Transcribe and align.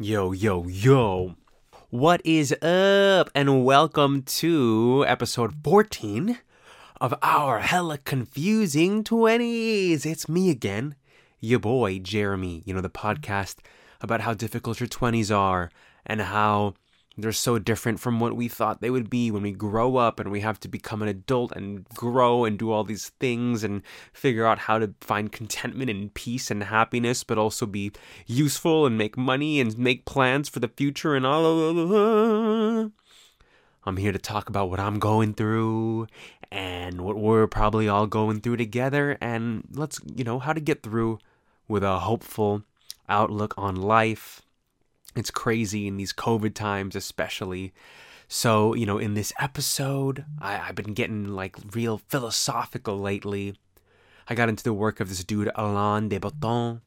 Yo, 0.00 0.30
yo, 0.30 0.64
yo. 0.68 1.34
What 1.90 2.20
is 2.24 2.52
up? 2.62 3.30
And 3.34 3.64
welcome 3.64 4.22
to 4.22 5.04
episode 5.08 5.56
14 5.64 6.38
of 7.00 7.14
our 7.20 7.58
hella 7.58 7.98
confusing 7.98 9.02
20s. 9.02 10.06
It's 10.06 10.28
me 10.28 10.50
again, 10.50 10.94
your 11.40 11.58
boy, 11.58 11.98
Jeremy. 11.98 12.62
You 12.64 12.74
know, 12.74 12.80
the 12.80 12.88
podcast 12.88 13.56
about 14.00 14.20
how 14.20 14.34
difficult 14.34 14.78
your 14.78 14.88
20s 14.88 15.36
are 15.36 15.68
and 16.06 16.20
how 16.20 16.74
they're 17.18 17.32
so 17.32 17.58
different 17.58 17.98
from 17.98 18.20
what 18.20 18.36
we 18.36 18.46
thought 18.46 18.80
they 18.80 18.90
would 18.90 19.10
be 19.10 19.30
when 19.30 19.42
we 19.42 19.50
grow 19.50 19.96
up 19.96 20.20
and 20.20 20.30
we 20.30 20.40
have 20.40 20.60
to 20.60 20.68
become 20.68 21.02
an 21.02 21.08
adult 21.08 21.50
and 21.52 21.84
grow 21.88 22.44
and 22.44 22.58
do 22.58 22.70
all 22.70 22.84
these 22.84 23.08
things 23.18 23.64
and 23.64 23.82
figure 24.12 24.46
out 24.46 24.60
how 24.60 24.78
to 24.78 24.94
find 25.00 25.32
contentment 25.32 25.90
and 25.90 26.14
peace 26.14 26.48
and 26.48 26.62
happiness, 26.62 27.24
but 27.24 27.36
also 27.36 27.66
be 27.66 27.90
useful 28.26 28.86
and 28.86 28.96
make 28.96 29.16
money 29.16 29.58
and 29.58 29.76
make 29.76 30.04
plans 30.04 30.48
for 30.48 30.60
the 30.60 30.68
future 30.68 31.16
and 31.16 31.26
all. 31.26 32.92
I'm 33.84 33.96
here 33.96 34.12
to 34.12 34.18
talk 34.18 34.48
about 34.48 34.70
what 34.70 34.78
I'm 34.78 35.00
going 35.00 35.34
through 35.34 36.06
and 36.52 37.00
what 37.00 37.16
we're 37.16 37.48
probably 37.48 37.88
all 37.88 38.06
going 38.06 38.40
through 38.40 38.58
together 38.58 39.18
and 39.20 39.64
let's, 39.72 40.00
you 40.14 40.22
know, 40.22 40.38
how 40.38 40.52
to 40.52 40.60
get 40.60 40.84
through 40.84 41.18
with 41.66 41.82
a 41.82 41.98
hopeful 41.98 42.62
outlook 43.08 43.54
on 43.56 43.74
life 43.74 44.42
it's 45.16 45.30
crazy 45.30 45.86
in 45.86 45.96
these 45.96 46.12
COVID 46.12 46.54
times, 46.54 46.94
especially. 46.94 47.72
So, 48.28 48.74
you 48.74 48.84
know, 48.84 48.98
in 48.98 49.14
this 49.14 49.32
episode, 49.38 50.24
I, 50.38 50.56
have 50.56 50.74
been 50.74 50.92
getting 50.94 51.28
like 51.28 51.56
real 51.72 51.98
philosophical 52.08 52.98
lately. 52.98 53.56
I 54.28 54.34
got 54.34 54.50
into 54.50 54.62
the 54.62 54.74
work 54.74 55.00
of 55.00 55.08
this 55.08 55.24
dude, 55.24 55.50
Alain 55.54 56.10
de 56.10 56.18
Botton. 56.18 56.82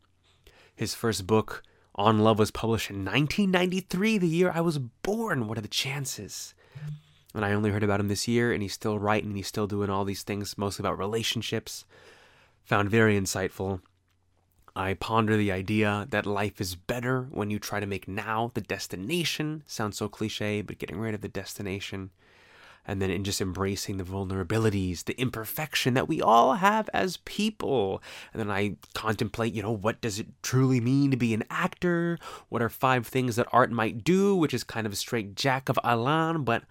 His 0.75 0.93
first 0.93 1.25
book, 1.25 1.63
On 1.95 2.19
Love, 2.19 2.37
was 2.37 2.51
published 2.51 2.91
in 2.91 2.97
1993, 2.97 4.19
the 4.19 4.27
year 4.27 4.51
I 4.53 4.61
was 4.61 4.77
born. 4.77 5.47
What 5.47 5.57
are 5.57 5.61
the 5.61 5.67
chances? 5.67 6.53
And 7.33 7.43
I 7.43 7.53
only 7.53 7.71
heard 7.71 7.83
about 7.83 7.99
him 7.99 8.07
this 8.07 8.27
year, 8.27 8.51
and 8.51 8.61
he's 8.61 8.73
still 8.73 8.99
writing, 8.99 9.29
and 9.29 9.37
he's 9.37 9.47
still 9.47 9.67
doing 9.67 9.89
all 9.89 10.05
these 10.05 10.23
things, 10.23 10.57
mostly 10.57 10.83
about 10.83 10.99
relationships. 10.99 11.85
Found 12.65 12.89
very 12.89 13.19
insightful. 13.19 13.81
I 14.75 14.93
ponder 14.93 15.35
the 15.35 15.51
idea 15.51 16.07
that 16.11 16.25
life 16.25 16.61
is 16.61 16.75
better 16.75 17.23
when 17.31 17.49
you 17.49 17.59
try 17.59 17.79
to 17.79 17.85
make 17.85 18.07
now 18.07 18.51
the 18.53 18.61
destination. 18.61 19.63
Sounds 19.65 19.97
so 19.97 20.07
cliche, 20.07 20.61
but 20.61 20.77
getting 20.77 20.97
rid 20.97 21.13
of 21.13 21.21
the 21.21 21.27
destination. 21.27 22.11
And 22.87 23.01
then 23.01 23.11
in 23.11 23.23
just 23.23 23.41
embracing 23.41 23.97
the 23.97 24.03
vulnerabilities, 24.03 25.03
the 25.03 25.19
imperfection 25.19 25.93
that 25.93 26.07
we 26.07 26.21
all 26.21 26.55
have 26.55 26.89
as 26.93 27.17
people. 27.17 28.01
And 28.33 28.39
then 28.39 28.49
I 28.49 28.77
contemplate, 28.93 29.53
you 29.53 29.61
know, 29.61 29.71
what 29.71 30.01
does 30.01 30.19
it 30.19 30.27
truly 30.41 30.79
mean 30.79 31.11
to 31.11 31.17
be 31.17 31.33
an 31.33 31.43
actor? 31.49 32.17
What 32.49 32.61
are 32.61 32.69
five 32.69 33.05
things 33.05 33.35
that 33.35 33.47
art 33.51 33.71
might 33.71 34.03
do, 34.03 34.35
which 34.35 34.53
is 34.53 34.63
kind 34.63 34.87
of 34.87 34.93
a 34.93 34.95
straight 34.97 35.35
jack 35.35 35.69
of 35.69 35.77
Alain, 35.83 36.43
but 36.43 36.63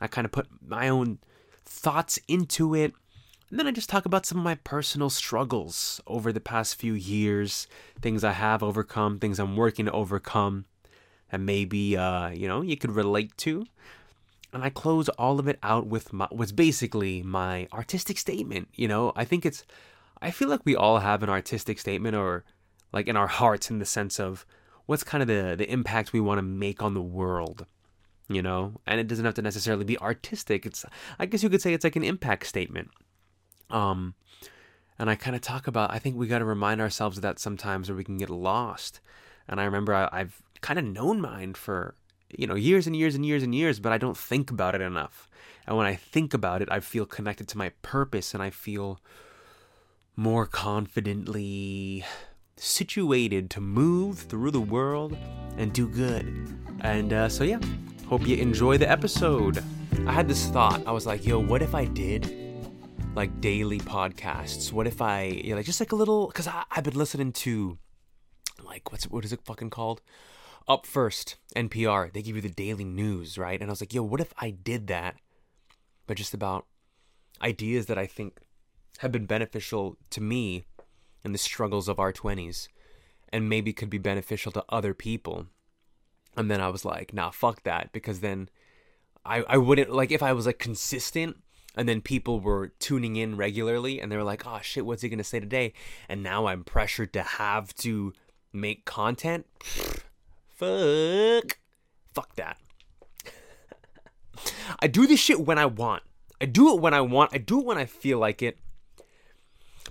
I 0.00 0.08
kind 0.08 0.24
of 0.24 0.32
put 0.32 0.48
my 0.66 0.88
own 0.88 1.18
thoughts 1.64 2.18
into 2.26 2.74
it 2.74 2.94
and 3.52 3.58
then 3.58 3.66
I 3.66 3.70
just 3.70 3.90
talk 3.90 4.06
about 4.06 4.24
some 4.24 4.38
of 4.38 4.44
my 4.44 4.54
personal 4.54 5.10
struggles 5.10 6.00
over 6.06 6.32
the 6.32 6.40
past 6.40 6.76
few 6.76 6.94
years, 6.94 7.68
things 8.00 8.24
I 8.24 8.32
have 8.32 8.62
overcome, 8.62 9.18
things 9.18 9.38
I'm 9.38 9.58
working 9.58 9.84
to 9.84 9.92
overcome, 9.92 10.64
and 11.30 11.44
maybe 11.44 11.94
uh, 11.94 12.30
you 12.30 12.48
know 12.48 12.62
you 12.62 12.78
could 12.78 12.92
relate 12.92 13.36
to. 13.36 13.66
And 14.54 14.64
I 14.64 14.70
close 14.70 15.10
all 15.10 15.38
of 15.38 15.48
it 15.48 15.58
out 15.62 15.86
with 15.86 16.14
my 16.14 16.28
was 16.32 16.50
basically 16.50 17.22
my 17.22 17.68
artistic 17.74 18.16
statement. 18.16 18.68
You 18.74 18.88
know, 18.88 19.12
I 19.16 19.26
think 19.26 19.44
it's 19.44 19.66
I 20.22 20.30
feel 20.30 20.48
like 20.48 20.62
we 20.64 20.74
all 20.74 21.00
have 21.00 21.22
an 21.22 21.28
artistic 21.28 21.78
statement 21.78 22.16
or 22.16 22.44
like 22.90 23.06
in 23.06 23.18
our 23.18 23.26
hearts 23.26 23.68
in 23.68 23.80
the 23.80 23.84
sense 23.84 24.18
of 24.18 24.46
what's 24.86 25.04
kind 25.04 25.20
of 25.20 25.28
the 25.28 25.56
the 25.58 25.70
impact 25.70 26.14
we 26.14 26.20
want 26.20 26.38
to 26.38 26.42
make 26.42 26.82
on 26.82 26.94
the 26.94 27.02
world 27.02 27.66
you 28.28 28.40
know 28.40 28.80
and 28.86 28.98
it 29.00 29.08
doesn't 29.08 29.24
have 29.24 29.34
to 29.34 29.42
necessarily 29.42 29.84
be 29.84 29.98
artistic 29.98 30.64
it's 30.64 30.84
i 31.18 31.26
guess 31.26 31.42
you 31.42 31.50
could 31.50 31.60
say 31.60 31.74
it's 31.74 31.84
like 31.84 31.96
an 31.96 32.04
impact 32.04 32.46
statement 32.46 32.88
um, 33.72 34.14
and 34.98 35.10
I 35.10 35.16
kind 35.16 35.34
of 35.34 35.42
talk 35.42 35.66
about, 35.66 35.90
I 35.90 35.98
think 35.98 36.16
we 36.16 36.28
got 36.28 36.38
to 36.38 36.44
remind 36.44 36.80
ourselves 36.80 37.18
of 37.18 37.22
that 37.22 37.38
sometimes 37.38 37.90
or 37.90 37.94
we 37.94 38.04
can 38.04 38.18
get 38.18 38.30
lost. 38.30 39.00
And 39.48 39.60
I 39.60 39.64
remember 39.64 39.94
I, 39.94 40.08
I've 40.12 40.42
kind 40.60 40.78
of 40.78 40.84
known 40.84 41.20
mine 41.20 41.54
for, 41.54 41.96
you 42.38 42.46
know, 42.46 42.54
years 42.54 42.86
and 42.86 42.94
years 42.94 43.14
and 43.14 43.26
years 43.26 43.42
and 43.42 43.54
years, 43.54 43.80
but 43.80 43.92
I 43.92 43.98
don't 43.98 44.16
think 44.16 44.50
about 44.50 44.74
it 44.74 44.80
enough. 44.80 45.28
And 45.66 45.76
when 45.76 45.86
I 45.86 45.96
think 45.96 46.34
about 46.34 46.62
it, 46.62 46.68
I 46.70 46.80
feel 46.80 47.06
connected 47.06 47.48
to 47.48 47.58
my 47.58 47.70
purpose 47.82 48.34
and 48.34 48.42
I 48.42 48.50
feel 48.50 49.00
more 50.14 50.46
confidently 50.46 52.04
situated 52.56 53.50
to 53.50 53.60
move 53.60 54.18
through 54.18 54.50
the 54.50 54.60
world 54.60 55.16
and 55.56 55.72
do 55.72 55.88
good. 55.88 56.26
And 56.80 57.12
uh, 57.12 57.28
so, 57.28 57.44
yeah, 57.44 57.60
hope 58.06 58.26
you 58.26 58.36
enjoy 58.36 58.76
the 58.78 58.90
episode. 58.90 59.64
I 60.06 60.12
had 60.12 60.28
this 60.28 60.46
thought. 60.46 60.86
I 60.86 60.92
was 60.92 61.06
like, 61.06 61.26
yo, 61.26 61.40
what 61.40 61.62
if 61.62 61.74
I 61.74 61.86
did 61.86 62.51
like 63.14 63.40
daily 63.40 63.78
podcasts? 63.78 64.72
What 64.72 64.86
if 64.86 65.02
I, 65.02 65.24
you 65.24 65.50
know, 65.50 65.56
like 65.56 65.66
just 65.66 65.80
like 65.80 65.92
a 65.92 65.96
little, 65.96 66.28
because 66.28 66.48
I've 66.70 66.84
been 66.84 66.94
listening 66.94 67.32
to 67.32 67.78
like 68.62 68.90
what's 68.92 69.04
what 69.04 69.24
is 69.24 69.32
it 69.32 69.44
fucking 69.44 69.70
called? 69.70 70.00
Up 70.68 70.86
First, 70.86 71.36
NPR. 71.56 72.12
They 72.12 72.22
give 72.22 72.36
you 72.36 72.42
the 72.42 72.48
daily 72.48 72.84
news, 72.84 73.36
right? 73.36 73.60
And 73.60 73.68
I 73.68 73.72
was 73.72 73.80
like, 73.80 73.92
yo, 73.92 74.02
what 74.02 74.20
if 74.20 74.32
I 74.38 74.50
did 74.50 74.86
that, 74.86 75.16
but 76.06 76.16
just 76.16 76.34
about 76.34 76.66
ideas 77.42 77.86
that 77.86 77.98
I 77.98 78.06
think 78.06 78.38
have 78.98 79.12
been 79.12 79.26
beneficial 79.26 79.96
to 80.10 80.20
me 80.20 80.64
in 81.24 81.32
the 81.32 81.38
struggles 81.38 81.88
of 81.88 81.98
our 81.98 82.12
20s 82.12 82.68
and 83.32 83.48
maybe 83.48 83.72
could 83.72 83.90
be 83.90 83.98
beneficial 83.98 84.52
to 84.52 84.64
other 84.68 84.94
people. 84.94 85.46
And 86.36 86.50
then 86.50 86.60
I 86.60 86.68
was 86.68 86.84
like, 86.84 87.12
nah, 87.12 87.30
fuck 87.30 87.64
that. 87.64 87.90
Because 87.92 88.20
then 88.20 88.48
I, 89.24 89.42
I 89.48 89.56
wouldn't, 89.56 89.90
like, 89.90 90.12
if 90.12 90.22
I 90.22 90.32
was 90.32 90.46
like 90.46 90.58
consistent 90.58 91.38
and 91.76 91.88
then 91.88 92.00
people 92.00 92.40
were 92.40 92.68
tuning 92.78 93.16
in 93.16 93.36
regularly 93.36 94.00
and 94.00 94.10
they 94.10 94.16
were 94.16 94.22
like 94.22 94.46
oh 94.46 94.60
shit 94.62 94.84
what's 94.86 95.02
he 95.02 95.08
gonna 95.08 95.24
say 95.24 95.40
today? 95.40 95.72
And 96.08 96.22
now 96.22 96.46
i'm 96.46 96.64
pressured 96.64 97.12
to 97.14 97.22
have 97.22 97.74
to 97.76 98.12
make 98.52 98.84
content? 98.84 99.46
Fuck. 100.56 101.58
Fuck 102.14 102.34
that. 102.36 102.58
I 104.80 104.86
do 104.86 105.06
this 105.06 105.20
shit 105.20 105.40
when 105.40 105.58
i 105.58 105.66
want. 105.66 106.02
I 106.40 106.46
do 106.46 106.74
it 106.74 106.80
when 106.80 106.94
i 106.94 107.00
want. 107.00 107.30
I 107.32 107.38
do 107.38 107.60
it 107.60 107.66
when 107.66 107.78
i 107.78 107.86
feel 107.86 108.18
like 108.18 108.42
it. 108.42 108.58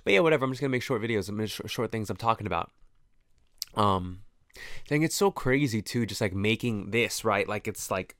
But 0.04 0.12
yeah 0.12 0.20
whatever. 0.20 0.44
I'm 0.44 0.52
just 0.52 0.60
gonna 0.60 0.70
make 0.70 0.82
short 0.82 1.02
videos. 1.02 1.28
I'm 1.28 1.36
gonna 1.36 1.48
sh- 1.48 1.60
short 1.66 1.90
things 1.90 2.10
i'm 2.10 2.16
talking 2.16 2.46
about. 2.46 2.70
Um 3.74 4.20
I 4.56 4.88
think 4.88 5.04
it's 5.04 5.16
so 5.16 5.30
crazy 5.30 5.80
too 5.80 6.06
just 6.06 6.20
like 6.20 6.34
making 6.34 6.90
this 6.90 7.24
right? 7.24 7.48
Like 7.48 7.66
it's 7.66 7.90
like 7.90 8.16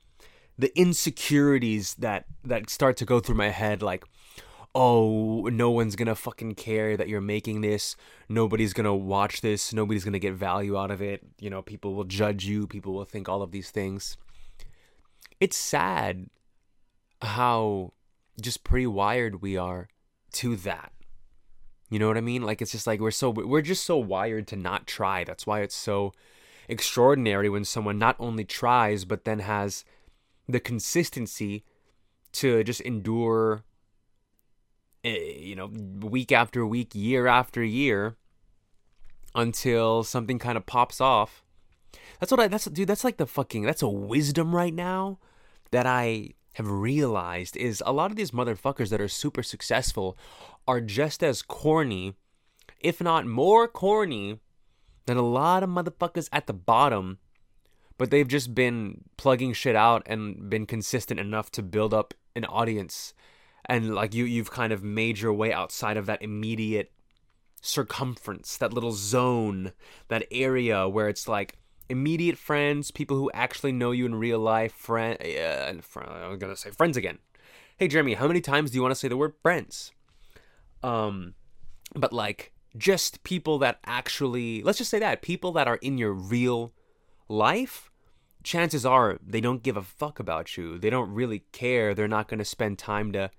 the 0.59 0.77
insecurities 0.79 1.95
that 1.95 2.27
that 2.45 2.71
start 2.71 2.97
to 2.99 3.05
go 3.05 3.21
through 3.21 3.35
my 3.35 3.49
head 3.49 3.83
like 3.83 4.05
oh 4.75 5.49
no 5.53 5.71
one's 5.71 5.97
gonna 5.97 6.15
fucking 6.15 6.55
care 6.55 6.97
that 6.97 7.09
you're 7.09 7.21
making 7.21 7.61
this. 7.61 7.97
Nobody's 8.29 8.73
gonna 8.73 8.95
watch 8.95 9.41
this. 9.41 9.73
Nobody's 9.73 10.05
gonna 10.05 10.19
get 10.19 10.35
value 10.35 10.79
out 10.79 10.91
of 10.91 11.03
it. 11.03 11.23
You 11.39 11.51
know 11.51 11.63
people 11.63 11.95
will 11.95 12.05
judge 12.05 12.45
you. 12.45 12.67
People 12.67 12.95
will 12.95 13.05
think 13.05 13.29
all 13.29 13.43
of 13.43 13.51
these 13.51 13.71
things. 13.71 14.17
It's 15.41 15.57
sad 15.57 16.29
how 17.21 17.93
just 18.41 18.65
pre-wired 18.65 19.43
we 19.43 19.57
are 19.57 19.89
to 20.33 20.57
that. 20.57 20.93
You 21.91 21.99
know 21.99 22.09
what 22.09 22.17
i 22.17 22.23
mean? 22.23 22.43
Like 22.43 22.63
it's 22.63 22.73
just 22.73 22.87
like 22.87 23.01
we're 23.01 23.11
so 23.11 23.31
we're 23.31 23.61
just 23.61 23.84
so 23.84 23.99
wired 23.99 24.47
to 24.49 24.57
not 24.57 24.87
try. 24.87 25.25
That's 25.25 25.47
why 25.47 25.61
it's 25.61 25.77
so 25.77 26.13
extraordinary 26.69 27.51
when 27.51 27.65
someone 27.65 27.99
not 27.99 28.17
only 28.19 28.45
tries 28.45 29.05
but 29.05 29.25
then 29.25 29.41
has 29.41 29.84
the 30.53 30.61
consistency 30.61 31.65
to 32.33 32.65
just 32.65 32.81
endure 32.83 33.65
eh, 35.05 35.35
you 35.39 35.57
know 35.57 35.67
week 36.01 36.33
after 36.33 36.67
week 36.67 36.95
year 36.95 37.27
after 37.27 37.63
year 37.63 38.17
until 39.35 40.05
something 40.05 40.39
kind 40.39 40.57
of 40.57 40.67
pops 40.67 41.01
off. 41.01 41.43
That's 42.21 42.31
what 42.31 42.41
i 42.41 42.47
that's 42.47 42.67
dude 42.67 42.87
that's 42.87 43.03
like 43.03 43.17
the 43.17 43.27
fucking 43.27 43.65
that's 43.65 43.83
a 43.83 43.89
wisdom 43.89 44.54
right 44.54 44.72
now 44.72 45.19
that 45.72 45.87
i 45.87 46.31
have 46.53 46.71
realized 46.71 47.57
is 47.57 47.83
a 47.84 47.93
lot 47.93 48.13
of 48.13 48.16
these 48.16 48.31
motherfuckers 48.31 48.91
that 48.91 49.01
are 49.01 49.09
super 49.09 49.43
successful 49.43 50.16
are 50.69 50.81
just 50.81 51.25
as 51.25 51.43
corny 51.43 52.15
if 52.78 53.01
not 53.01 53.27
more 53.27 53.66
corny 53.66 54.39
than 55.07 55.16
a 55.16 55.22
lot 55.22 55.65
of 55.65 55.71
motherfuckers 55.71 56.28
at 56.33 56.47
the 56.47 56.53
bottom 56.53 57.19
but 57.98 58.10
they've 58.10 58.28
just 58.28 58.54
been 58.54 59.03
plugging 59.16 59.53
shit 59.53 59.77
out 59.77 60.03
and 60.06 60.48
been 60.50 60.66
consistent 60.66 61.21
enough 61.21 61.50
to 61.53 61.62
build 61.62 61.94
up 61.94 62.15
an 62.34 62.44
audience. 62.44 63.15
And 63.66 63.94
like 63.94 64.15
you 64.15 64.24
you've 64.24 64.50
kind 64.50 64.72
of 64.72 64.83
made 64.83 65.18
your 65.18 65.33
way 65.33 65.53
outside 65.53 65.97
of 65.97 66.06
that 66.06 66.22
immediate 66.22 66.92
circumference 67.62 68.56
that 68.56 68.72
little 68.72 68.91
zone 68.91 69.72
that 70.09 70.27
area 70.33 70.89
where 70.89 71.09
it's 71.09 71.28
like 71.28 71.56
immediate 71.89 72.36
friends 72.36 72.91
people 72.91 73.16
who 73.16 73.30
actually 73.33 73.71
know 73.71 73.92
you 73.92 74.04
in 74.04 74.16
real 74.16 74.41
life 74.41 74.72
friend 74.72 75.16
uh, 75.22 75.72
i'm 76.03 76.38
gonna 76.38 76.56
say 76.56 76.71
friends 76.71 76.97
again. 76.97 77.18
Hey 77.78 77.86
jeremy 77.86 78.15
how 78.15 78.27
many 78.27 78.41
times 78.41 78.72
do 78.72 78.77
you 78.77 78.83
want 78.83 78.91
to 78.91 78.98
say 78.98 79.06
the 79.06 79.16
word 79.16 79.34
friends? 79.42 79.92
Um 80.83 81.34
but 81.95 82.12
like 82.12 82.53
just 82.77 83.22
people 83.22 83.59
that 83.59 83.78
actually 83.86 84.62
let's 84.65 84.78
just 84.78 84.91
say 84.91 84.98
that 84.98 85.22
people 85.22 85.53
that 85.53 85.68
are 85.68 85.77
in 85.77 85.98
your 85.98 86.12
real 86.12 86.72
life, 87.33 87.91
chances 88.43 88.84
are 88.84 89.19
they 89.25 89.41
don't 89.41 89.63
give 89.63 89.77
a 89.77 89.83
fuck 89.83 90.21
about 90.21 90.57
you. 90.57 90.79
They 90.79 90.91
don't 90.91 91.13
really 91.13 91.45
care. 91.53 91.95
They're 91.95 92.09
not 92.09 92.29
going 92.29 92.39
to 92.39 92.45
spend 92.45 92.79
time 92.79 93.13
to 93.13 93.31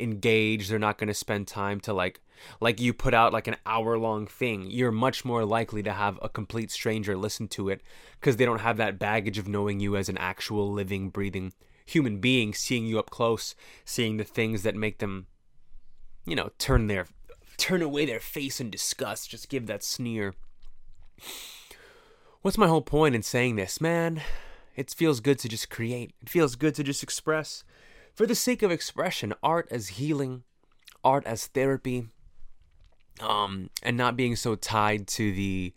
engage. 0.00 0.68
They're 0.68 0.78
not 0.78 0.98
going 0.98 1.08
to 1.08 1.14
spend 1.14 1.48
time 1.48 1.80
to 1.80 1.92
like 1.92 2.20
like 2.60 2.80
you 2.80 2.92
put 2.92 3.14
out 3.14 3.32
like 3.32 3.46
an 3.46 3.56
hour 3.64 3.96
long 3.96 4.26
thing. 4.26 4.70
You're 4.70 4.92
much 4.92 5.24
more 5.24 5.44
likely 5.44 5.82
to 5.82 5.92
have 5.92 6.18
a 6.22 6.28
complete 6.28 6.70
stranger 6.70 7.16
listen 7.16 7.48
to 7.48 7.68
it 7.68 7.80
because 8.20 8.36
they 8.36 8.44
don't 8.44 8.60
have 8.60 8.76
that 8.76 8.98
baggage 8.98 9.38
of 9.38 9.48
knowing 9.48 9.80
you 9.80 9.96
as 9.96 10.08
an 10.08 10.18
actual 10.18 10.70
living 10.70 11.08
breathing 11.08 11.52
human 11.86 12.18
being, 12.18 12.52
seeing 12.52 12.84
you 12.84 12.98
up 12.98 13.10
close, 13.10 13.54
seeing 13.84 14.16
the 14.16 14.24
things 14.24 14.64
that 14.64 14.74
make 14.74 14.98
them 14.98 15.28
you 16.26 16.34
know, 16.34 16.50
turn 16.58 16.88
their 16.88 17.06
turn 17.56 17.80
away 17.80 18.04
their 18.04 18.20
face 18.20 18.60
in 18.60 18.68
disgust, 18.68 19.30
just 19.30 19.48
give 19.48 19.66
that 19.66 19.82
sneer. 19.82 20.34
What's 22.46 22.56
my 22.56 22.68
whole 22.68 22.80
point 22.80 23.16
in 23.16 23.24
saying 23.24 23.56
this, 23.56 23.80
man? 23.80 24.22
It 24.76 24.94
feels 24.94 25.18
good 25.18 25.40
to 25.40 25.48
just 25.48 25.68
create. 25.68 26.12
It 26.22 26.28
feels 26.28 26.54
good 26.54 26.76
to 26.76 26.84
just 26.84 27.02
express. 27.02 27.64
For 28.14 28.24
the 28.24 28.36
sake 28.36 28.62
of 28.62 28.70
expression, 28.70 29.34
art 29.42 29.66
as 29.68 29.88
healing, 29.88 30.44
art 31.02 31.26
as 31.26 31.48
therapy, 31.48 32.06
um, 33.20 33.70
and 33.82 33.96
not 33.96 34.16
being 34.16 34.36
so 34.36 34.54
tied 34.54 35.08
to 35.08 35.32
the 35.32 35.74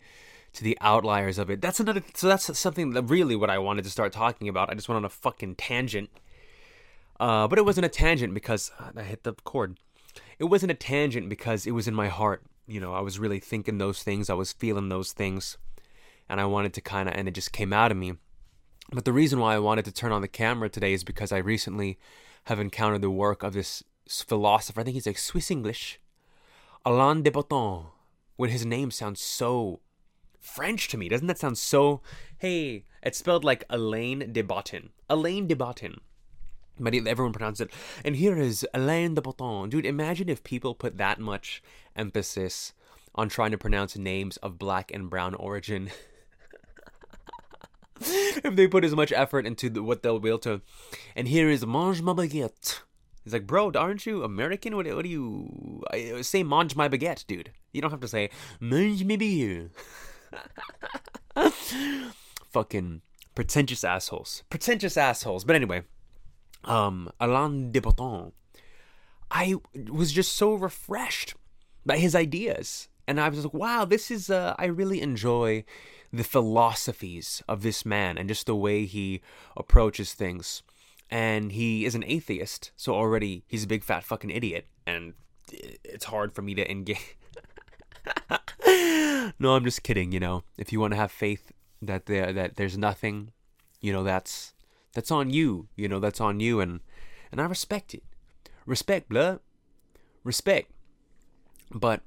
to 0.52 0.62
the 0.62 0.78
outliers 0.80 1.38
of 1.38 1.50
it. 1.50 1.60
That's 1.60 1.80
another. 1.80 2.04
So 2.14 2.28
that's 2.28 2.56
something 2.56 2.90
that 2.90 3.02
really 3.02 3.34
what 3.34 3.50
I 3.50 3.58
wanted 3.58 3.82
to 3.82 3.90
start 3.90 4.12
talking 4.12 4.48
about. 4.48 4.70
I 4.70 4.74
just 4.74 4.88
went 4.88 4.98
on 4.98 5.04
a 5.04 5.08
fucking 5.08 5.56
tangent, 5.56 6.08
uh, 7.18 7.48
but 7.48 7.58
it 7.58 7.64
wasn't 7.64 7.86
a 7.86 7.88
tangent 7.88 8.32
because 8.32 8.70
uh, 8.78 8.92
I 8.96 9.02
hit 9.02 9.24
the 9.24 9.32
chord. 9.42 9.80
It 10.38 10.44
wasn't 10.44 10.70
a 10.70 10.76
tangent 10.76 11.28
because 11.30 11.66
it 11.66 11.72
was 11.72 11.88
in 11.88 11.96
my 11.96 12.06
heart. 12.06 12.44
You 12.68 12.78
know, 12.78 12.94
I 12.94 13.00
was 13.00 13.18
really 13.18 13.40
thinking 13.40 13.78
those 13.78 14.04
things. 14.04 14.30
I 14.30 14.34
was 14.34 14.52
feeling 14.52 14.88
those 14.88 15.10
things, 15.10 15.58
and 16.30 16.40
I 16.40 16.44
wanted 16.46 16.72
to 16.74 16.80
kind 16.80 17.08
of, 17.08 17.14
and 17.16 17.26
it 17.26 17.34
just 17.34 17.52
came 17.52 17.72
out 17.72 17.90
of 17.90 17.96
me. 17.96 18.14
But 18.92 19.04
the 19.04 19.12
reason 19.12 19.40
why 19.40 19.54
I 19.54 19.58
wanted 19.58 19.84
to 19.86 19.92
turn 19.92 20.12
on 20.12 20.22
the 20.22 20.28
camera 20.28 20.68
today 20.68 20.92
is 20.92 21.04
because 21.04 21.32
I 21.32 21.38
recently 21.38 21.98
have 22.44 22.60
encountered 22.60 23.02
the 23.02 23.10
work 23.10 23.42
of 23.42 23.52
this 23.52 23.82
philosopher. 24.08 24.80
I 24.80 24.84
think 24.84 24.94
he's 24.94 25.06
like 25.06 25.18
Swiss 25.18 25.50
English, 25.50 26.00
Alain 26.86 27.22
de 27.22 27.30
Botton. 27.30 27.86
When 28.36 28.50
his 28.50 28.64
name 28.64 28.90
sounds 28.90 29.20
so 29.20 29.80
French 30.38 30.88
to 30.88 30.96
me, 30.96 31.08
doesn't 31.08 31.26
that 31.26 31.38
sound 31.38 31.58
so? 31.58 32.00
Hey, 32.38 32.84
it's 33.02 33.18
spelled 33.18 33.44
like 33.44 33.64
Alain 33.68 34.32
de 34.32 34.42
Botton. 34.42 34.90
Alain 35.08 35.46
de 35.46 35.54
Botton. 35.54 36.00
But 36.78 36.94
everyone 36.94 37.34
pronounces 37.34 37.66
it. 37.66 37.72
And 38.04 38.16
here 38.16 38.38
is 38.38 38.66
Alain 38.72 39.14
de 39.14 39.20
Botton. 39.20 39.68
Dude, 39.68 39.84
imagine 39.84 40.28
if 40.28 40.42
people 40.42 40.74
put 40.74 40.96
that 40.96 41.18
much 41.18 41.62
emphasis 41.94 42.72
on 43.14 43.28
trying 43.28 43.50
to 43.50 43.58
pronounce 43.58 43.98
names 43.98 44.36
of 44.38 44.58
black 44.58 44.90
and 44.94 45.10
brown 45.10 45.34
origin. 45.34 45.90
if 48.44 48.56
they 48.56 48.66
put 48.66 48.84
as 48.84 48.96
much 48.96 49.12
effort 49.12 49.46
into 49.46 49.68
the, 49.68 49.82
what 49.82 50.02
they'll 50.02 50.18
be 50.18 50.28
able 50.28 50.38
to. 50.40 50.62
And 51.14 51.28
here 51.28 51.50
is 51.50 51.66
Mange 51.66 52.02
ma 52.02 52.14
baguette. 52.14 52.80
He's 53.24 53.34
like, 53.34 53.46
bro, 53.46 53.70
aren't 53.74 54.06
you 54.06 54.24
American? 54.24 54.74
What, 54.74 54.86
what 54.86 55.04
do 55.04 55.08
you 55.10 55.82
I, 55.92 56.22
say? 56.22 56.42
Mange 56.42 56.74
my 56.74 56.88
baguette, 56.88 57.26
dude. 57.26 57.52
You 57.72 57.82
don't 57.82 57.90
have 57.90 58.00
to 58.00 58.08
say 58.08 58.30
mange 58.60 59.04
ma 59.04 59.14
baguette. 59.14 59.70
Fucking 62.50 63.02
pretentious 63.34 63.84
assholes. 63.84 64.42
Pretentious 64.48 64.96
assholes. 64.96 65.44
But 65.44 65.56
anyway, 65.56 65.82
um, 66.64 67.10
Alain 67.20 67.70
de 67.72 67.80
Botton. 67.80 68.32
I 69.30 69.56
was 69.88 70.12
just 70.12 70.32
so 70.34 70.54
refreshed 70.54 71.34
by 71.84 71.98
his 71.98 72.14
ideas. 72.14 72.88
And 73.06 73.20
I 73.20 73.28
was 73.28 73.44
like, 73.44 73.54
wow, 73.54 73.84
this 73.84 74.10
is, 74.10 74.30
uh, 74.30 74.54
I 74.58 74.66
really 74.66 75.00
enjoy 75.00 75.64
the 76.12 76.24
philosophies 76.24 77.42
of 77.48 77.62
this 77.62 77.84
man 77.84 78.18
and 78.18 78.28
just 78.28 78.46
the 78.46 78.54
way 78.54 78.84
he 78.84 79.20
approaches 79.56 80.12
things. 80.12 80.62
And 81.10 81.52
he 81.52 81.84
is 81.84 81.94
an 81.94 82.04
atheist, 82.06 82.70
so 82.76 82.94
already 82.94 83.44
he's 83.48 83.64
a 83.64 83.68
big 83.68 83.82
fat 83.82 84.04
fucking 84.04 84.30
idiot, 84.30 84.66
and 84.86 85.14
it's 85.50 86.04
hard 86.04 86.32
for 86.32 86.42
me 86.42 86.54
to 86.54 86.70
engage. 86.70 87.16
no, 89.40 89.56
I'm 89.56 89.64
just 89.64 89.82
kidding. 89.82 90.12
You 90.12 90.20
know, 90.20 90.44
if 90.56 90.72
you 90.72 90.78
want 90.78 90.92
to 90.92 90.96
have 90.96 91.10
faith 91.10 91.50
that 91.82 92.06
there 92.06 92.32
that 92.32 92.54
there's 92.54 92.78
nothing, 92.78 93.32
you 93.80 93.92
know, 93.92 94.04
that's 94.04 94.54
that's 94.94 95.10
on 95.10 95.30
you. 95.30 95.66
You 95.74 95.88
know, 95.88 95.98
that's 95.98 96.20
on 96.20 96.38
you, 96.38 96.60
and 96.60 96.78
and 97.32 97.40
I 97.40 97.44
respect 97.46 97.92
it. 97.92 98.04
Respect, 98.64 99.08
blood. 99.08 99.40
Respect. 100.22 100.70
But 101.72 102.02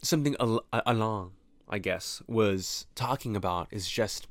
something 0.00 0.36
al- 0.40 0.64
along 0.72 1.32
I 1.68 1.78
guess, 1.78 2.22
was 2.26 2.86
talking 2.94 3.36
about 3.36 3.68
is 3.70 3.88
just, 3.88 4.26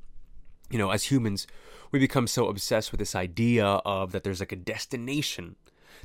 you 0.70 0.78
know, 0.78 0.92
as 0.92 1.06
humans, 1.06 1.48
we 1.92 2.00
become 2.00 2.28
so 2.28 2.48
obsessed 2.48 2.92
with 2.92 3.00
this 3.00 3.16
idea 3.16 3.66
of 3.66 4.12
that 4.12 4.24
there's 4.24 4.40
like 4.40 4.52
a 4.52 4.58
destination, 4.58 5.56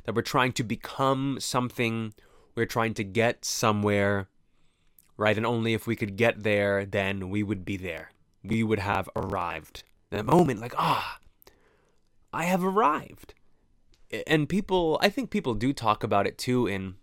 that 0.05 0.15
we're 0.15 0.21
trying 0.21 0.53
to 0.53 0.63
become 0.63 1.37
something, 1.39 2.13
we're 2.55 2.65
trying 2.65 2.93
to 2.95 3.03
get 3.03 3.45
somewhere, 3.45 4.27
right? 5.17 5.37
And 5.37 5.45
only 5.45 5.73
if 5.73 5.87
we 5.87 5.95
could 5.95 6.15
get 6.15 6.43
there, 6.43 6.85
then 6.85 7.29
we 7.29 7.43
would 7.43 7.65
be 7.65 7.77
there. 7.77 8.11
We 8.43 8.63
would 8.63 8.79
have 8.79 9.09
arrived. 9.15 9.83
That 10.09 10.25
moment, 10.25 10.59
like, 10.61 10.75
ah, 10.77 11.19
I 12.31 12.45
have 12.45 12.63
arrived. 12.63 13.33
And 14.27 14.47
people, 14.47 14.99
I 15.01 15.09
think 15.09 15.31
people 15.31 15.55
do 15.55 15.73
talk 15.73 16.03
about 16.03 16.27
it 16.27 16.37
too 16.37 16.67
in 16.67 16.95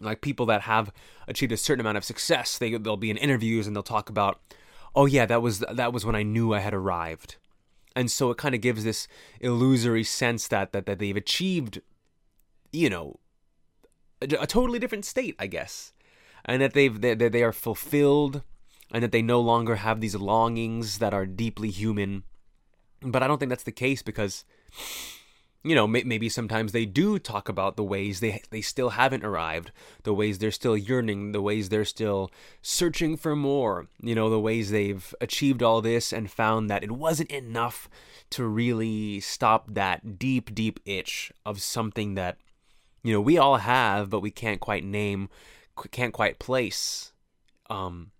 like 0.00 0.20
people 0.20 0.46
that 0.46 0.62
have 0.62 0.92
achieved 1.28 1.52
a 1.52 1.56
certain 1.56 1.80
amount 1.80 1.96
of 1.96 2.04
success 2.04 2.58
they 2.58 2.76
they'll 2.76 2.96
be 2.96 3.10
in 3.10 3.16
interviews 3.16 3.66
and 3.66 3.74
they'll 3.74 3.82
talk 3.82 4.08
about 4.08 4.40
oh 4.94 5.06
yeah 5.06 5.26
that 5.26 5.42
was 5.42 5.60
that 5.60 5.92
was 5.92 6.04
when 6.04 6.16
I 6.16 6.22
knew 6.22 6.52
I 6.52 6.60
had 6.60 6.74
arrived. 6.74 7.36
And 7.94 8.10
so 8.10 8.30
it 8.30 8.36
kind 8.36 8.54
of 8.54 8.60
gives 8.60 8.84
this 8.84 9.08
illusory 9.40 10.04
sense 10.04 10.48
that 10.48 10.72
that, 10.72 10.86
that 10.86 10.98
they've 10.98 11.16
achieved 11.16 11.80
you 12.72 12.90
know 12.90 13.18
a, 14.20 14.26
a 14.40 14.46
totally 14.46 14.78
different 14.78 15.04
state 15.04 15.36
I 15.38 15.46
guess. 15.46 15.92
And 16.44 16.62
that 16.62 16.74
they've 16.74 17.00
they, 17.00 17.14
they 17.14 17.42
are 17.42 17.52
fulfilled 17.52 18.42
and 18.92 19.02
that 19.02 19.12
they 19.12 19.22
no 19.22 19.40
longer 19.40 19.76
have 19.76 20.00
these 20.00 20.14
longings 20.14 20.98
that 20.98 21.12
are 21.12 21.26
deeply 21.26 21.70
human. 21.70 22.24
But 23.02 23.22
I 23.22 23.26
don't 23.26 23.38
think 23.38 23.50
that's 23.50 23.64
the 23.64 23.72
case 23.72 24.02
because 24.02 24.44
you 25.66 25.74
know, 25.74 25.88
maybe 25.88 26.28
sometimes 26.28 26.70
they 26.70 26.86
do 26.86 27.18
talk 27.18 27.48
about 27.48 27.76
the 27.76 27.82
ways 27.82 28.20
they 28.20 28.40
they 28.50 28.60
still 28.60 28.90
haven't 28.90 29.24
arrived, 29.24 29.72
the 30.04 30.14
ways 30.14 30.38
they're 30.38 30.52
still 30.52 30.76
yearning, 30.76 31.32
the 31.32 31.42
ways 31.42 31.68
they're 31.68 31.84
still 31.84 32.30
searching 32.62 33.16
for 33.16 33.34
more, 33.34 33.88
you 34.00 34.14
know, 34.14 34.30
the 34.30 34.38
ways 34.38 34.70
they've 34.70 35.12
achieved 35.20 35.64
all 35.64 35.82
this 35.82 36.12
and 36.12 36.30
found 36.30 36.70
that 36.70 36.84
it 36.84 36.92
wasn't 36.92 37.32
enough 37.32 37.88
to 38.30 38.44
really 38.44 39.18
stop 39.18 39.74
that 39.74 40.20
deep 40.20 40.54
deep 40.54 40.78
itch 40.84 41.32
of 41.44 41.60
something 41.60 42.14
that 42.14 42.38
you 43.02 43.12
know, 43.12 43.20
we 43.20 43.36
all 43.36 43.56
have 43.56 44.08
but 44.08 44.20
we 44.20 44.30
can't 44.30 44.60
quite 44.60 44.84
name, 44.84 45.28
can't 45.90 46.14
quite 46.14 46.38
place. 46.38 47.12
Um 47.68 48.12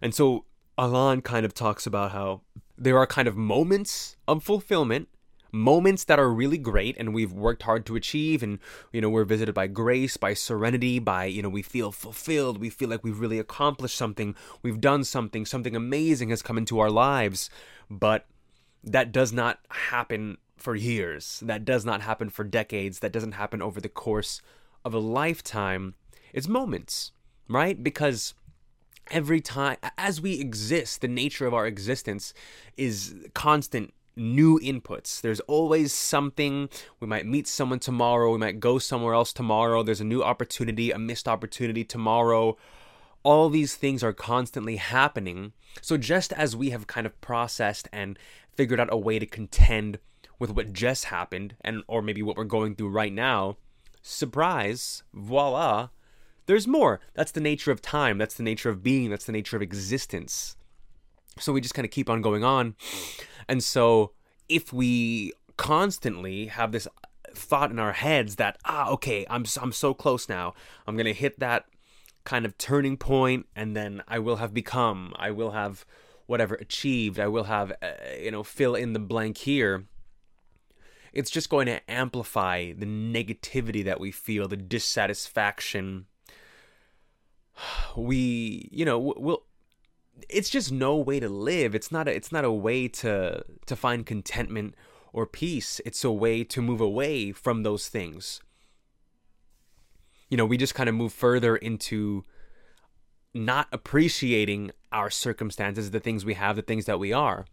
and 0.00 0.14
so 0.14 0.46
Alain 0.78 1.20
kind 1.20 1.44
of 1.44 1.52
talks 1.52 1.86
about 1.86 2.12
how 2.12 2.40
there 2.78 2.96
are 2.96 3.06
kind 3.06 3.28
of 3.28 3.36
moments 3.36 4.16
of 4.26 4.42
fulfillment 4.42 5.08
moments 5.56 6.04
that 6.04 6.18
are 6.18 6.30
really 6.30 6.58
great 6.58 6.96
and 6.98 7.14
we've 7.14 7.32
worked 7.32 7.62
hard 7.62 7.86
to 7.86 7.96
achieve 7.96 8.42
and 8.42 8.58
you 8.92 9.00
know 9.00 9.08
we're 9.08 9.24
visited 9.24 9.54
by 9.54 9.66
grace 9.66 10.16
by 10.16 10.34
serenity 10.34 10.98
by 10.98 11.24
you 11.24 11.42
know 11.42 11.48
we 11.48 11.62
feel 11.62 11.90
fulfilled 11.90 12.58
we 12.58 12.70
feel 12.70 12.88
like 12.88 13.02
we've 13.02 13.20
really 13.20 13.38
accomplished 13.38 13.96
something 13.96 14.34
we've 14.62 14.80
done 14.80 15.02
something 15.02 15.44
something 15.46 15.74
amazing 15.74 16.28
has 16.28 16.42
come 16.42 16.58
into 16.58 16.78
our 16.78 16.90
lives. 16.90 17.50
But 17.88 18.26
that 18.82 19.12
does 19.12 19.32
not 19.32 19.60
happen 19.68 20.38
for 20.56 20.74
years. 20.74 21.40
That 21.44 21.64
does 21.64 21.84
not 21.84 22.00
happen 22.00 22.30
for 22.30 22.44
decades. 22.44 22.98
That 23.00 23.12
doesn't 23.12 23.32
happen 23.32 23.62
over 23.62 23.80
the 23.80 23.88
course 23.88 24.42
of 24.84 24.94
a 24.94 24.98
lifetime. 24.98 25.94
It's 26.32 26.48
moments 26.48 27.12
right? 27.48 27.82
Because 27.82 28.34
every 29.10 29.40
time 29.40 29.76
as 29.96 30.20
we 30.20 30.40
exist 30.40 31.00
the 31.00 31.08
nature 31.08 31.46
of 31.46 31.54
our 31.54 31.66
existence 31.66 32.34
is 32.76 33.14
constant 33.34 33.94
new 34.16 34.58
inputs. 34.60 35.20
There's 35.20 35.40
always 35.40 35.92
something. 35.92 36.68
We 37.00 37.06
might 37.06 37.26
meet 37.26 37.46
someone 37.46 37.78
tomorrow. 37.78 38.32
We 38.32 38.38
might 38.38 38.60
go 38.60 38.78
somewhere 38.78 39.14
else 39.14 39.32
tomorrow. 39.32 39.82
There's 39.82 40.00
a 40.00 40.04
new 40.04 40.22
opportunity, 40.22 40.90
a 40.90 40.98
missed 40.98 41.28
opportunity 41.28 41.84
tomorrow. 41.84 42.56
All 43.22 43.48
these 43.48 43.74
things 43.74 44.02
are 44.02 44.12
constantly 44.12 44.76
happening. 44.76 45.52
So, 45.82 45.96
just 45.96 46.32
as 46.32 46.56
we 46.56 46.70
have 46.70 46.86
kind 46.86 47.06
of 47.06 47.20
processed 47.20 47.88
and 47.92 48.18
figured 48.54 48.80
out 48.80 48.88
a 48.92 48.96
way 48.96 49.18
to 49.18 49.26
contend 49.26 49.98
with 50.38 50.50
what 50.50 50.72
just 50.72 51.06
happened, 51.06 51.56
and 51.60 51.82
or 51.88 52.02
maybe 52.02 52.22
what 52.22 52.36
we're 52.36 52.44
going 52.44 52.74
through 52.74 52.90
right 52.90 53.12
now, 53.12 53.56
surprise, 54.02 55.02
voila, 55.12 55.88
there's 56.46 56.68
more. 56.68 57.00
That's 57.14 57.32
the 57.32 57.40
nature 57.40 57.72
of 57.72 57.82
time. 57.82 58.18
That's 58.18 58.34
the 58.34 58.42
nature 58.42 58.70
of 58.70 58.82
being. 58.82 59.10
That's 59.10 59.24
the 59.24 59.32
nature 59.32 59.56
of 59.56 59.62
existence. 59.62 60.56
So 61.38 61.52
we 61.52 61.60
just 61.60 61.74
kind 61.74 61.84
of 61.84 61.90
keep 61.90 62.08
on 62.08 62.22
going 62.22 62.44
on. 62.44 62.74
And 63.48 63.62
so 63.62 64.12
if 64.48 64.72
we 64.72 65.32
constantly 65.56 66.46
have 66.46 66.72
this 66.72 66.88
thought 67.34 67.70
in 67.70 67.78
our 67.78 67.92
heads 67.92 68.36
that 68.36 68.56
ah 68.64 68.90
okay 68.90 69.26
I'm 69.28 69.44
I'm 69.60 69.72
so 69.72 69.92
close 69.92 70.28
now 70.28 70.54
I'm 70.86 70.96
going 70.96 71.06
to 71.06 71.12
hit 71.14 71.38
that 71.40 71.66
kind 72.24 72.44
of 72.46 72.56
turning 72.56 72.96
point 72.96 73.46
and 73.54 73.76
then 73.76 74.02
I 74.08 74.18
will 74.18 74.36
have 74.36 74.54
become 74.54 75.14
I 75.18 75.30
will 75.30 75.50
have 75.50 75.84
whatever 76.26 76.54
achieved. 76.56 77.18
I 77.18 77.28
will 77.28 77.44
have, 77.44 77.72
uh, 77.82 77.92
you 78.20 78.30
know, 78.30 78.42
fill 78.42 78.74
in 78.74 78.92
the 78.92 78.98
blank 78.98 79.38
here. 79.38 79.86
It's 81.12 81.30
just 81.30 81.48
going 81.48 81.66
to 81.66 81.90
amplify 81.90 82.72
the 82.72 82.86
negativity 82.86 83.84
that 83.84 84.00
we 84.00 84.10
feel, 84.10 84.48
the 84.48 84.56
dissatisfaction. 84.56 86.06
We, 87.96 88.68
you 88.70 88.84
know, 88.84 89.14
we'll. 89.16 89.44
It's 90.28 90.50
just 90.50 90.72
no 90.72 90.96
way 90.96 91.20
to 91.20 91.28
live. 91.28 91.74
It's 91.74 91.92
not 91.92 92.08
a. 92.08 92.14
It's 92.14 92.32
not 92.32 92.44
a 92.44 92.52
way 92.52 92.88
to 92.88 93.44
to 93.66 93.76
find 93.76 94.06
contentment 94.06 94.74
or 95.12 95.26
peace. 95.26 95.80
It's 95.84 96.04
a 96.04 96.10
way 96.10 96.44
to 96.44 96.62
move 96.62 96.80
away 96.80 97.32
from 97.32 97.62
those 97.62 97.88
things. 97.88 98.40
You 100.28 100.36
know, 100.36 100.46
we 100.46 100.56
just 100.56 100.74
kind 100.74 100.88
of 100.88 100.94
move 100.94 101.12
further 101.12 101.56
into 101.56 102.24
not 103.32 103.68
appreciating 103.70 104.72
our 104.90 105.10
circumstances, 105.10 105.90
the 105.90 106.00
things 106.00 106.24
we 106.24 106.34
have, 106.34 106.56
the 106.56 106.62
things 106.62 106.86
that 106.86 106.98
we 106.98 107.12
are. 107.12 107.44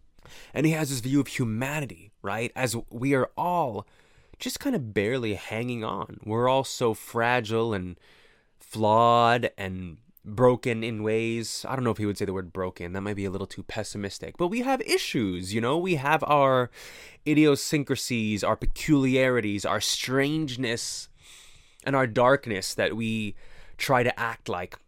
And 0.52 0.66
he 0.66 0.72
has 0.72 0.88
this 0.88 1.00
view 1.00 1.20
of 1.20 1.26
humanity, 1.26 2.10
right? 2.22 2.50
As 2.56 2.74
we 2.90 3.14
are 3.14 3.30
all 3.36 3.86
just 4.38 4.60
kind 4.60 4.74
of 4.74 4.92
barely 4.92 5.34
hanging 5.34 5.84
on. 5.84 6.18
We're 6.24 6.48
all 6.48 6.64
so 6.64 6.94
fragile 6.94 7.72
and 7.72 7.98
flawed 8.58 9.50
and 9.56 9.98
broken 10.24 10.82
in 10.82 11.02
ways. 11.02 11.64
I 11.68 11.76
don't 11.76 11.84
know 11.84 11.90
if 11.90 11.98
he 11.98 12.06
would 12.06 12.18
say 12.18 12.24
the 12.24 12.32
word 12.32 12.52
broken. 12.52 12.92
That 12.92 13.02
might 13.02 13.16
be 13.16 13.24
a 13.24 13.30
little 13.30 13.46
too 13.46 13.62
pessimistic. 13.62 14.36
But 14.36 14.48
we 14.48 14.60
have 14.62 14.80
issues, 14.82 15.52
you 15.52 15.60
know? 15.60 15.76
We 15.76 15.96
have 15.96 16.24
our 16.24 16.70
idiosyncrasies, 17.26 18.42
our 18.42 18.56
peculiarities, 18.56 19.64
our 19.64 19.80
strangeness, 19.80 21.08
and 21.84 21.94
our 21.94 22.06
darkness 22.06 22.74
that 22.74 22.96
we 22.96 23.34
try 23.76 24.02
to 24.02 24.18
act 24.18 24.48
like 24.48 24.78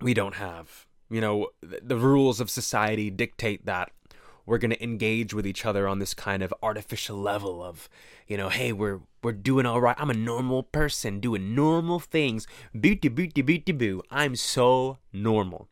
we 0.00 0.14
don't 0.14 0.36
have. 0.36 0.86
You 1.10 1.20
know, 1.20 1.48
the 1.60 1.96
rules 1.96 2.40
of 2.40 2.48
society 2.48 3.10
dictate 3.10 3.66
that 3.66 3.90
we're 4.46 4.58
going 4.58 4.70
to 4.70 4.82
engage 4.82 5.34
with 5.34 5.46
each 5.46 5.64
other 5.64 5.86
on 5.86 5.98
this 5.98 6.14
kind 6.14 6.42
of 6.42 6.52
artificial 6.62 7.16
level 7.16 7.62
of 7.62 7.88
you 8.26 8.36
know 8.36 8.48
hey 8.48 8.72
we're 8.72 9.00
we're 9.22 9.32
doing 9.32 9.66
all 9.66 9.80
right. 9.80 9.96
I'm 9.98 10.10
a 10.10 10.14
normal 10.14 10.62
person 10.62 11.20
doing 11.20 11.54
normal 11.54 11.98
things. 11.98 12.46
Booty 12.74 13.08
booty 13.08 13.42
booty 13.42 13.72
boo. 13.72 14.02
I'm 14.10 14.36
so 14.36 14.98
normal. 15.12 15.68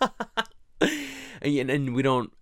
And, 1.42 1.70
and 1.70 1.94
we 1.94 2.02
don't 2.02 2.32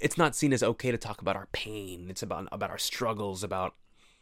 it's 0.00 0.18
not 0.18 0.36
seen 0.36 0.52
as 0.52 0.62
okay 0.62 0.90
to 0.90 0.98
talk 0.98 1.22
about 1.22 1.36
our 1.36 1.48
pain. 1.52 2.08
It's 2.10 2.22
about 2.22 2.46
about 2.52 2.70
our 2.70 2.78
struggles 2.78 3.42
about 3.42 3.74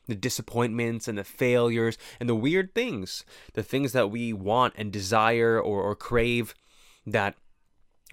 the 0.07 0.15
disappointments 0.15 1.09
and 1.09 1.19
the 1.19 1.25
failures 1.25 1.99
and 2.21 2.29
the 2.29 2.35
weird 2.35 2.75
things 2.75 3.25
the 3.55 3.63
things 3.63 3.93
that 3.93 4.11
we 4.11 4.33
want 4.33 4.75
and 4.77 4.93
desire 4.93 5.61
or, 5.61 5.83
or 5.83 5.95
crave 5.95 6.55
that 7.07 7.35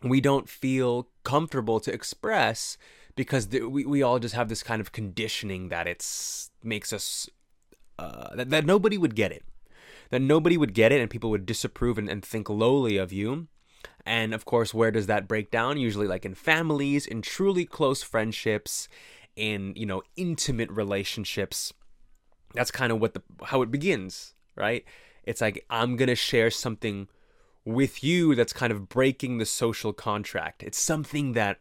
we 0.03 0.21
don't 0.21 0.49
feel 0.49 1.09
comfortable 1.23 1.79
to 1.79 1.93
express 1.93 2.77
because 3.19 3.47
th- 3.47 3.63
we, 3.63 3.85
we 3.85 4.01
all 4.01 4.17
just 4.17 4.33
have 4.33 4.47
this 4.47 4.63
kind 4.63 4.79
of 4.79 4.93
conditioning 4.93 5.67
that 5.67 5.87
it's 5.87 6.51
makes 6.63 6.93
us 6.93 7.29
uh, 7.97 8.33
that, 8.33 8.49
that 8.49 8.65
nobody 8.65 8.97
would 8.97 9.13
get 9.13 9.33
it. 9.33 9.43
That 10.09 10.21
nobody 10.21 10.55
would 10.55 10.73
get 10.73 10.93
it 10.93 11.01
and 11.01 11.09
people 11.09 11.29
would 11.29 11.45
disapprove 11.45 11.97
and, 11.97 12.07
and 12.07 12.23
think 12.23 12.49
lowly 12.49 12.95
of 12.95 13.11
you. 13.11 13.47
And 14.05 14.33
of 14.33 14.45
course 14.45 14.73
where 14.73 14.89
does 14.89 15.07
that 15.07 15.27
break 15.27 15.51
down? 15.51 15.77
Usually 15.77 16.07
like 16.07 16.23
in 16.23 16.33
families 16.33 17.05
in 17.05 17.21
truly 17.21 17.65
close 17.65 18.01
friendships 18.03 18.87
in 19.35 19.73
you 19.75 19.85
know 19.85 20.01
intimate 20.15 20.71
relationships. 20.71 21.73
That's 22.53 22.71
kind 22.71 22.89
of 22.93 23.01
what 23.01 23.15
the 23.15 23.21
how 23.43 23.61
it 23.63 23.69
begins 23.69 24.33
right? 24.55 24.83
It's 25.23 25.41
like 25.41 25.65
i'm 25.69 25.95
gonna 25.95 26.15
share 26.15 26.49
something 26.49 27.07
with 27.65 28.03
you 28.03 28.33
that's 28.33 28.53
kind 28.53 28.71
of 28.71 28.87
breaking 28.87 29.37
the 29.37 29.45
social 29.45 29.93
contract. 29.93 30.63
It's 30.63 30.79
something 30.79 31.33
that 31.33 31.59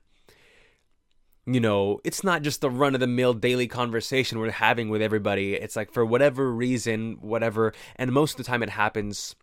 you 1.50 1.60
know, 1.60 1.98
it's 2.04 2.22
not 2.22 2.42
just 2.42 2.60
the 2.60 2.68
run 2.68 2.92
of 2.92 3.00
the 3.00 3.06
mill 3.06 3.32
daily 3.32 3.66
conversation 3.66 4.38
we're 4.38 4.50
having 4.50 4.90
with 4.90 5.00
everybody. 5.00 5.54
It's 5.54 5.76
like 5.76 5.90
for 5.90 6.04
whatever 6.04 6.52
reason, 6.52 7.16
whatever, 7.22 7.72
and 7.96 8.12
most 8.12 8.32
of 8.32 8.36
the 8.36 8.44
time 8.44 8.62
it 8.62 8.68
happens 8.68 9.34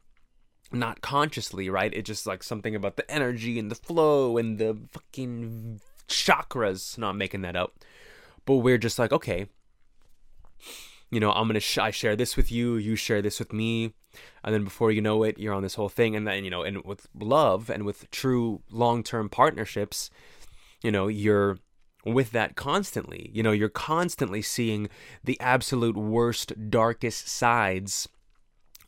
not 0.71 1.01
consciously, 1.01 1.67
right? 1.67 1.91
It's 1.91 2.05
just 2.05 2.27
like 2.27 2.43
something 2.43 2.75
about 2.75 2.95
the 2.95 3.09
energy 3.09 3.57
and 3.57 3.71
the 3.71 3.75
flow 3.75 4.37
and 4.37 4.59
the 4.59 4.77
fucking 4.91 5.81
chakras. 6.07 6.95
Not 6.95 7.15
making 7.15 7.41
that 7.41 7.55
up, 7.55 7.79
but 8.45 8.57
we're 8.57 8.77
just 8.77 8.99
like, 8.99 9.11
okay, 9.11 9.47
you 11.09 11.19
know, 11.19 11.31
I'm 11.31 11.47
gonna 11.47 11.59
sh- 11.59 11.79
I 11.79 11.89
share 11.89 12.15
this 12.15 12.37
with 12.37 12.51
you, 12.51 12.75
you 12.75 12.95
share 12.95 13.23
this 13.23 13.39
with 13.39 13.51
me, 13.51 13.95
and 14.43 14.53
then 14.53 14.63
before 14.63 14.91
you 14.91 15.01
know 15.01 15.23
it, 15.23 15.39
you're 15.39 15.55
on 15.55 15.63
this 15.63 15.75
whole 15.75 15.89
thing, 15.89 16.15
and 16.15 16.27
then 16.27 16.43
you 16.43 16.51
know, 16.51 16.61
and 16.61 16.83
with 16.85 17.07
love 17.19 17.71
and 17.71 17.83
with 17.83 18.11
true 18.11 18.61
long-term 18.69 19.29
partnerships, 19.29 20.11
you 20.83 20.91
know, 20.91 21.07
you're 21.07 21.57
with 22.05 22.31
that 22.31 22.55
constantly. 22.55 23.31
You 23.33 23.43
know, 23.43 23.51
you're 23.51 23.69
constantly 23.69 24.41
seeing 24.41 24.89
the 25.23 25.39
absolute 25.39 25.97
worst, 25.97 26.69
darkest 26.69 27.27
sides 27.27 28.07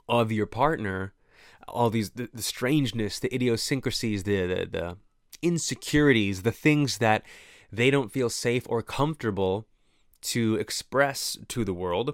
of 0.08 0.32
your 0.32 0.46
partner, 0.46 1.14
all 1.68 1.90
these 1.90 2.12
the, 2.12 2.30
the 2.34 2.42
strangeness, 2.42 3.20
the 3.20 3.34
idiosyncrasies, 3.34 4.24
the, 4.24 4.46
the 4.46 4.68
the 4.72 4.98
insecurities, 5.42 6.44
the 6.44 6.52
things 6.52 7.00
that 7.00 7.24
they 7.72 7.92
don't 7.92 8.12
feel 8.12 8.30
safe 8.30 8.66
or 8.70 8.82
comfortable 8.82 9.68
to 10.22 10.56
express 10.56 11.38
to 11.48 11.64
the 11.64 11.74
world. 11.74 12.14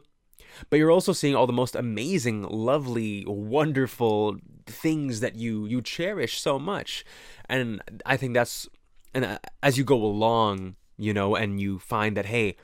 But 0.70 0.78
you're 0.78 0.92
also 0.92 1.14
seeing 1.14 1.36
all 1.36 1.48
the 1.48 1.54
most 1.54 1.76
amazing, 1.76 2.44
lovely, 2.44 3.24
wonderful 3.28 4.38
things 4.66 5.20
that 5.20 5.36
you 5.36 5.66
you 5.66 5.82
cherish 5.82 6.40
so 6.40 6.58
much. 6.60 7.04
And 7.50 7.82
I 8.06 8.18
think 8.18 8.34
that's 8.34 8.68
and 9.14 9.26
uh, 9.26 9.40
as 9.62 9.78
you 9.78 9.84
go 9.84 10.04
along, 10.04 10.76
you 10.98 11.14
know, 11.14 11.36
and 11.36 11.60
you 11.60 11.80
find 11.80 12.18
that 12.18 12.26
hey, 12.26 12.58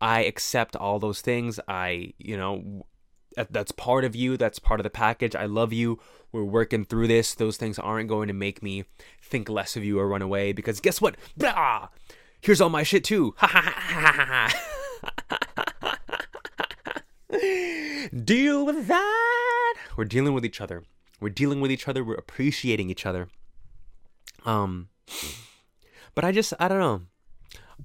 I 0.00 0.24
accept 0.24 0.76
all 0.76 0.98
those 0.98 1.20
things. 1.20 1.60
I, 1.68 2.12
you 2.18 2.36
know, 2.36 2.86
that's 3.50 3.72
part 3.72 4.04
of 4.04 4.16
you. 4.16 4.36
That's 4.36 4.58
part 4.58 4.80
of 4.80 4.84
the 4.84 4.90
package. 4.90 5.34
I 5.34 5.46
love 5.46 5.72
you. 5.72 5.98
We're 6.32 6.44
working 6.44 6.84
through 6.84 7.08
this. 7.08 7.34
Those 7.34 7.56
things 7.56 7.78
aren't 7.78 8.08
going 8.08 8.28
to 8.28 8.34
make 8.34 8.62
me 8.62 8.84
think 9.22 9.48
less 9.48 9.76
of 9.76 9.84
you 9.84 9.98
or 9.98 10.08
run 10.08 10.22
away 10.22 10.52
because 10.52 10.80
guess 10.80 11.00
what? 11.00 11.16
Blah! 11.36 11.88
Here's 12.40 12.60
all 12.60 12.68
my 12.68 12.82
shit 12.82 13.04
too. 13.04 13.34
Deal 18.24 18.64
with 18.64 18.86
that. 18.86 19.74
We're 19.96 20.04
dealing 20.04 20.34
with 20.34 20.44
each 20.44 20.60
other. 20.60 20.84
We're 21.20 21.30
dealing 21.30 21.60
with 21.60 21.70
each 21.70 21.88
other. 21.88 22.04
We're 22.04 22.14
appreciating 22.14 22.90
each 22.90 23.04
other. 23.04 23.28
Um, 24.44 24.88
but 26.14 26.24
I 26.24 26.32
just 26.32 26.54
I 26.60 26.68
don't 26.68 26.78
know. 26.78 27.02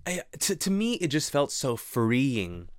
I, 0.06 0.22
to 0.40 0.56
to 0.56 0.72
me, 0.72 0.94
it 0.96 1.08
just 1.08 1.32
felt 1.32 1.52
so 1.52 1.76
freeing, 1.76 2.70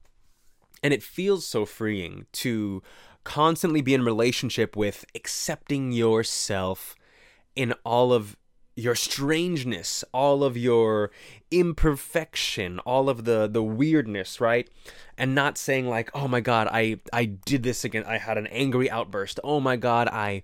and 0.82 0.92
it 0.92 1.02
feels 1.02 1.46
so 1.46 1.64
freeing 1.64 2.26
to 2.32 2.82
constantly 3.24 3.80
be 3.80 3.94
in 3.94 4.04
relationship 4.04 4.76
with 4.76 5.04
accepting 5.14 5.92
yourself 5.92 6.94
in 7.56 7.72
all 7.84 8.12
of 8.12 8.36
your 8.76 8.94
strangeness, 8.94 10.04
all 10.12 10.42
of 10.42 10.56
your 10.56 11.10
imperfection, 11.50 12.78
all 12.80 13.08
of 13.08 13.24
the 13.24 13.46
the 13.46 13.62
weirdness, 13.62 14.40
right? 14.40 14.68
And 15.16 15.34
not 15.34 15.56
saying 15.56 15.88
like, 15.88 16.10
"Oh 16.14 16.28
my 16.28 16.40
god, 16.40 16.68
I 16.70 17.00
I 17.12 17.24
did 17.24 17.62
this 17.62 17.84
again. 17.84 18.04
I 18.04 18.18
had 18.18 18.36
an 18.36 18.48
angry 18.48 18.90
outburst. 18.90 19.40
Oh 19.44 19.60
my 19.60 19.76
god, 19.76 20.08
I 20.08 20.42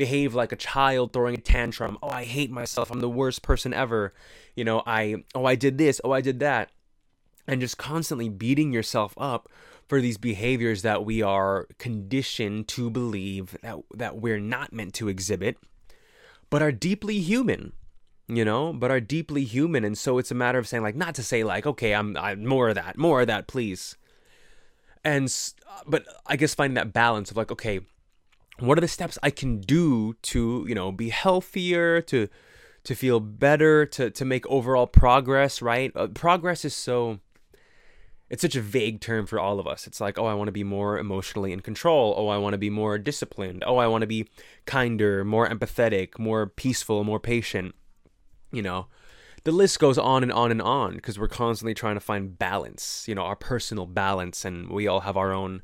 behaved 0.00 0.34
like 0.34 0.50
a 0.50 0.56
child 0.56 1.12
throwing 1.12 1.34
a 1.34 1.40
tantrum. 1.40 1.98
Oh, 2.02 2.08
I 2.08 2.24
hate 2.24 2.50
myself. 2.50 2.90
I'm 2.90 3.00
the 3.00 3.08
worst 3.08 3.42
person 3.42 3.74
ever. 3.74 4.14
You 4.56 4.64
know, 4.64 4.82
I 4.86 5.24
oh, 5.34 5.44
I 5.44 5.54
did 5.54 5.78
this. 5.78 6.00
Oh, 6.02 6.10
I 6.10 6.22
did 6.22 6.40
that." 6.40 6.70
And 7.46 7.60
just 7.60 7.78
constantly 7.78 8.28
beating 8.28 8.72
yourself 8.72 9.12
up 9.18 9.48
for 9.90 10.00
these 10.00 10.18
behaviors 10.18 10.82
that 10.82 11.04
we 11.04 11.20
are 11.20 11.66
conditioned 11.78 12.68
to 12.68 12.88
believe 12.88 13.56
that 13.62 13.76
that 13.92 14.16
we're 14.16 14.40
not 14.40 14.72
meant 14.72 14.94
to 14.94 15.08
exhibit 15.08 15.58
but 16.48 16.62
are 16.62 16.72
deeply 16.72 17.18
human 17.18 17.72
you 18.28 18.44
know 18.44 18.72
but 18.72 18.92
are 18.92 19.00
deeply 19.00 19.44
human 19.44 19.84
and 19.84 19.98
so 19.98 20.18
it's 20.18 20.30
a 20.30 20.34
matter 20.34 20.58
of 20.58 20.68
saying 20.68 20.84
like 20.84 20.94
not 20.94 21.16
to 21.16 21.24
say 21.24 21.42
like 21.42 21.66
okay 21.66 21.92
i'm, 21.92 22.16
I'm 22.16 22.46
more 22.46 22.68
of 22.68 22.76
that 22.76 22.96
more 22.96 23.20
of 23.20 23.26
that 23.26 23.48
please 23.48 23.96
and 25.02 25.28
but 25.88 26.06
i 26.24 26.36
guess 26.36 26.54
finding 26.54 26.76
that 26.76 26.92
balance 26.92 27.32
of 27.32 27.36
like 27.36 27.50
okay 27.50 27.80
what 28.60 28.78
are 28.78 28.80
the 28.80 28.88
steps 28.88 29.18
i 29.22 29.30
can 29.30 29.60
do 29.60 30.14
to 30.22 30.64
you 30.68 30.74
know 30.74 30.92
be 30.92 31.08
healthier 31.08 32.00
to 32.00 32.28
to 32.84 32.94
feel 32.94 33.20
better 33.20 33.84
to 33.84 34.10
to 34.10 34.24
make 34.24 34.46
overall 34.48 34.86
progress 34.86 35.60
right 35.60 35.92
uh, 35.94 36.06
progress 36.08 36.64
is 36.64 36.74
so 36.74 37.20
it's 38.30 38.42
such 38.42 38.54
a 38.54 38.60
vague 38.60 39.00
term 39.00 39.26
for 39.26 39.40
all 39.40 39.58
of 39.58 39.66
us. 39.66 39.88
It's 39.88 40.00
like, 40.00 40.16
oh, 40.16 40.24
I 40.24 40.34
want 40.34 40.46
to 40.46 40.52
be 40.52 40.62
more 40.62 40.96
emotionally 40.98 41.52
in 41.52 41.60
control. 41.60 42.14
Oh, 42.16 42.28
I 42.28 42.38
want 42.38 42.54
to 42.54 42.58
be 42.58 42.70
more 42.70 42.96
disciplined. 42.96 43.64
Oh, 43.66 43.76
I 43.76 43.88
want 43.88 44.02
to 44.02 44.06
be 44.06 44.28
kinder, 44.66 45.24
more 45.24 45.48
empathetic, 45.48 46.16
more 46.16 46.46
peaceful, 46.46 47.02
more 47.02 47.18
patient. 47.18 47.74
You 48.52 48.62
know, 48.62 48.86
the 49.42 49.50
list 49.50 49.80
goes 49.80 49.98
on 49.98 50.22
and 50.22 50.32
on 50.32 50.52
and 50.52 50.62
on 50.62 50.94
because 50.94 51.18
we're 51.18 51.28
constantly 51.28 51.74
trying 51.74 51.96
to 51.96 52.00
find 52.00 52.38
balance, 52.38 53.04
you 53.08 53.16
know, 53.16 53.22
our 53.22 53.36
personal 53.36 53.86
balance, 53.86 54.44
and 54.44 54.70
we 54.70 54.86
all 54.86 55.00
have 55.00 55.16
our 55.16 55.32
own 55.32 55.62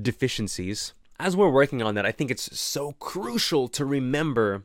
deficiencies. 0.00 0.94
As 1.18 1.36
we're 1.36 1.50
working 1.50 1.80
on 1.82 1.94
that, 1.94 2.04
I 2.06 2.12
think 2.12 2.30
it's 2.30 2.58
so 2.58 2.92
crucial 2.92 3.68
to 3.68 3.84
remember 3.84 4.64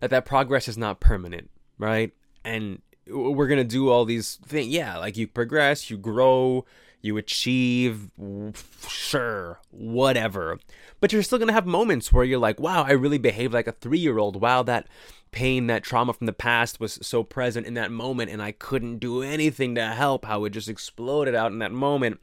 that 0.00 0.10
that 0.10 0.24
progress 0.24 0.68
is 0.68 0.78
not 0.78 1.00
permanent. 1.00 1.50
right? 1.78 2.12
And 2.44 2.80
we're 3.08 3.46
gonna 3.46 3.64
do 3.64 3.88
all 3.90 4.04
these 4.04 4.36
things. 4.46 4.68
Yeah, 4.68 4.96
like 4.98 5.16
you 5.16 5.26
progress, 5.26 5.90
you 5.90 5.96
grow, 5.96 6.64
you 7.02 7.16
achieve, 7.16 8.10
sure, 8.88 9.60
whatever. 9.70 10.58
But 11.00 11.12
you're 11.12 11.22
still 11.22 11.38
gonna 11.38 11.52
have 11.52 11.66
moments 11.66 12.12
where 12.12 12.24
you're 12.24 12.38
like, 12.38 12.58
wow, 12.58 12.84
I 12.84 12.92
really 12.92 13.18
behaved 13.18 13.54
like 13.54 13.66
a 13.66 13.72
three 13.72 13.98
year 13.98 14.18
old. 14.18 14.40
Wow, 14.40 14.62
that 14.64 14.88
pain, 15.30 15.66
that 15.66 15.82
trauma 15.82 16.14
from 16.14 16.26
the 16.26 16.32
past 16.32 16.80
was 16.80 16.98
so 17.02 17.22
present 17.22 17.66
in 17.66 17.74
that 17.74 17.92
moment, 17.92 18.30
and 18.30 18.42
I 18.42 18.52
couldn't 18.52 18.98
do 18.98 19.22
anything 19.22 19.74
to 19.74 19.86
help 19.88 20.24
how 20.24 20.44
it 20.44 20.50
just 20.50 20.68
exploded 20.68 21.34
out 21.34 21.52
in 21.52 21.58
that 21.58 21.72
moment. 21.72 22.20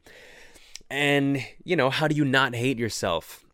And, 0.94 1.44
you 1.64 1.76
know, 1.76 1.90
how 1.90 2.08
do 2.08 2.14
you 2.14 2.24
not 2.24 2.54
hate 2.54 2.78
yourself? 2.78 3.48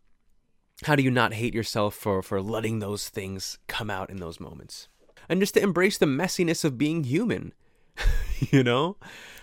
How 0.84 0.94
do 0.94 1.02
you 1.02 1.10
not 1.10 1.32
hate 1.32 1.54
yourself 1.54 1.94
for, 1.94 2.20
for 2.20 2.42
letting 2.42 2.80
those 2.80 3.08
things 3.08 3.56
come 3.66 3.88
out 3.88 4.10
in 4.10 4.18
those 4.18 4.38
moments? 4.38 4.88
And 5.26 5.40
just 5.40 5.54
to 5.54 5.62
embrace 5.62 5.96
the 5.96 6.04
messiness 6.04 6.66
of 6.66 6.76
being 6.76 7.02
human, 7.02 7.54
you 8.50 8.62
know? 8.62 8.98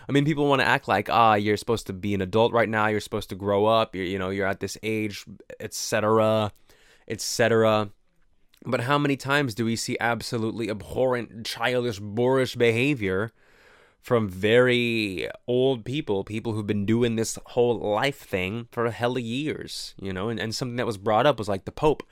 I 0.08 0.12
mean, 0.12 0.26
people 0.26 0.48
want 0.48 0.62
to 0.62 0.68
act 0.68 0.88
like, 0.88 1.10
ah, 1.10 1.34
you're 1.34 1.58
supposed 1.58 1.88
to 1.88 1.94
be 1.94 2.14
an 2.14 2.22
adult 2.22 2.54
right 2.54 2.70
now. 2.70 2.86
You're 2.86 3.00
supposed 3.00 3.30
to 3.30 3.36
grow 3.36 3.66
up. 3.66 3.96
You're, 3.96 4.06
you 4.06 4.20
know, 4.20 4.30
you're 4.30 4.46
at 4.46 4.60
this 4.60 4.78
age, 4.84 5.26
etc., 5.60 6.52
etc. 7.08 7.90
But 8.64 8.82
how 8.82 9.00
many 9.00 9.18
times 9.18 9.56
do 9.56 9.66
we 9.66 9.76
see 9.76 9.98
absolutely 10.00 10.70
abhorrent, 10.70 11.48
childish, 11.48 12.00
boorish 12.00 12.56
behavior 12.58 13.32
from 14.02 14.30
very 14.30 15.28
old 15.48 15.84
people, 15.84 16.24
people 16.24 16.54
who've 16.54 16.68
been 16.68 16.86
doing 16.86 17.16
this 17.16 17.38
whole 17.48 17.78
life 17.78 18.20
thing 18.20 18.68
for 18.72 18.86
a 18.86 18.92
hell 18.92 19.18
of 19.18 19.24
years, 19.24 19.94
you 20.02 20.14
know? 20.14 20.30
And, 20.30 20.40
and 20.40 20.56
something 20.56 20.78
that 20.78 20.86
was 20.86 20.98
brought 20.98 21.26
up 21.26 21.38
was 21.38 21.50
like 21.50 21.66
the 21.66 21.72
Pope 21.72 22.04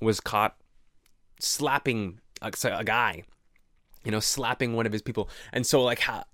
was 0.00 0.20
caught 0.20 0.56
slapping 1.38 2.20
a, 2.42 2.50
a 2.64 2.84
guy, 2.84 3.22
you 4.04 4.10
know, 4.10 4.20
slapping 4.20 4.74
one 4.74 4.86
of 4.86 4.92
his 4.92 5.02
people. 5.02 5.28
And 5.52 5.66
so, 5.66 5.82
like, 5.82 6.00
how 6.00 6.24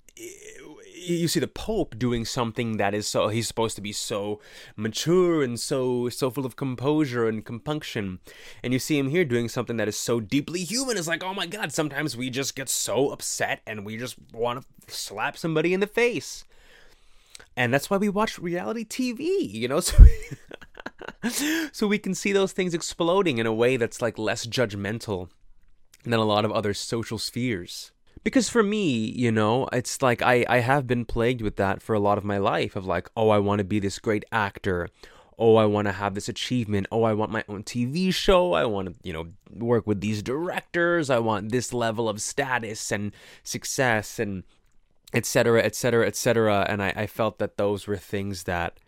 you 0.97 1.29
see 1.29 1.41
the 1.41 1.47
Pope 1.47 1.99
doing 1.99 2.25
something 2.25 2.79
that 2.79 2.95
is 2.95 3.07
so 3.07 3.29
he's 3.29 3.47
supposed 3.47 3.77
to 3.77 3.83
be 3.83 3.93
so 3.93 4.41
mature 4.77 5.43
and 5.43 5.61
so 5.61 6.09
so 6.09 6.31
full 6.31 6.47
of 6.47 6.57
composure 6.57 7.29
and 7.29 7.45
compunction, 7.45 8.19
and 8.63 8.73
you 8.73 8.79
see 8.79 8.99
him 8.99 9.11
here 9.11 9.25
doing 9.25 9.49
something 9.49 9.77
that 9.77 9.89
is 9.89 9.97
so 9.97 10.21
deeply 10.21 10.65
human. 10.65 10.97
It's 10.97 11.09
like, 11.09 11.23
oh 11.23 11.35
my 11.35 11.47
god! 11.47 11.73
Sometimes 11.73 12.17
we 12.17 12.31
just 12.31 12.57
get 12.57 12.69
so 12.69 13.11
upset 13.11 13.61
and 13.67 13.85
we 13.85 13.97
just 13.97 14.17
want 14.33 14.65
to 14.89 14.95
slap 14.95 15.37
somebody 15.37 15.75
in 15.75 15.81
the 15.81 15.87
face, 15.87 16.45
and 17.57 17.73
that's 17.73 17.91
why 17.91 17.99
we 17.99 18.09
watch 18.09 18.39
reality 18.39 18.85
TV. 18.85 19.53
You 19.53 19.69
know, 19.69 19.81
so. 19.81 19.95
so 21.73 21.87
we 21.87 21.99
can 21.99 22.15
see 22.15 22.33
those 22.33 22.53
things 22.53 22.75
exploding 22.75 23.39
in 23.39 23.47
a 23.47 23.53
way 23.53 23.77
that's 23.77 24.01
like 24.01 24.19
less 24.19 24.47
judgmental 24.47 25.29
than 26.05 26.15
a 26.15 26.25
lot 26.25 26.45
of 26.45 26.53
other 26.53 26.73
social 26.73 27.19
spheres 27.19 27.93
because 28.27 28.49
for 28.49 28.65
me 28.65 29.13
you 29.15 29.31
know 29.31 29.69
it's 29.73 30.03
like 30.03 30.21
i 30.21 30.45
i 30.49 30.59
have 30.59 30.85
been 30.85 31.05
plagued 31.05 31.41
with 31.41 31.55
that 31.55 31.81
for 31.81 31.95
a 31.95 32.01
lot 32.01 32.19
of 32.19 32.25
my 32.25 32.39
life 32.39 32.75
of 32.75 32.85
like 32.85 33.09
oh 33.17 33.29
i 33.29 33.39
want 33.39 33.61
to 33.61 33.65
be 33.65 33.79
this 33.79 34.01
great 34.01 34.25
actor. 34.33 34.89
Oh 35.39 35.55
i 35.55 35.65
want 35.65 35.87
to 35.87 35.93
have 35.93 36.15
this 36.15 36.29
achievement. 36.29 36.89
Oh 36.91 37.05
i 37.05 37.13
want 37.13 37.31
my 37.31 37.45
own 37.49 37.63
tv 37.63 38.13
show. 38.13 38.55
I 38.55 38.65
want 38.65 38.89
to 38.89 38.95
you 39.05 39.13
know 39.13 39.27
work 39.53 39.87
with 39.87 40.01
these 40.01 40.25
directors. 40.25 41.09
I 41.09 41.21
want 41.21 41.53
this 41.53 41.73
level 41.73 42.09
of 42.09 42.21
status 42.21 42.91
and 42.91 43.13
success 43.45 44.19
and 44.19 44.43
etc 45.13 45.63
etc 45.63 46.05
etc 46.09 46.67
and 46.69 46.83
I, 46.83 46.93
I 46.97 47.07
felt 47.07 47.39
that 47.39 47.59
those 47.59 47.87
were 47.87 47.97
things 47.97 48.43
that 48.43 48.81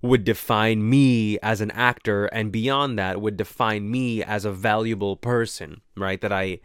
would 0.00 0.24
define 0.24 0.88
me 0.88 1.38
as 1.40 1.60
an 1.60 1.70
actor 1.72 2.26
and 2.26 2.50
beyond 2.50 2.98
that 2.98 3.20
would 3.20 3.36
define 3.36 3.90
me 3.90 4.22
as 4.22 4.46
a 4.46 4.52
valuable 4.52 5.16
person 5.16 5.82
right? 5.96 6.22
That 6.22 6.32
i 6.32 6.60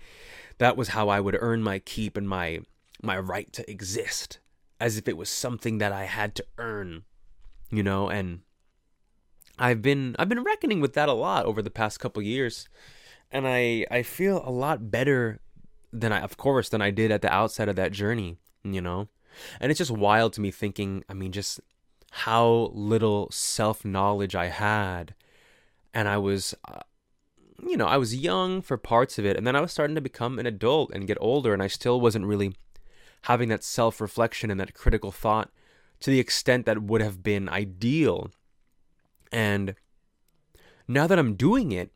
that 0.62 0.78
was 0.78 0.90
how 0.90 1.10
I 1.10 1.20
would 1.20 1.36
earn 1.40 1.64
my 1.64 1.80
keep 1.80 2.16
and 2.16 2.30
my 2.30 2.60
my 3.02 3.18
right 3.18 3.52
to 3.54 3.70
exist, 3.70 4.38
as 4.80 4.96
if 4.96 5.08
it 5.08 5.18
was 5.18 5.28
something 5.28 5.80
that 5.80 5.92
I 5.92 6.04
had 6.04 6.36
to 6.36 6.46
earn, 6.60 7.02
you 7.72 7.82
know. 7.82 8.10
And 8.10 8.42
I've 9.58 9.82
been 9.82 10.16
I've 10.20 10.30
been 10.30 10.44
reckoning 10.44 10.80
with 10.80 10.94
that 10.94 11.10
a 11.10 11.14
lot 11.14 11.46
over 11.46 11.64
the 11.64 11.72
past 11.72 12.00
couple 12.00 12.22
years, 12.22 12.70
and 13.32 13.48
I 13.48 13.88
I 13.90 14.04
feel 14.04 14.44
a 14.46 14.52
lot 14.52 14.92
better 14.92 15.40
than 15.92 16.14
I 16.14 16.20
of 16.20 16.38
course 16.38 16.70
than 16.70 16.82
I 16.82 16.92
did 16.92 17.10
at 17.10 17.24
the 17.24 17.34
outset 17.34 17.68
of 17.68 17.76
that 17.78 17.92
journey, 17.92 18.38
you 18.64 18.82
know. 18.82 19.08
And 19.60 19.72
it's 19.72 19.80
just 19.80 19.90
wild 19.90 20.34
to 20.34 20.42
me 20.42 20.52
thinking, 20.52 21.04
I 21.10 21.16
mean, 21.16 21.32
just 21.32 21.60
how 22.12 22.70
little 22.76 23.32
self 23.32 23.84
knowledge 23.84 24.36
I 24.36 24.50
had, 24.50 25.16
and 25.92 26.08
I 26.08 26.20
was. 26.20 26.54
Uh, 26.64 26.82
You 27.68 27.78
know, 27.78 27.86
I 27.86 27.98
was 27.98 28.16
young 28.16 28.62
for 28.62 28.78
parts 28.78 29.20
of 29.20 29.26
it, 29.26 29.38
and 29.38 29.46
then 29.46 29.56
I 29.56 29.62
was 29.62 29.72
starting 29.72 29.96
to 29.96 30.02
become 30.02 30.40
an 30.40 30.46
adult 30.46 30.92
and 30.94 31.08
get 31.08 31.18
older, 31.22 31.54
and 31.54 31.62
I 31.62 31.68
still 31.68 32.02
wasn't 32.02 32.26
really 32.26 32.56
having 33.24 33.50
that 33.50 33.64
self 33.64 34.02
reflection 34.02 34.50
and 34.50 34.60
that 34.60 34.74
critical 34.74 35.12
thought 35.12 35.52
to 36.00 36.10
the 36.10 36.20
extent 36.20 36.66
that 36.66 36.82
would 36.82 37.02
have 37.02 37.24
been 37.24 37.48
ideal. 37.48 38.32
And 39.32 39.76
now 40.88 41.08
that 41.08 41.20
I'm 41.20 41.36
doing 41.36 41.72
it, 41.72 41.92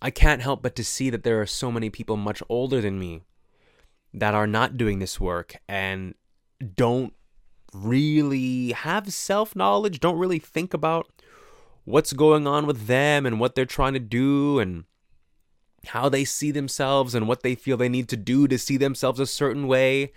I 0.00 0.10
can't 0.10 0.42
help 0.42 0.62
but 0.62 0.76
to 0.76 0.84
see 0.84 1.10
that 1.10 1.24
there 1.24 1.40
are 1.40 1.46
so 1.46 1.70
many 1.70 1.90
people 1.90 2.16
much 2.16 2.42
older 2.48 2.80
than 2.80 2.98
me 2.98 3.22
that 4.12 4.34
are 4.34 4.46
not 4.46 4.76
doing 4.76 4.98
this 4.98 5.20
work 5.20 5.56
and 5.68 6.14
don't 6.76 7.12
really 7.72 8.72
have 8.72 9.12
self 9.12 9.56
knowledge, 9.56 10.00
don't 10.00 10.18
really 10.18 10.38
think 10.38 10.72
about 10.72 11.08
what's 11.84 12.12
going 12.12 12.46
on 12.46 12.66
with 12.66 12.86
them 12.86 13.26
and 13.26 13.38
what 13.38 13.54
they're 13.54 13.66
trying 13.66 13.92
to 13.92 14.00
do 14.00 14.58
and 14.58 14.84
how 15.88 16.08
they 16.08 16.24
see 16.24 16.50
themselves 16.50 17.14
and 17.14 17.28
what 17.28 17.42
they 17.42 17.54
feel 17.54 17.76
they 17.76 17.88
need 17.88 18.08
to 18.08 18.16
do 18.16 18.48
to 18.48 18.58
see 18.58 18.76
themselves 18.76 19.20
a 19.20 19.26
certain 19.26 19.66
way. 19.66 20.12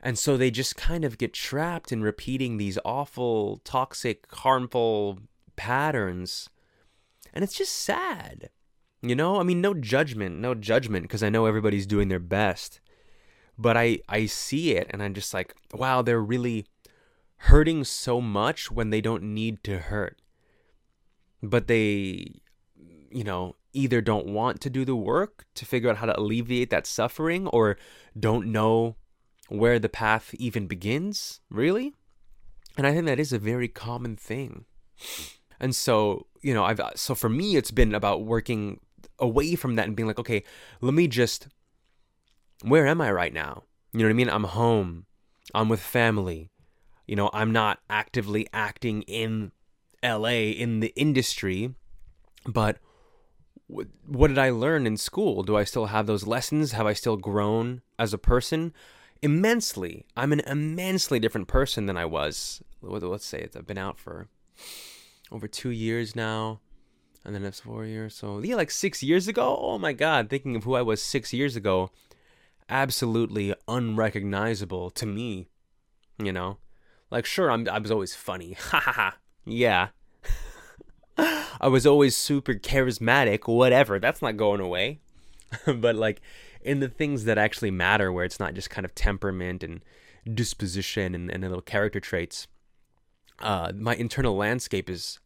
And 0.00 0.18
so 0.18 0.36
they 0.36 0.50
just 0.50 0.76
kind 0.76 1.04
of 1.04 1.18
get 1.18 1.32
trapped 1.32 1.92
in 1.92 2.02
repeating 2.02 2.56
these 2.56 2.78
awful, 2.84 3.60
toxic, 3.64 4.26
harmful 4.32 5.20
patterns. 5.56 6.48
And 7.32 7.42
it's 7.44 7.56
just 7.56 7.72
sad. 7.72 8.50
You 9.00 9.14
know, 9.14 9.38
I 9.38 9.44
mean, 9.44 9.60
no 9.60 9.74
judgment, 9.74 10.38
no 10.38 10.54
judgment, 10.54 11.04
because 11.04 11.22
I 11.22 11.30
know 11.30 11.46
everybody's 11.46 11.86
doing 11.86 12.08
their 12.08 12.18
best. 12.18 12.80
But 13.56 13.76
I, 13.76 14.00
I 14.08 14.26
see 14.26 14.72
it 14.72 14.88
and 14.90 15.02
I'm 15.02 15.14
just 15.14 15.34
like, 15.34 15.54
wow, 15.72 16.02
they're 16.02 16.20
really 16.20 16.66
hurting 17.42 17.84
so 17.84 18.20
much 18.20 18.70
when 18.70 18.90
they 18.90 19.00
don't 19.00 19.22
need 19.22 19.62
to 19.64 19.78
hurt 19.78 20.20
but 21.42 21.66
they, 21.66 22.40
you 23.10 23.24
know, 23.24 23.56
either 23.72 24.00
don't 24.00 24.26
want 24.26 24.60
to 24.60 24.70
do 24.70 24.84
the 24.84 24.96
work 24.96 25.46
to 25.54 25.64
figure 25.64 25.90
out 25.90 25.98
how 25.98 26.06
to 26.06 26.18
alleviate 26.18 26.70
that 26.70 26.86
suffering 26.86 27.46
or 27.48 27.76
don't 28.18 28.46
know 28.46 28.96
where 29.48 29.78
the 29.78 29.88
path 29.88 30.34
even 30.34 30.66
begins, 30.66 31.40
really. 31.50 31.92
And 32.76 32.86
I 32.86 32.92
think 32.92 33.06
that 33.06 33.20
is 33.20 33.32
a 33.32 33.38
very 33.38 33.68
common 33.68 34.16
thing. 34.16 34.64
And 35.60 35.74
so, 35.74 36.26
you 36.42 36.54
know, 36.54 36.64
I've 36.64 36.80
so 36.94 37.14
for 37.14 37.28
me 37.28 37.56
it's 37.56 37.70
been 37.70 37.94
about 37.94 38.24
working 38.24 38.80
away 39.18 39.54
from 39.54 39.74
that 39.76 39.86
and 39.86 39.96
being 39.96 40.06
like, 40.06 40.18
okay, 40.18 40.44
let 40.80 40.94
me 40.94 41.08
just 41.08 41.48
where 42.62 42.86
am 42.86 43.00
I 43.00 43.10
right 43.10 43.32
now? 43.32 43.64
You 43.92 44.00
know 44.00 44.06
what 44.06 44.10
I 44.10 44.14
mean? 44.14 44.30
I'm 44.30 44.44
home. 44.44 45.06
I'm 45.54 45.68
with 45.68 45.80
family. 45.80 46.50
You 47.06 47.16
know, 47.16 47.30
I'm 47.32 47.52
not 47.52 47.80
actively 47.88 48.46
acting 48.52 49.02
in 49.02 49.52
LA 50.02 50.52
in 50.54 50.80
the 50.80 50.92
industry, 50.96 51.74
but 52.46 52.78
what 53.66 54.28
did 54.28 54.38
I 54.38 54.50
learn 54.50 54.86
in 54.86 54.96
school? 54.96 55.42
Do 55.42 55.56
I 55.56 55.64
still 55.64 55.86
have 55.86 56.06
those 56.06 56.26
lessons? 56.26 56.72
Have 56.72 56.86
I 56.86 56.94
still 56.94 57.16
grown 57.16 57.82
as 57.98 58.14
a 58.14 58.18
person? 58.18 58.72
Immensely. 59.20 60.06
I'm 60.16 60.32
an 60.32 60.40
immensely 60.40 61.18
different 61.18 61.48
person 61.48 61.86
than 61.86 61.96
I 61.96 62.06
was. 62.06 62.62
Let's 62.80 63.26
say 63.26 63.40
it. 63.40 63.56
I've 63.56 63.66
been 63.66 63.78
out 63.78 63.98
for 63.98 64.28
over 65.30 65.46
two 65.46 65.70
years 65.70 66.16
now, 66.16 66.60
and 67.24 67.34
then 67.34 67.44
it's 67.44 67.60
four 67.60 67.84
years. 67.84 68.14
So 68.14 68.38
yeah, 68.38 68.54
like 68.54 68.70
six 68.70 69.02
years 69.02 69.28
ago. 69.28 69.58
Oh 69.60 69.78
my 69.78 69.92
God! 69.92 70.30
Thinking 70.30 70.56
of 70.56 70.64
who 70.64 70.74
I 70.74 70.82
was 70.82 71.02
six 71.02 71.32
years 71.32 71.56
ago, 71.56 71.90
absolutely 72.68 73.54
unrecognizable 73.66 74.90
to 74.90 75.06
me. 75.06 75.48
You 76.22 76.32
know, 76.32 76.58
like 77.10 77.26
sure, 77.26 77.50
I'm 77.50 77.68
I 77.68 77.78
was 77.80 77.90
always 77.90 78.14
funny. 78.14 78.56
Ha 78.70 78.80
ha 78.80 78.92
ha 78.92 79.16
yeah. 79.52 79.88
I 81.18 81.68
was 81.68 81.86
always 81.86 82.16
super 82.16 82.54
charismatic, 82.54 83.48
whatever. 83.48 83.98
That's 83.98 84.22
not 84.22 84.36
going 84.36 84.60
away. 84.60 85.00
but 85.66 85.96
like 85.96 86.20
in 86.62 86.80
the 86.80 86.88
things 86.88 87.24
that 87.24 87.38
actually 87.38 87.70
matter, 87.70 88.12
where 88.12 88.24
it's 88.24 88.40
not 88.40 88.54
just 88.54 88.70
kind 88.70 88.84
of 88.84 88.94
temperament 88.94 89.62
and 89.62 89.80
disposition 90.32 91.14
and, 91.14 91.30
and 91.30 91.42
little 91.42 91.60
character 91.62 92.00
traits, 92.00 92.46
uh, 93.40 93.72
my 93.74 93.94
internal 93.94 94.36
landscape 94.36 94.90
is 94.90 95.18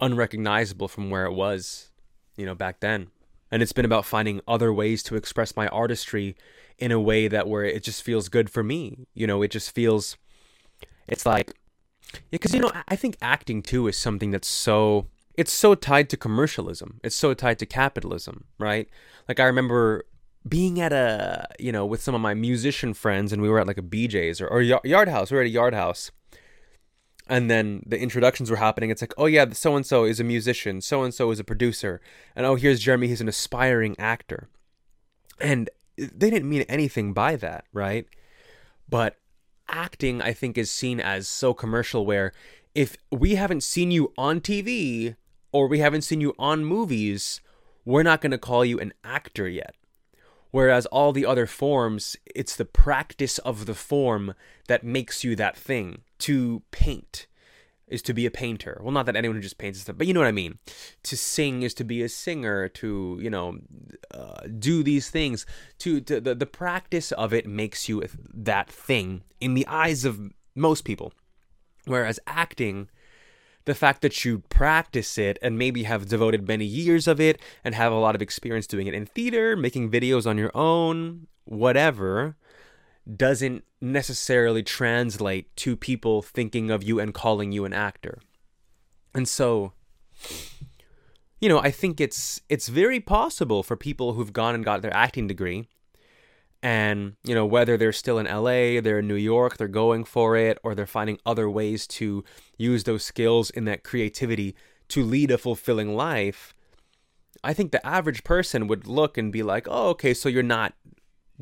unrecognizable 0.00 0.88
from 0.88 1.10
where 1.10 1.26
it 1.26 1.32
was, 1.32 1.90
you 2.36 2.46
know, 2.46 2.54
back 2.54 2.80
then. 2.80 3.08
And 3.50 3.62
it's 3.62 3.72
been 3.72 3.84
about 3.84 4.04
finding 4.04 4.40
other 4.48 4.72
ways 4.72 5.02
to 5.04 5.16
express 5.16 5.56
my 5.56 5.68
artistry 5.68 6.36
in 6.78 6.90
a 6.90 7.00
way 7.00 7.28
that 7.28 7.48
where 7.48 7.64
it 7.64 7.82
just 7.82 8.02
feels 8.02 8.28
good 8.28 8.50
for 8.50 8.62
me. 8.62 9.06
You 9.14 9.26
know, 9.26 9.42
it 9.42 9.50
just 9.50 9.72
feels, 9.72 10.16
it's 11.06 11.24
like 11.24 11.54
yeah, 12.30 12.38
because 12.38 12.54
you 12.54 12.60
know, 12.60 12.72
I 12.88 12.96
think 12.96 13.16
acting 13.20 13.62
too 13.62 13.88
is 13.88 13.96
something 13.96 14.30
that's 14.30 14.48
so 14.48 15.06
it's 15.36 15.52
so 15.52 15.74
tied 15.74 16.08
to 16.10 16.16
commercialism. 16.16 17.00
It's 17.04 17.16
so 17.16 17.34
tied 17.34 17.58
to 17.58 17.66
capitalism, 17.66 18.44
right? 18.58 18.88
Like 19.28 19.40
I 19.40 19.44
remember 19.44 20.04
being 20.48 20.80
at 20.80 20.92
a 20.92 21.48
you 21.58 21.72
know 21.72 21.84
with 21.84 22.02
some 22.02 22.14
of 22.14 22.20
my 22.20 22.34
musician 22.34 22.94
friends 22.94 23.32
and 23.32 23.42
we 23.42 23.48
were 23.48 23.58
at 23.58 23.66
like 23.66 23.78
a 23.78 23.82
BJ's 23.82 24.40
or, 24.40 24.48
or 24.48 24.62
Yard 24.62 25.08
House. 25.08 25.30
We 25.30 25.36
were 25.36 25.42
at 25.42 25.48
a 25.48 25.50
Yard 25.50 25.74
House, 25.74 26.10
and 27.28 27.50
then 27.50 27.82
the 27.86 27.98
introductions 27.98 28.50
were 28.50 28.56
happening. 28.56 28.90
It's 28.90 29.02
like, 29.02 29.14
oh 29.18 29.26
yeah, 29.26 29.46
so 29.52 29.76
and 29.76 29.84
so 29.84 30.04
is 30.04 30.20
a 30.20 30.24
musician, 30.24 30.80
so 30.80 31.02
and 31.02 31.12
so 31.12 31.30
is 31.30 31.40
a 31.40 31.44
producer, 31.44 32.00
and 32.34 32.46
oh 32.46 32.54
here's 32.54 32.80
Jeremy, 32.80 33.08
he's 33.08 33.20
an 33.20 33.28
aspiring 33.28 33.96
actor, 33.98 34.48
and 35.40 35.68
eh, 35.98 36.06
they 36.14 36.30
didn't 36.30 36.48
mean 36.48 36.62
anything 36.62 37.12
by 37.12 37.36
that, 37.36 37.64
right? 37.72 38.06
But 38.88 39.16
acting, 39.68 40.22
I 40.22 40.32
think, 40.32 40.56
is 40.58 40.70
seen 40.70 41.00
as 41.00 41.28
so 41.28 41.54
commercial. 41.54 42.06
Where 42.06 42.32
if 42.74 42.96
we 43.10 43.34
haven't 43.34 43.62
seen 43.62 43.90
you 43.90 44.12
on 44.18 44.40
TV 44.40 45.16
or 45.52 45.68
we 45.68 45.78
haven't 45.78 46.02
seen 46.02 46.20
you 46.20 46.34
on 46.38 46.64
movies, 46.64 47.40
we're 47.84 48.02
not 48.02 48.20
going 48.20 48.32
to 48.32 48.38
call 48.38 48.64
you 48.64 48.78
an 48.78 48.92
actor 49.04 49.48
yet 49.48 49.74
Whereas 50.56 50.86
all 50.86 51.12
the 51.12 51.26
other 51.26 51.46
forms, 51.46 52.16
it's 52.34 52.56
the 52.56 52.64
practice 52.64 53.36
of 53.40 53.66
the 53.66 53.74
form 53.74 54.32
that 54.68 54.84
makes 54.84 55.22
you 55.22 55.36
that 55.36 55.54
thing. 55.54 56.02
To 56.20 56.62
paint 56.70 57.26
is 57.88 58.02
to 58.02 58.12
be 58.12 58.26
a 58.26 58.30
painter. 58.30 58.80
Well, 58.82 58.92
not 58.92 59.06
that 59.06 59.16
anyone 59.16 59.36
who 59.36 59.42
just 59.42 59.58
paints 59.58 59.80
stuff, 59.80 59.96
but 59.96 60.06
you 60.06 60.14
know 60.14 60.20
what 60.20 60.28
I 60.28 60.32
mean. 60.32 60.58
To 61.04 61.16
sing 61.16 61.62
is 61.62 61.74
to 61.74 61.84
be 61.84 62.02
a 62.02 62.08
singer. 62.08 62.68
To 62.68 63.18
you 63.20 63.30
know, 63.30 63.58
uh, 64.12 64.46
do 64.58 64.82
these 64.82 65.10
things. 65.10 65.46
To, 65.80 66.00
to 66.02 66.20
the 66.20 66.34
the 66.34 66.46
practice 66.46 67.12
of 67.12 67.32
it 67.32 67.46
makes 67.46 67.88
you 67.88 68.02
that 68.34 68.70
thing 68.70 69.22
in 69.40 69.54
the 69.54 69.66
eyes 69.66 70.04
of 70.04 70.20
most 70.54 70.84
people. 70.84 71.12
Whereas 71.84 72.18
acting 72.26 72.88
the 73.64 73.74
fact 73.74 74.00
that 74.02 74.24
you 74.24 74.38
practice 74.48 75.18
it 75.18 75.38
and 75.42 75.58
maybe 75.58 75.82
have 75.82 76.08
devoted 76.08 76.48
many 76.48 76.64
years 76.64 77.06
of 77.06 77.20
it 77.20 77.40
and 77.62 77.74
have 77.74 77.92
a 77.92 77.96
lot 77.96 78.14
of 78.14 78.22
experience 78.22 78.66
doing 78.66 78.86
it 78.86 78.94
in 78.94 79.06
theater, 79.06 79.56
making 79.56 79.90
videos 79.90 80.26
on 80.26 80.38
your 80.38 80.52
own, 80.54 81.26
whatever, 81.44 82.36
doesn't 83.14 83.64
necessarily 83.80 84.62
translate 84.62 85.54
to 85.56 85.76
people 85.76 86.22
thinking 86.22 86.70
of 86.70 86.82
you 86.82 86.98
and 86.98 87.14
calling 87.14 87.52
you 87.52 87.64
an 87.64 87.72
actor. 87.72 88.20
And 89.14 89.28
so 89.28 89.72
you 91.40 91.48
know, 91.48 91.58
I 91.58 91.70
think 91.70 92.00
it's 92.00 92.40
it's 92.48 92.68
very 92.68 93.00
possible 93.00 93.62
for 93.62 93.76
people 93.76 94.14
who've 94.14 94.32
gone 94.32 94.54
and 94.54 94.64
got 94.64 94.82
their 94.82 94.94
acting 94.94 95.26
degree 95.26 95.68
and 96.62 97.14
you 97.22 97.34
know 97.34 97.44
whether 97.44 97.76
they're 97.76 97.92
still 97.92 98.18
in 98.18 98.26
LA, 98.26 98.80
they're 98.80 99.00
in 99.00 99.08
New 99.08 99.14
York, 99.14 99.56
they're 99.56 99.68
going 99.68 100.04
for 100.04 100.36
it 100.36 100.58
or 100.62 100.74
they're 100.74 100.86
finding 100.86 101.18
other 101.26 101.48
ways 101.50 101.86
to 101.86 102.24
use 102.56 102.84
those 102.84 103.04
skills 103.04 103.50
in 103.50 103.64
that 103.66 103.84
creativity 103.84 104.54
to 104.88 105.04
lead 105.04 105.30
a 105.30 105.38
fulfilling 105.38 105.94
life. 105.94 106.54
I 107.44 107.52
think 107.52 107.70
the 107.70 107.86
average 107.86 108.24
person 108.24 108.66
would 108.66 108.86
look 108.86 109.18
and 109.18 109.30
be 109.30 109.42
like, 109.42 109.68
"Oh, 109.70 109.90
okay, 109.90 110.14
so 110.14 110.28
you're 110.28 110.42
not 110.42 110.74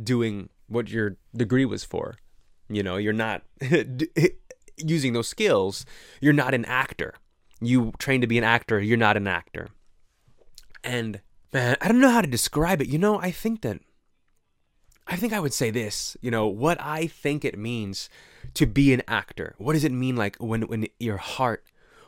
doing 0.03 0.51
what 0.75 0.91
your 0.91 1.17
degree 1.35 1.65
was 1.65 1.85
for. 1.85 2.17
You 2.69 2.83
know, 2.83 2.97
you're 2.97 3.13
not 3.13 3.43
using 4.77 5.13
those 5.13 5.29
skills. 5.29 5.87
You're 6.21 6.33
not 6.33 6.55
an 6.55 6.65
actor. 6.65 7.15
You 7.61 7.93
trained 7.99 8.23
to 8.23 8.27
be 8.27 8.39
an 8.39 8.45
actor, 8.45 8.81
you're 8.81 8.97
not 8.99 9.17
an 9.17 9.27
actor." 9.27 9.69
And 10.83 11.21
man, 11.53 11.77
I 11.81 11.89
don't 11.89 12.01
know 12.01 12.11
how 12.11 12.21
to 12.21 12.29
describe 12.29 12.83
it. 12.83 12.89
You 12.89 12.99
know, 12.99 13.19
I 13.19 13.31
think 13.31 13.63
that 13.63 13.81
I 15.07 15.17
think 15.17 15.33
I 15.33 15.41
would 15.41 15.53
say 15.53 15.71
this, 15.71 16.17
you 16.21 16.31
know, 16.31 16.47
what 16.47 16.81
I 16.81 17.07
think 17.07 17.45
it 17.45 17.59
means 17.59 18.09
to 18.55 18.67
be 18.67 18.93
an 18.95 19.03
actor. 19.07 19.55
What 19.59 19.75
does 19.75 19.85
it 19.85 19.93
mean 19.93 20.17
like 20.17 20.37
when 20.37 20.63
when 20.63 20.87
your 20.99 21.19
heart, 21.19 21.65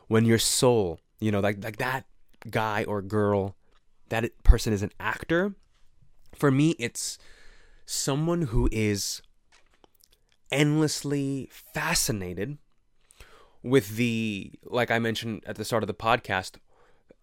when 0.07 0.25
your 0.25 0.39
soul, 0.39 0.99
you 1.19 1.31
know, 1.31 1.39
like 1.39 1.63
like 1.63 1.77
that 1.77 2.05
guy 2.49 2.83
or 2.85 3.01
girl, 3.01 3.55
that 4.09 4.31
person 4.43 4.73
is 4.73 4.81
an 4.81 4.91
actor? 4.99 5.53
For 6.35 6.51
me, 6.51 6.75
it's 6.79 7.17
someone 7.87 8.43
who 8.43 8.67
is 8.71 9.21
endlessly 10.51 11.49
fascinated 11.73 12.57
with 13.63 13.95
the 13.95 14.51
like 14.63 14.91
I 14.91 14.99
mentioned 14.99 15.43
at 15.47 15.55
the 15.55 15.65
start 15.65 15.83
of 15.83 15.87
the 15.87 15.93
podcast, 15.93 16.57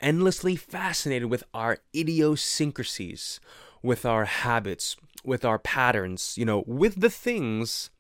endlessly 0.01 0.57
fascinated 0.57 1.31
with 1.31 1.45
our 1.53 1.79
idiosyncrasies, 1.95 3.41
with 3.83 4.07
our 4.07 4.25
habits, 4.25 4.97
with 5.23 5.45
our 5.45 5.59
patterns, 5.59 6.35
you 6.37 6.47
know, 6.47 6.65
with 6.67 7.01
the 7.01 7.11
things 7.11 7.91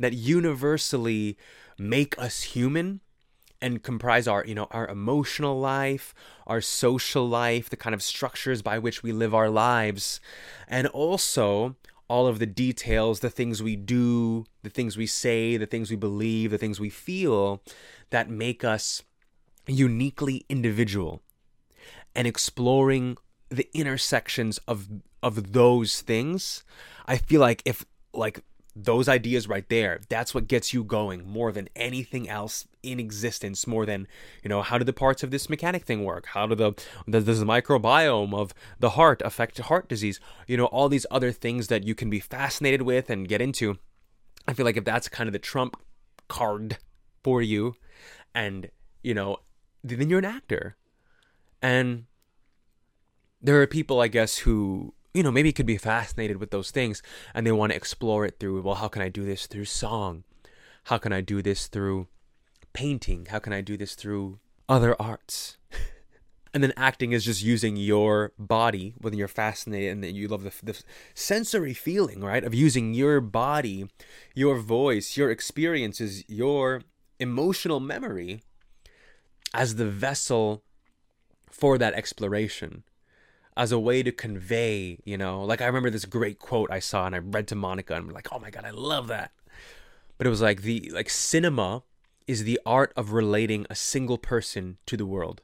that 0.00 0.14
universally 0.14 1.36
make 1.78 2.18
us 2.18 2.42
human 2.42 3.00
and 3.60 3.82
comprise 3.82 4.26
our, 4.26 4.44
you 4.44 4.54
know, 4.54 4.66
our 4.70 4.88
emotional 4.88 5.60
life, 5.60 6.14
our 6.46 6.60
social 6.60 7.28
life, 7.28 7.70
the 7.70 7.76
kind 7.76 7.94
of 7.94 8.02
structures 8.02 8.62
by 8.62 8.78
which 8.78 9.02
we 9.02 9.12
live 9.12 9.34
our 9.34 9.50
lives, 9.50 10.20
and 10.68 10.86
also 10.88 11.76
all 12.14 12.28
of 12.28 12.38
the 12.38 12.46
details, 12.46 13.18
the 13.18 13.28
things 13.28 13.60
we 13.60 13.74
do, 13.74 14.46
the 14.62 14.70
things 14.70 14.96
we 14.96 15.04
say, 15.04 15.56
the 15.56 15.66
things 15.66 15.90
we 15.90 15.96
believe, 15.96 16.52
the 16.52 16.58
things 16.58 16.78
we 16.78 16.88
feel 16.88 17.60
that 18.10 18.30
make 18.30 18.62
us 18.62 19.02
uniquely 19.66 20.46
individual 20.48 21.22
and 22.14 22.28
exploring 22.28 23.16
the 23.48 23.68
intersections 23.74 24.58
of 24.68 24.88
of 25.24 25.52
those 25.54 26.02
things, 26.02 26.62
I 27.04 27.16
feel 27.16 27.40
like 27.40 27.62
if 27.64 27.84
like 28.12 28.44
those 28.76 29.08
ideas 29.08 29.48
right 29.48 29.68
there, 29.68 30.00
that's 30.08 30.34
what 30.34 30.48
gets 30.48 30.72
you 30.74 30.82
going 30.82 31.26
more 31.26 31.52
than 31.52 31.68
anything 31.76 32.28
else 32.28 32.66
in 32.82 32.98
existence. 32.98 33.66
More 33.66 33.86
than 33.86 34.08
you 34.42 34.48
know, 34.48 34.62
how 34.62 34.78
do 34.78 34.84
the 34.84 34.92
parts 34.92 35.22
of 35.22 35.30
this 35.30 35.48
mechanic 35.48 35.84
thing 35.84 36.04
work? 36.04 36.26
How 36.26 36.46
do 36.46 36.54
the 36.54 36.72
does 37.08 37.40
the 37.40 37.46
microbiome 37.46 38.34
of 38.34 38.52
the 38.80 38.90
heart 38.90 39.22
affect 39.24 39.58
heart 39.58 39.88
disease? 39.88 40.18
You 40.46 40.56
know, 40.56 40.66
all 40.66 40.88
these 40.88 41.06
other 41.10 41.30
things 41.30 41.68
that 41.68 41.84
you 41.84 41.94
can 41.94 42.10
be 42.10 42.20
fascinated 42.20 42.82
with 42.82 43.10
and 43.10 43.28
get 43.28 43.40
into. 43.40 43.78
I 44.46 44.54
feel 44.54 44.66
like 44.66 44.76
if 44.76 44.84
that's 44.84 45.08
kind 45.08 45.28
of 45.28 45.32
the 45.32 45.38
trump 45.38 45.76
card 46.28 46.78
for 47.22 47.40
you, 47.40 47.76
and 48.34 48.70
you 49.02 49.14
know, 49.14 49.38
then 49.82 50.10
you're 50.10 50.18
an 50.18 50.24
actor, 50.24 50.76
and 51.62 52.06
there 53.40 53.60
are 53.60 53.66
people, 53.66 54.00
I 54.00 54.08
guess, 54.08 54.38
who 54.38 54.94
you 55.14 55.22
know, 55.22 55.30
maybe 55.30 55.52
could 55.52 55.64
be 55.64 55.78
fascinated 55.78 56.38
with 56.38 56.50
those 56.50 56.72
things 56.72 57.00
and 57.32 57.46
they 57.46 57.52
want 57.52 57.70
to 57.70 57.76
explore 57.76 58.26
it 58.26 58.38
through, 58.40 58.60
well, 58.60 58.74
how 58.74 58.88
can 58.88 59.00
I 59.00 59.08
do 59.08 59.24
this 59.24 59.46
through 59.46 59.66
song? 59.66 60.24
How 60.84 60.98
can 60.98 61.12
I 61.12 61.20
do 61.20 61.40
this 61.40 61.68
through 61.68 62.08
painting? 62.72 63.28
How 63.30 63.38
can 63.38 63.52
I 63.52 63.60
do 63.60 63.76
this 63.76 63.94
through 63.94 64.40
other 64.68 65.00
arts? 65.00 65.56
and 66.52 66.64
then 66.64 66.72
acting 66.76 67.12
is 67.12 67.24
just 67.24 67.44
using 67.44 67.76
your 67.76 68.32
body 68.38 68.94
when 69.00 69.14
you're 69.14 69.28
fascinated 69.28 69.92
and 69.92 70.04
you 70.04 70.26
love 70.26 70.42
the, 70.42 70.52
the 70.64 70.82
sensory 71.14 71.74
feeling, 71.74 72.20
right? 72.20 72.42
Of 72.42 72.52
using 72.52 72.92
your 72.92 73.20
body, 73.20 73.86
your 74.34 74.58
voice, 74.58 75.16
your 75.16 75.30
experiences, 75.30 76.24
your 76.28 76.82
emotional 77.20 77.78
memory 77.78 78.42
as 79.54 79.76
the 79.76 79.88
vessel 79.88 80.64
for 81.48 81.78
that 81.78 81.94
exploration 81.94 82.82
as 83.56 83.72
a 83.72 83.78
way 83.78 84.02
to 84.02 84.12
convey, 84.12 84.98
you 85.04 85.16
know, 85.16 85.42
like 85.42 85.60
I 85.60 85.66
remember 85.66 85.90
this 85.90 86.04
great 86.04 86.38
quote 86.38 86.70
I 86.70 86.80
saw 86.80 87.06
and 87.06 87.14
I 87.14 87.18
read 87.18 87.46
to 87.48 87.54
Monica 87.54 87.94
and 87.94 88.08
I'm 88.08 88.14
like, 88.14 88.28
oh 88.32 88.38
my 88.38 88.50
God, 88.50 88.64
I 88.64 88.70
love 88.70 89.08
that. 89.08 89.32
But 90.18 90.26
it 90.26 90.30
was 90.30 90.40
like 90.40 90.62
the 90.62 90.90
like 90.92 91.10
cinema 91.10 91.82
is 92.26 92.44
the 92.44 92.60
art 92.64 92.92
of 92.96 93.12
relating 93.12 93.66
a 93.68 93.74
single 93.74 94.18
person 94.18 94.78
to 94.86 94.96
the 94.96 95.06
world. 95.06 95.42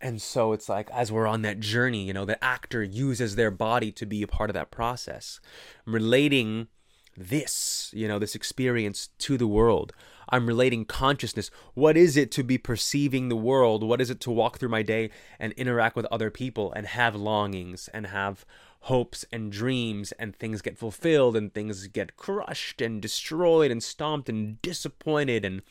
And 0.00 0.20
so 0.20 0.52
it's 0.52 0.68
like 0.68 0.90
as 0.90 1.10
we're 1.10 1.26
on 1.26 1.42
that 1.42 1.60
journey, 1.60 2.04
you 2.04 2.12
know, 2.12 2.24
the 2.24 2.42
actor 2.42 2.82
uses 2.82 3.36
their 3.36 3.50
body 3.50 3.90
to 3.92 4.06
be 4.06 4.22
a 4.22 4.26
part 4.26 4.50
of 4.50 4.54
that 4.54 4.70
process, 4.70 5.40
relating 5.86 6.68
this, 7.16 7.90
you 7.92 8.08
know, 8.08 8.18
this 8.18 8.34
experience 8.34 9.08
to 9.18 9.36
the 9.36 9.46
world. 9.46 9.92
I'm 10.28 10.46
relating 10.46 10.84
consciousness. 10.84 11.50
What 11.74 11.96
is 11.96 12.16
it 12.16 12.30
to 12.32 12.42
be 12.42 12.58
perceiving 12.58 13.28
the 13.28 13.36
world? 13.36 13.82
What 13.82 14.00
is 14.00 14.10
it 14.10 14.20
to 14.20 14.30
walk 14.30 14.58
through 14.58 14.70
my 14.70 14.82
day 14.82 15.10
and 15.38 15.52
interact 15.52 15.96
with 15.96 16.06
other 16.06 16.30
people 16.30 16.72
and 16.72 16.86
have 16.86 17.14
longings 17.14 17.88
and 17.92 18.06
have 18.06 18.44
hopes 18.80 19.24
and 19.32 19.50
dreams 19.50 20.12
and 20.12 20.34
things 20.34 20.60
get 20.60 20.78
fulfilled 20.78 21.36
and 21.36 21.52
things 21.52 21.86
get 21.88 22.16
crushed 22.16 22.80
and 22.80 23.00
destroyed 23.00 23.70
and 23.70 23.82
stomped 23.82 24.28
and 24.28 24.60
disappointed 24.62 25.44
and 25.44 25.62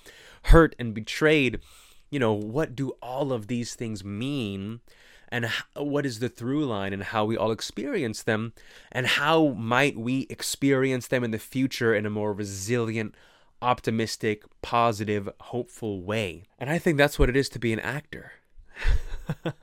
hurt 0.43 0.75
and 0.77 0.93
betrayed? 0.93 1.60
You 2.10 2.19
know, 2.19 2.34
what 2.34 2.75
do 2.75 2.91
all 3.01 3.34
of 3.34 3.47
these 3.47 3.75
things 3.75 4.03
mean? 4.03 4.82
And 5.34 5.48
what 5.76 6.06
is 6.06 6.19
the 6.19 6.30
through 6.30 6.63
line 6.63 6.93
and 6.93 7.04
how 7.04 7.26
we 7.26 7.36
all 7.36 7.52
experience 7.52 8.22
them 8.22 8.54
and 8.91 9.08
how 9.08 9.48
might 9.50 9.98
we 9.98 10.28
experience 10.30 11.08
them 11.08 11.24
in 11.24 11.32
the 11.32 11.39
future 11.39 11.93
in 11.93 12.06
a 12.06 12.10
more 12.10 12.34
resilient 12.34 13.15
optimistic 13.60 14.43
positive 14.62 15.28
hopeful 15.41 16.04
way. 16.04 16.43
And 16.60 16.69
i 16.69 16.78
think 16.78 16.98
that's 16.98 17.17
what 17.17 17.30
it 17.30 17.36
is 17.36 17.50
to 17.50 17.60
be 17.60 17.74
an 17.74 17.80
actor. 17.80 18.34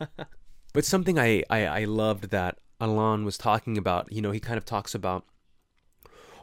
But 0.73 0.85
something 0.85 1.19
I, 1.19 1.43
I 1.51 1.67
i 1.67 1.85
loved 1.85 2.31
that 2.31 2.59
alan 2.81 3.25
was 3.25 3.37
talking 3.37 3.77
about 3.77 4.13
you 4.13 4.23
know 4.23 4.31
he 4.31 4.39
kind 4.39 4.57
of 4.57 4.65
talks 4.65 4.95
about 4.95 5.25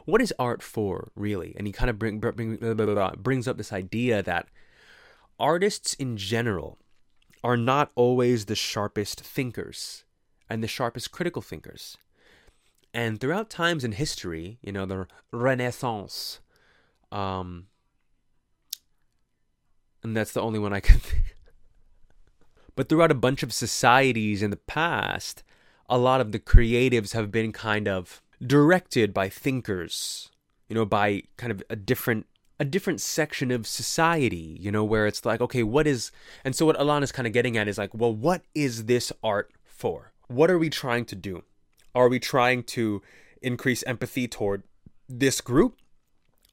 what 0.08 0.22
is 0.22 0.32
art 0.38 0.62
for 0.62 1.12
really? 1.14 1.54
And 1.56 1.66
he 1.66 1.72
kind 1.72 1.90
of 1.90 1.98
bring, 1.98 2.18
bring, 2.18 2.56
blah, 2.56 2.72
blah, 2.72 2.86
blah, 2.86 3.12
brings 3.16 3.46
up 3.46 3.58
this 3.58 3.74
idea 3.74 4.22
that 4.22 4.48
artists 5.38 5.92
in 5.94 6.16
general 6.16 6.78
are 7.42 7.56
not 7.56 7.90
always 7.94 8.44
the 8.44 8.54
sharpest 8.54 9.20
thinkers 9.20 10.04
and 10.48 10.62
the 10.62 10.68
sharpest 10.68 11.12
critical 11.12 11.42
thinkers. 11.42 11.96
And 12.94 13.20
throughout 13.20 13.50
times 13.50 13.84
in 13.84 13.92
history, 13.92 14.58
you 14.62 14.72
know, 14.72 14.86
the 14.86 15.06
Renaissance, 15.30 16.40
um, 17.12 17.66
and 20.02 20.16
that's 20.16 20.32
the 20.32 20.40
only 20.40 20.58
one 20.58 20.72
I 20.72 20.80
can 20.80 20.98
think. 21.00 21.36
But 22.74 22.88
throughout 22.88 23.10
a 23.10 23.14
bunch 23.14 23.42
of 23.42 23.52
societies 23.52 24.42
in 24.42 24.50
the 24.50 24.56
past, 24.56 25.42
a 25.88 25.98
lot 25.98 26.20
of 26.20 26.32
the 26.32 26.38
creatives 26.38 27.12
have 27.12 27.30
been 27.30 27.52
kind 27.52 27.88
of 27.88 28.22
directed 28.44 29.12
by 29.12 29.28
thinkers, 29.28 30.30
you 30.68 30.74
know, 30.74 30.84
by 30.84 31.22
kind 31.36 31.50
of 31.50 31.62
a 31.68 31.76
different 31.76 32.26
a 32.60 32.64
different 32.64 33.00
section 33.00 33.50
of 33.50 33.66
society, 33.66 34.56
you 34.60 34.72
know, 34.72 34.84
where 34.84 35.06
it's 35.06 35.24
like, 35.24 35.40
okay, 35.40 35.62
what 35.62 35.86
is 35.86 36.10
and 36.44 36.54
so 36.54 36.66
what 36.66 36.78
Alan 36.78 37.02
is 37.02 37.12
kind 37.12 37.26
of 37.26 37.32
getting 37.32 37.56
at 37.56 37.68
is 37.68 37.78
like, 37.78 37.94
well, 37.94 38.12
what 38.12 38.42
is 38.54 38.86
this 38.86 39.12
art 39.22 39.50
for? 39.64 40.12
What 40.26 40.50
are 40.50 40.58
we 40.58 40.70
trying 40.70 41.04
to 41.06 41.16
do? 41.16 41.44
Are 41.94 42.08
we 42.08 42.18
trying 42.18 42.64
to 42.64 43.02
increase 43.40 43.82
empathy 43.84 44.28
toward 44.28 44.62
this 45.08 45.40
group? 45.40 45.76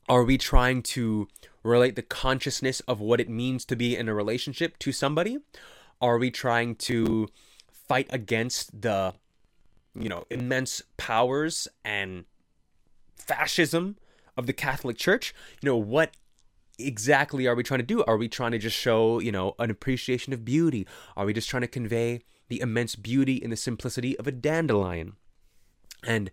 Are 0.07 0.23
we 0.23 0.37
trying 0.37 0.83
to 0.83 1.27
relate 1.63 1.95
the 1.95 2.03
consciousness 2.03 2.79
of 2.81 2.99
what 2.99 3.19
it 3.19 3.29
means 3.29 3.65
to 3.65 3.75
be 3.75 3.97
in 3.97 4.07
a 4.07 4.13
relationship 4.13 4.77
to 4.79 4.91
somebody? 4.91 5.39
Are 5.99 6.17
we 6.17 6.29
trying 6.29 6.75
to 6.75 7.27
fight 7.87 8.07
against 8.11 8.81
the, 8.81 9.13
you 9.95 10.09
know, 10.09 10.25
immense 10.29 10.83
powers 10.97 11.67
and 11.83 12.25
fascism 13.15 13.97
of 14.37 14.47
the 14.47 14.53
Catholic 14.53 14.97
Church? 14.97 15.33
You 15.61 15.69
know, 15.69 15.77
what 15.77 16.11
exactly 16.77 17.47
are 17.47 17.55
we 17.55 17.63
trying 17.63 17.79
to 17.79 17.85
do? 17.85 18.03
Are 18.05 18.17
we 18.17 18.27
trying 18.27 18.51
to 18.51 18.57
just 18.57 18.75
show, 18.75 19.19
you 19.19 19.31
know, 19.31 19.55
an 19.59 19.69
appreciation 19.69 20.33
of 20.33 20.45
beauty? 20.45 20.87
Are 21.15 21.25
we 21.25 21.33
just 21.33 21.49
trying 21.49 21.61
to 21.61 21.67
convey 21.67 22.21
the 22.47 22.61
immense 22.61 22.95
beauty 22.95 23.41
and 23.41 23.51
the 23.51 23.57
simplicity 23.57 24.17
of 24.19 24.27
a 24.27 24.31
dandelion? 24.31 25.13
And 26.03 26.31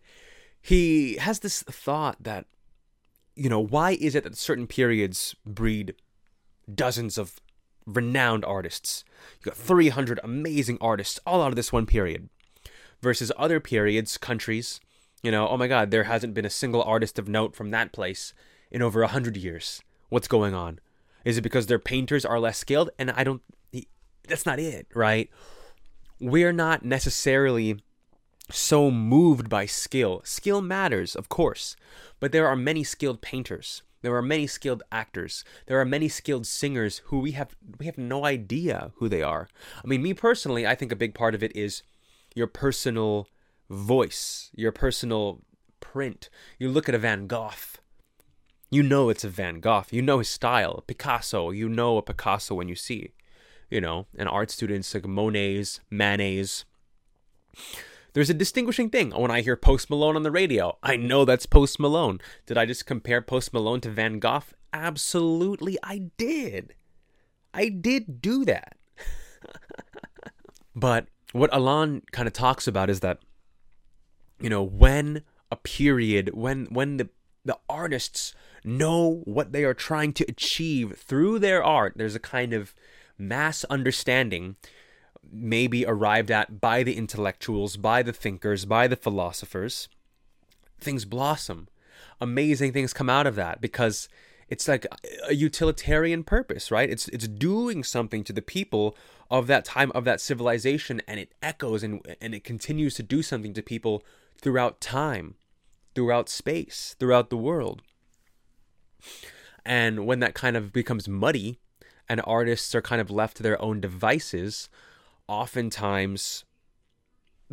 he 0.60 1.16
has 1.16 1.40
this 1.40 1.62
thought 1.62 2.22
that, 2.22 2.46
you 3.34 3.48
know, 3.48 3.60
why 3.60 3.92
is 3.92 4.14
it 4.14 4.24
that 4.24 4.36
certain 4.36 4.66
periods 4.66 5.34
breed 5.46 5.94
dozens 6.72 7.18
of 7.18 7.40
renowned 7.86 8.44
artists? 8.44 9.04
You 9.40 9.50
got 9.50 9.56
300 9.56 10.20
amazing 10.22 10.78
artists 10.80 11.18
all 11.26 11.42
out 11.42 11.48
of 11.48 11.56
this 11.56 11.72
one 11.72 11.86
period. 11.86 12.28
Versus 13.00 13.32
other 13.36 13.58
periods, 13.58 14.16
countries, 14.16 14.78
you 15.22 15.30
know, 15.30 15.48
oh 15.48 15.56
my 15.56 15.68
god, 15.68 15.90
there 15.90 16.04
hasn't 16.04 16.35
been 16.35 16.44
a 16.44 16.50
single 16.50 16.82
artist 16.82 17.18
of 17.18 17.28
note 17.28 17.54
from 17.54 17.70
that 17.70 17.92
place 17.92 18.35
in 18.70 18.82
over 18.82 19.02
a 19.02 19.08
hundred 19.08 19.37
years. 19.37 19.82
What's 20.08 20.28
going 20.28 20.54
on? 20.54 20.80
Is 21.24 21.38
it 21.38 21.42
because 21.42 21.66
their 21.66 21.78
painters 21.78 22.24
are 22.24 22.40
less 22.40 22.58
skilled? 22.58 22.90
And 22.98 23.11
I 23.12 23.24
don't, 23.24 23.42
that's 24.26 24.46
not 24.46 24.58
it, 24.58 24.87
right? 24.94 25.30
We're 26.20 26.52
not 26.52 26.85
necessarily 26.85 27.80
so 28.50 28.90
moved 28.90 29.48
by 29.48 29.66
skill. 29.66 30.20
Skill 30.24 30.61
matters, 30.61 31.14
of 31.14 31.28
course, 31.28 31.76
but 32.20 32.32
there 32.32 32.46
are 32.46 32.56
many 32.56 32.85
skilled 32.85 33.20
painters. 33.20 33.82
There 34.02 34.14
are 34.16 34.22
many 34.22 34.48
skilled 34.48 34.82
actors. 34.90 35.44
There 35.66 35.80
are 35.80 35.85
many 35.85 36.08
skilled 36.08 36.46
singers 36.46 36.98
who 37.06 37.20
we 37.20 37.32
have 37.32 37.54
we 37.78 37.87
have 37.87 37.98
no 37.98 38.24
idea 38.24 38.90
who 38.96 39.08
they 39.08 39.22
are. 39.22 39.48
I 39.82 39.87
mean, 39.87 40.02
me 40.02 40.12
personally, 40.12 40.66
I 40.66 40.74
think 40.74 40.90
a 40.90 40.96
big 40.96 41.14
part 41.14 41.37
of 41.37 41.42
it 41.42 41.54
is 41.56 41.85
your 42.35 42.48
personal 42.48 43.28
voice, 43.72 44.50
your 44.54 44.72
personal 44.72 45.42
print. 45.80 46.28
You 46.58 46.68
look 46.68 46.88
at 46.88 46.94
a 46.94 46.98
Van 46.98 47.26
Gogh, 47.26 47.50
you 48.70 48.82
know 48.82 49.08
it's 49.08 49.24
a 49.24 49.28
Van 49.28 49.61
Gogh. 49.61 49.85
You 49.90 50.02
know 50.02 50.18
his 50.18 50.28
style. 50.28 50.82
Picasso, 50.87 51.50
you 51.50 51.68
know 51.68 51.98
a 51.98 52.02
Picasso 52.02 52.54
when 52.54 52.68
you 52.68 52.76
see, 52.76 53.12
you 53.70 53.80
know, 53.80 54.06
an 54.16 54.28
art 54.28 54.50
students 54.50 54.94
like 54.94 55.06
Monet's, 55.06 55.80
Manet's 55.90 56.64
there's 58.14 58.30
a 58.30 58.35
distinguishing 58.35 58.90
thing. 58.90 59.11
When 59.11 59.30
I 59.30 59.40
hear 59.40 59.56
Post 59.56 59.88
Malone 59.88 60.16
on 60.16 60.22
the 60.22 60.30
radio, 60.30 60.76
I 60.82 60.96
know 60.96 61.24
that's 61.24 61.46
Post 61.46 61.80
Malone. 61.80 62.20
Did 62.46 62.58
I 62.58 62.66
just 62.66 62.87
compare 62.87 63.22
Post 63.22 63.52
Malone 63.52 63.80
to 63.82 63.90
Van 63.90 64.18
Gogh? 64.18 64.42
Absolutely, 64.72 65.78
I 65.82 66.11
did. 66.18 66.74
I 67.54 67.68
did 67.68 68.20
do 68.20 68.44
that. 68.44 68.76
but 70.76 71.06
what 71.32 71.52
Alan 71.52 72.02
kind 72.12 72.26
of 72.26 72.35
talks 72.35 72.66
about 72.66 72.90
is 72.90 73.00
that, 73.00 73.18
you 74.42 74.50
know, 74.50 74.62
when 74.62 75.22
a 75.50 75.57
period, 75.57 76.35
when 76.35 76.66
when 76.66 76.96
the 76.96 77.09
the 77.44 77.59
artists 77.68 78.35
know 78.64 79.22
what 79.24 79.52
they 79.52 79.64
are 79.64 79.74
trying 79.74 80.12
to 80.12 80.24
achieve 80.28 80.96
through 80.96 81.38
their 81.38 81.62
art, 81.62 81.94
there's 81.96 82.14
a 82.14 82.20
kind 82.20 82.52
of 82.52 82.74
mass 83.18 83.64
understanding 83.64 84.57
may 85.31 85.66
be 85.66 85.87
arrived 85.87 86.31
at 86.31 86.61
by 86.61 86.83
the 86.83 86.96
intellectuals, 86.96 87.76
by 87.76 88.02
the 88.02 88.12
thinkers, 88.12 88.64
by 88.64 88.87
the 88.87 88.96
philosophers, 88.96 89.88
things 90.81 91.05
blossom. 91.05 91.68
Amazing 92.20 92.72
things 92.72 92.92
come 92.92 93.11
out 93.11 93.26
of 93.26 93.35
that 93.37 93.61
because 93.61 94.09
it's 94.48 94.68
like 94.68 94.87
a 95.26 95.35
utilitarian 95.35 96.24
purpose, 96.24 96.70
right? 96.70 96.90
It's 96.90 97.09
it's 97.09 97.28
doing 97.28 97.83
something 97.83 98.22
to 98.24 98.33
the 98.33 98.42
people 98.42 98.96
of 99.31 99.46
that 99.46 99.64
time 99.64 99.90
of 99.92 100.05
that 100.05 100.20
civilization 100.20 101.00
and 101.09 101.18
it 101.18 101.33
echoes 101.42 101.83
and 101.83 102.05
and 102.20 102.35
it 102.35 102.44
continues 102.44 102.94
to 102.96 103.02
do 103.02 103.22
something 103.22 103.55
to 103.55 103.62
people 103.62 104.05
throughout 104.40 104.80
time, 104.80 105.34
throughout 105.94 106.28
space, 106.28 106.96
throughout 106.98 107.30
the 107.30 107.36
world. 107.36 107.82
And 109.64 110.06
when 110.06 110.20
that 110.20 110.34
kind 110.34 110.56
of 110.56 110.72
becomes 110.72 111.08
muddy 111.08 111.58
and 112.08 112.20
artists 112.24 112.74
are 112.74 112.82
kind 112.82 113.00
of 113.00 113.10
left 113.10 113.36
to 113.36 113.42
their 113.42 113.60
own 113.60 113.80
devices, 113.80 114.68
oftentimes 115.28 116.44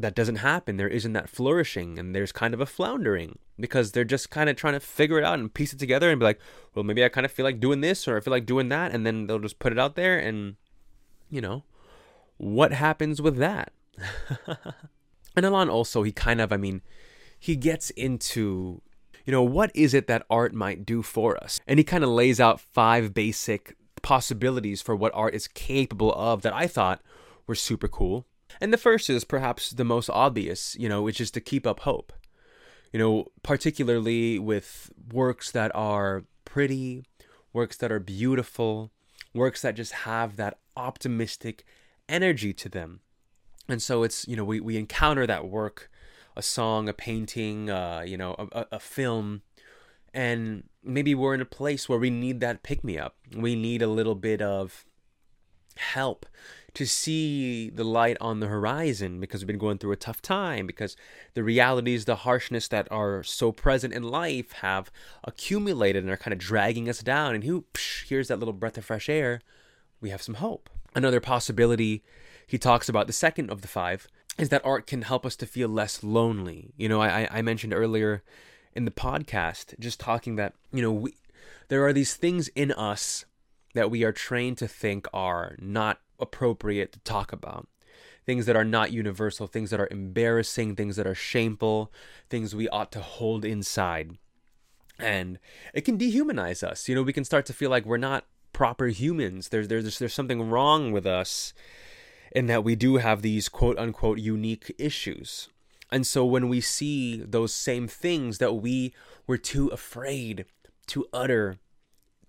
that 0.01 0.15
doesn't 0.15 0.37
happen. 0.37 0.77
There 0.77 0.87
isn't 0.87 1.13
that 1.13 1.29
flourishing, 1.29 1.99
and 1.99 2.15
there's 2.15 2.31
kind 2.31 2.53
of 2.53 2.61
a 2.61 2.65
floundering 2.65 3.37
because 3.59 3.91
they're 3.91 4.05
just 4.05 4.29
kind 4.29 4.49
of 4.49 4.55
trying 4.55 4.73
to 4.73 4.79
figure 4.79 5.17
it 5.17 5.25
out 5.25 5.39
and 5.39 5.53
piece 5.53 5.73
it 5.73 5.79
together 5.79 6.09
and 6.09 6.19
be 6.19 6.25
like, 6.25 6.39
well, 6.73 6.85
maybe 6.85 7.03
I 7.03 7.09
kind 7.09 7.25
of 7.25 7.31
feel 7.31 7.43
like 7.43 7.59
doing 7.59 7.81
this 7.81 8.07
or 8.07 8.17
I 8.17 8.21
feel 8.21 8.31
like 8.31 8.45
doing 8.45 8.69
that, 8.69 8.93
and 8.93 9.05
then 9.05 9.27
they'll 9.27 9.39
just 9.39 9.59
put 9.59 9.73
it 9.73 9.79
out 9.79 9.95
there, 9.95 10.17
and 10.17 10.55
you 11.29 11.41
know, 11.41 11.63
what 12.37 12.71
happens 12.71 13.21
with 13.21 13.37
that? 13.37 13.73
and 15.35 15.45
Alon 15.45 15.69
also, 15.69 16.03
he 16.03 16.11
kind 16.11 16.41
of, 16.41 16.51
I 16.51 16.57
mean, 16.57 16.81
he 17.39 17.55
gets 17.55 17.89
into, 17.91 18.81
you 19.25 19.31
know, 19.31 19.43
what 19.43 19.71
is 19.73 19.93
it 19.93 20.07
that 20.07 20.25
art 20.29 20.53
might 20.53 20.85
do 20.85 21.01
for 21.01 21.41
us? 21.41 21.59
And 21.67 21.79
he 21.79 21.83
kind 21.83 22.03
of 22.03 22.09
lays 22.09 22.39
out 22.39 22.59
five 22.59 23.13
basic 23.13 23.75
possibilities 24.01 24.81
for 24.81 24.95
what 24.95 25.13
art 25.13 25.35
is 25.35 25.47
capable 25.47 26.13
of 26.13 26.41
that 26.41 26.53
I 26.53 26.67
thought 26.67 27.01
were 27.47 27.55
super 27.55 27.87
cool. 27.87 28.25
And 28.59 28.73
the 28.73 28.77
first 28.77 29.09
is 29.09 29.23
perhaps 29.23 29.69
the 29.71 29.83
most 29.83 30.09
obvious, 30.09 30.75
you 30.79 30.89
know, 30.89 31.01
which 31.01 31.21
is 31.21 31.31
to 31.31 31.41
keep 31.41 31.67
up 31.67 31.81
hope. 31.81 32.11
You 32.91 32.99
know, 32.99 33.25
particularly 33.43 34.39
with 34.39 34.89
works 35.13 35.51
that 35.51 35.71
are 35.75 36.23
pretty, 36.43 37.03
works 37.53 37.77
that 37.77 37.91
are 37.91 37.99
beautiful, 37.99 38.91
works 39.33 39.61
that 39.61 39.75
just 39.75 39.91
have 39.91 40.37
that 40.37 40.57
optimistic 40.75 41.63
energy 42.07 42.51
to 42.53 42.69
them. 42.69 43.01
And 43.69 43.81
so 43.81 44.03
it's, 44.03 44.27
you 44.27 44.35
know, 44.35 44.43
we, 44.43 44.59
we 44.59 44.77
encounter 44.77 45.25
that 45.27 45.47
work, 45.47 45.89
a 46.35 46.41
song, 46.41 46.89
a 46.89 46.93
painting, 46.93 47.69
uh, 47.69 48.03
you 48.05 48.17
know, 48.17 48.35
a, 48.51 48.65
a 48.73 48.79
film, 48.79 49.43
and 50.13 50.63
maybe 50.83 51.13
we're 51.13 51.35
in 51.35 51.41
a 51.41 51.45
place 51.45 51.87
where 51.87 51.99
we 51.99 52.09
need 52.09 52.39
that 52.39 52.63
pick 52.63 52.83
me 52.83 52.97
up. 52.97 53.15
We 53.35 53.55
need 53.55 53.81
a 53.81 53.87
little 53.87 54.15
bit 54.15 54.41
of 54.41 54.85
help 55.77 56.25
to 56.73 56.85
see 56.85 57.69
the 57.69 57.83
light 57.83 58.17
on 58.21 58.39
the 58.39 58.47
horizon 58.47 59.19
because 59.19 59.41
we've 59.41 59.47
been 59.47 59.57
going 59.57 59.77
through 59.77 59.91
a 59.91 59.97
tough 59.97 60.21
time 60.21 60.67
because 60.67 60.95
the 61.33 61.43
realities 61.43 62.05
the 62.05 62.17
harshness 62.17 62.67
that 62.67 62.87
are 62.91 63.23
so 63.23 63.51
present 63.51 63.93
in 63.93 64.03
life 64.03 64.51
have 64.53 64.91
accumulated 65.23 66.03
and 66.03 66.11
are 66.11 66.17
kind 66.17 66.33
of 66.33 66.39
dragging 66.39 66.89
us 66.89 66.99
down. 66.99 67.33
And 67.33 67.43
who 67.43 67.65
here's 68.07 68.27
that 68.27 68.39
little 68.39 68.53
breath 68.53 68.77
of 68.77 68.85
fresh 68.85 69.09
air? 69.09 69.41
We 70.01 70.09
have 70.09 70.21
some 70.21 70.35
hope. 70.35 70.69
Another 70.95 71.19
possibility 71.19 72.03
he 72.49 72.57
talks 72.57 72.89
about 72.89 73.07
the 73.07 73.13
second 73.13 73.49
of 73.49 73.61
the 73.61 73.67
five 73.67 74.07
is 74.37 74.49
that 74.49 74.65
art 74.65 74.87
can 74.87 75.03
help 75.03 75.25
us 75.25 75.35
to 75.35 75.45
feel 75.45 75.69
less 75.69 76.03
lonely 76.03 76.73
you 76.75 76.89
know 76.89 77.01
i, 77.01 77.27
I 77.31 77.41
mentioned 77.41 77.73
earlier 77.73 78.23
in 78.73 78.85
the 78.85 78.91
podcast 78.91 79.77
just 79.79 79.99
talking 79.99 80.35
that 80.35 80.53
you 80.71 80.81
know 80.81 80.91
we, 80.91 81.13
there 81.69 81.85
are 81.85 81.93
these 81.93 82.15
things 82.15 82.47
in 82.49 82.71
us 82.71 83.25
that 83.73 83.91
we 83.91 84.03
are 84.03 84.11
trained 84.11 84.57
to 84.57 84.67
think 84.67 85.07
are 85.13 85.55
not 85.59 85.99
appropriate 86.19 86.91
to 86.93 86.99
talk 86.99 87.31
about. 87.31 87.67
Things 88.25 88.45
that 88.45 88.55
are 88.55 88.65
not 88.65 88.91
universal, 88.91 89.47
things 89.47 89.69
that 89.69 89.79
are 89.79 89.87
embarrassing, 89.89 90.75
things 90.75 90.95
that 90.97 91.07
are 91.07 91.15
shameful, 91.15 91.91
things 92.29 92.55
we 92.55 92.69
ought 92.69 92.91
to 92.91 93.01
hold 93.01 93.45
inside. 93.45 94.17
And 94.99 95.39
it 95.73 95.81
can 95.81 95.97
dehumanize 95.97 96.61
us. 96.61 96.87
You 96.87 96.95
know, 96.95 97.03
we 97.03 97.13
can 97.13 97.23
start 97.23 97.45
to 97.47 97.53
feel 97.53 97.69
like 97.69 97.85
we're 97.85 97.97
not 97.97 98.25
proper 98.53 98.87
humans. 98.87 99.49
There's 99.49 99.67
there's 99.67 99.97
there's 99.97 100.13
something 100.13 100.49
wrong 100.49 100.91
with 100.91 101.05
us 101.05 101.53
in 102.31 102.47
that 102.47 102.63
we 102.63 102.75
do 102.75 102.97
have 102.97 103.21
these 103.21 103.49
quote 103.49 103.77
unquote 103.77 104.19
unique 104.19 104.73
issues. 104.77 105.49
And 105.91 106.05
so 106.05 106.25
when 106.25 106.49
we 106.49 106.61
see 106.61 107.17
those 107.17 107.53
same 107.53 107.87
things 107.87 108.37
that 108.37 108.53
we 108.53 108.93
were 109.25 109.37
too 109.37 109.67
afraid 109.69 110.45
to 110.87 111.07
utter 111.11 111.57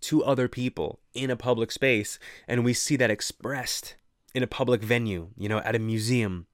to 0.02 0.24
other 0.24 0.48
people 0.48 1.00
in 1.12 1.30
a 1.30 1.36
public 1.36 1.70
space 1.70 2.18
and 2.48 2.64
we 2.64 2.72
see 2.72 2.96
that 2.96 3.10
expressed 3.10 3.96
in 4.34 4.42
a 4.42 4.46
public 4.46 4.82
venue, 4.82 5.28
you 5.36 5.48
know, 5.48 5.58
at 5.58 5.76
a 5.76 5.78
museum, 5.78 6.46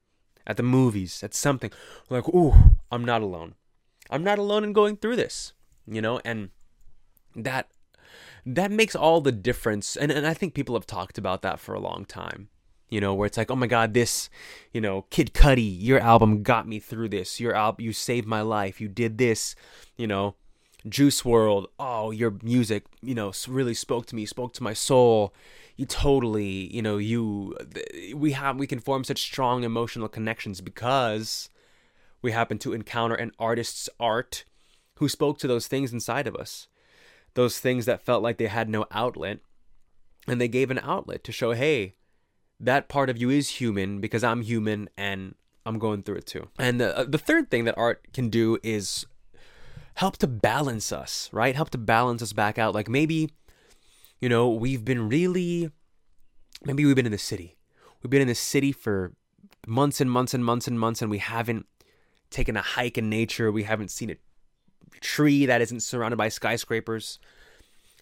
at 0.45 0.57
the 0.57 0.63
movies, 0.63 1.23
at 1.23 1.33
something. 1.33 1.71
We're 2.09 2.17
like, 2.17 2.29
ooh, 2.29 2.53
I'm 2.91 3.05
not 3.05 3.21
alone. 3.21 3.55
I'm 4.09 4.23
not 4.23 4.39
alone 4.39 4.63
in 4.63 4.73
going 4.73 4.97
through 4.97 5.15
this, 5.15 5.53
you 5.85 6.01
know, 6.01 6.19
and 6.25 6.49
that 7.35 7.69
that 8.45 8.71
makes 8.71 8.95
all 8.95 9.19
the 9.19 9.31
difference. 9.31 9.95
And, 9.95 10.11
and 10.11 10.25
I 10.25 10.33
think 10.33 10.53
people 10.53 10.75
have 10.75 10.85
talked 10.85 11.17
about 11.17 11.41
that 11.41 11.59
for 11.59 11.73
a 11.73 11.79
long 11.79 12.05
time 12.05 12.49
you 12.89 13.01
know, 13.01 13.13
where 13.13 13.25
it's 13.25 13.37
like, 13.37 13.51
oh 13.51 13.55
my 13.55 13.67
God, 13.67 13.93
this, 13.93 14.29
you 14.71 14.79
know, 14.79 15.03
Kid 15.09 15.33
Cudi, 15.33 15.75
your 15.79 15.99
album 15.99 16.43
got 16.43 16.67
me 16.67 16.79
through 16.79 17.09
this. 17.09 17.39
Your 17.39 17.53
album, 17.53 17.83
you 17.83 17.93
saved 17.93 18.27
my 18.27 18.41
life. 18.41 18.79
You 18.79 18.87
did 18.87 19.17
this, 19.17 19.55
you 19.97 20.07
know, 20.07 20.35
Juice 20.87 21.21
WRLD. 21.23 21.65
Oh, 21.79 22.11
your 22.11 22.35
music, 22.41 22.85
you 23.01 23.13
know, 23.13 23.33
really 23.47 23.73
spoke 23.73 24.05
to 24.07 24.15
me, 24.15 24.25
spoke 24.25 24.53
to 24.53 24.63
my 24.63 24.73
soul. 24.73 25.33
You 25.75 25.85
totally, 25.85 26.73
you 26.73 26.81
know, 26.81 26.97
you, 26.97 27.57
we 28.15 28.31
have, 28.31 28.57
we 28.57 28.67
can 28.67 28.79
form 28.79 29.03
such 29.03 29.21
strong 29.21 29.63
emotional 29.63 30.07
connections 30.07 30.61
because 30.61 31.49
we 32.21 32.31
happen 32.31 32.57
to 32.59 32.73
encounter 32.73 33.15
an 33.15 33.31
artist's 33.37 33.89
art 33.99 34.45
who 34.95 35.09
spoke 35.09 35.37
to 35.39 35.47
those 35.47 35.67
things 35.67 35.93
inside 35.93 36.25
of 36.25 36.35
us, 36.35 36.67
those 37.35 37.59
things 37.59 37.85
that 37.85 38.01
felt 38.01 38.23
like 38.23 38.37
they 38.37 38.47
had 38.47 38.69
no 38.69 38.85
outlet, 38.91 39.39
and 40.25 40.41
they 40.41 40.47
gave 40.47 40.71
an 40.71 40.79
outlet 40.79 41.23
to 41.25 41.31
show, 41.31 41.51
hey 41.51 41.96
that 42.59 42.89
part 42.89 43.09
of 43.09 43.17
you 43.17 43.29
is 43.29 43.49
human 43.49 43.99
because 43.99 44.23
I'm 44.23 44.41
human 44.41 44.89
and 44.97 45.35
I'm 45.65 45.79
going 45.79 46.03
through 46.03 46.15
it 46.15 46.25
too. 46.25 46.47
And 46.57 46.79
the, 46.79 46.97
uh, 46.97 47.03
the 47.03 47.17
third 47.17 47.51
thing 47.51 47.65
that 47.65 47.77
art 47.77 48.13
can 48.13 48.29
do 48.29 48.57
is 48.63 49.05
help 49.95 50.17
to 50.17 50.27
balance 50.27 50.91
us, 50.91 51.29
right? 51.33 51.55
Help 51.55 51.69
to 51.71 51.77
balance 51.77 52.21
us 52.21 52.33
back 52.33 52.57
out. 52.57 52.73
Like 52.73 52.87
maybe, 52.87 53.29
you 54.21 54.29
know, 54.29 54.49
we've 54.49 54.85
been 54.85 55.09
really, 55.09 55.69
maybe 56.63 56.85
we've 56.85 56.95
been 56.95 57.05
in 57.05 57.11
the 57.11 57.17
city. 57.17 57.57
We've 58.01 58.09
been 58.09 58.21
in 58.21 58.27
the 58.27 58.35
city 58.35 58.71
for 58.71 59.13
months 59.67 59.99
and 59.99 60.09
months 60.09 60.33
and 60.33 60.45
months 60.45 60.67
and 60.67 60.79
months, 60.79 61.01
and 61.01 61.11
we 61.11 61.17
haven't 61.17 61.65
taken 62.29 62.55
a 62.55 62.61
hike 62.61 62.97
in 62.97 63.09
nature. 63.09 63.51
We 63.51 63.63
haven't 63.63 63.91
seen 63.91 64.09
a 64.09 64.17
tree 65.01 65.45
that 65.45 65.61
isn't 65.61 65.81
surrounded 65.81 66.17
by 66.17 66.29
skyscrapers. 66.29 67.19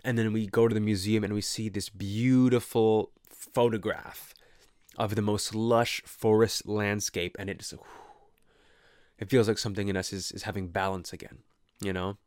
And 0.04 0.20
then 0.20 0.34
we 0.34 0.46
go 0.46 0.68
to 0.68 0.76
the 0.76 0.80
museum 0.80 1.24
and 1.24 1.34
we 1.34 1.42
see 1.42 1.68
this 1.68 1.90
beautiful 1.90 3.12
photograph 3.32 4.35
of 4.98 5.16
the 5.16 5.22
most 5.22 5.54
lush 5.54 6.02
forest 6.06 6.68
landscape, 6.68 7.36
and 7.40 7.50
it 7.50 7.60
just 7.60 7.74
it 9.18 9.30
feels 9.30 9.48
like 9.48 9.58
something 9.58 9.88
in 9.88 9.98
us 9.98 10.12
is, 10.12 10.32
is 10.32 10.44
having 10.44 10.68
balance 10.68 11.14
again. 11.14 11.40
You 11.82 11.94
know, 11.94 12.18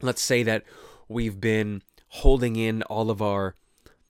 let's 0.00 0.22
say 0.22 0.42
that 0.42 0.64
we've 1.08 1.40
been 1.40 1.82
holding 2.08 2.56
in 2.56 2.82
all 2.82 3.10
of 3.10 3.20
our 3.20 3.56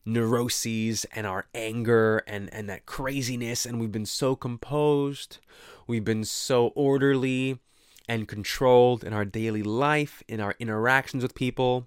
neuroses 0.05 1.07
and 1.15 1.27
our 1.27 1.47
anger 1.55 2.23
and 2.27 2.53
and 2.53 2.69
that 2.69 2.85
craziness 2.85 3.65
and 3.65 3.81
we've 3.81 3.91
been 3.91 4.05
so 4.05 4.37
composed 4.37 5.39
we've 5.87 6.05
been 6.05 6.25
so 6.25 6.67
orderly 6.75 7.59
and 8.07 8.29
controlled 8.29 9.03
in 9.03 9.15
our 9.15 9.25
daily 9.25 9.63
life 9.63 10.23
in 10.29 10.41
our 10.41 10.55
interactions 10.59 11.23
with 11.23 11.35
people 11.35 11.87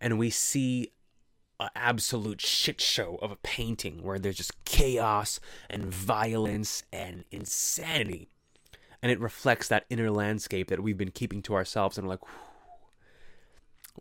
and 0.00 0.18
we 0.18 0.30
see 0.30 0.90
an 1.58 1.70
absolute 1.74 2.40
shit 2.40 2.80
show 2.80 3.18
of 3.22 3.30
a 3.30 3.36
painting 3.36 4.02
where 4.02 4.18
there's 4.18 4.36
just 4.36 4.64
chaos 4.64 5.40
and 5.70 5.84
violence 5.86 6.82
and 6.92 7.24
insanity. 7.30 8.28
And 9.02 9.12
it 9.12 9.20
reflects 9.20 9.68
that 9.68 9.86
inner 9.88 10.10
landscape 10.10 10.68
that 10.68 10.82
we've 10.82 10.98
been 10.98 11.10
keeping 11.10 11.42
to 11.42 11.54
ourselves. 11.54 11.96
And 11.96 12.08
like, 12.08 12.20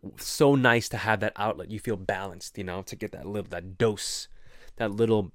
whew. 0.01 0.13
so 0.17 0.55
nice 0.55 0.89
to 0.89 0.97
have 0.97 1.19
that 1.19 1.33
outlet. 1.35 1.71
You 1.71 1.79
feel 1.79 1.97
balanced, 1.97 2.57
you 2.57 2.63
know, 2.63 2.81
to 2.83 2.95
get 2.95 3.11
that 3.11 3.25
little, 3.25 3.49
that 3.49 3.77
dose, 3.77 4.27
that 4.77 4.91
little 4.91 5.31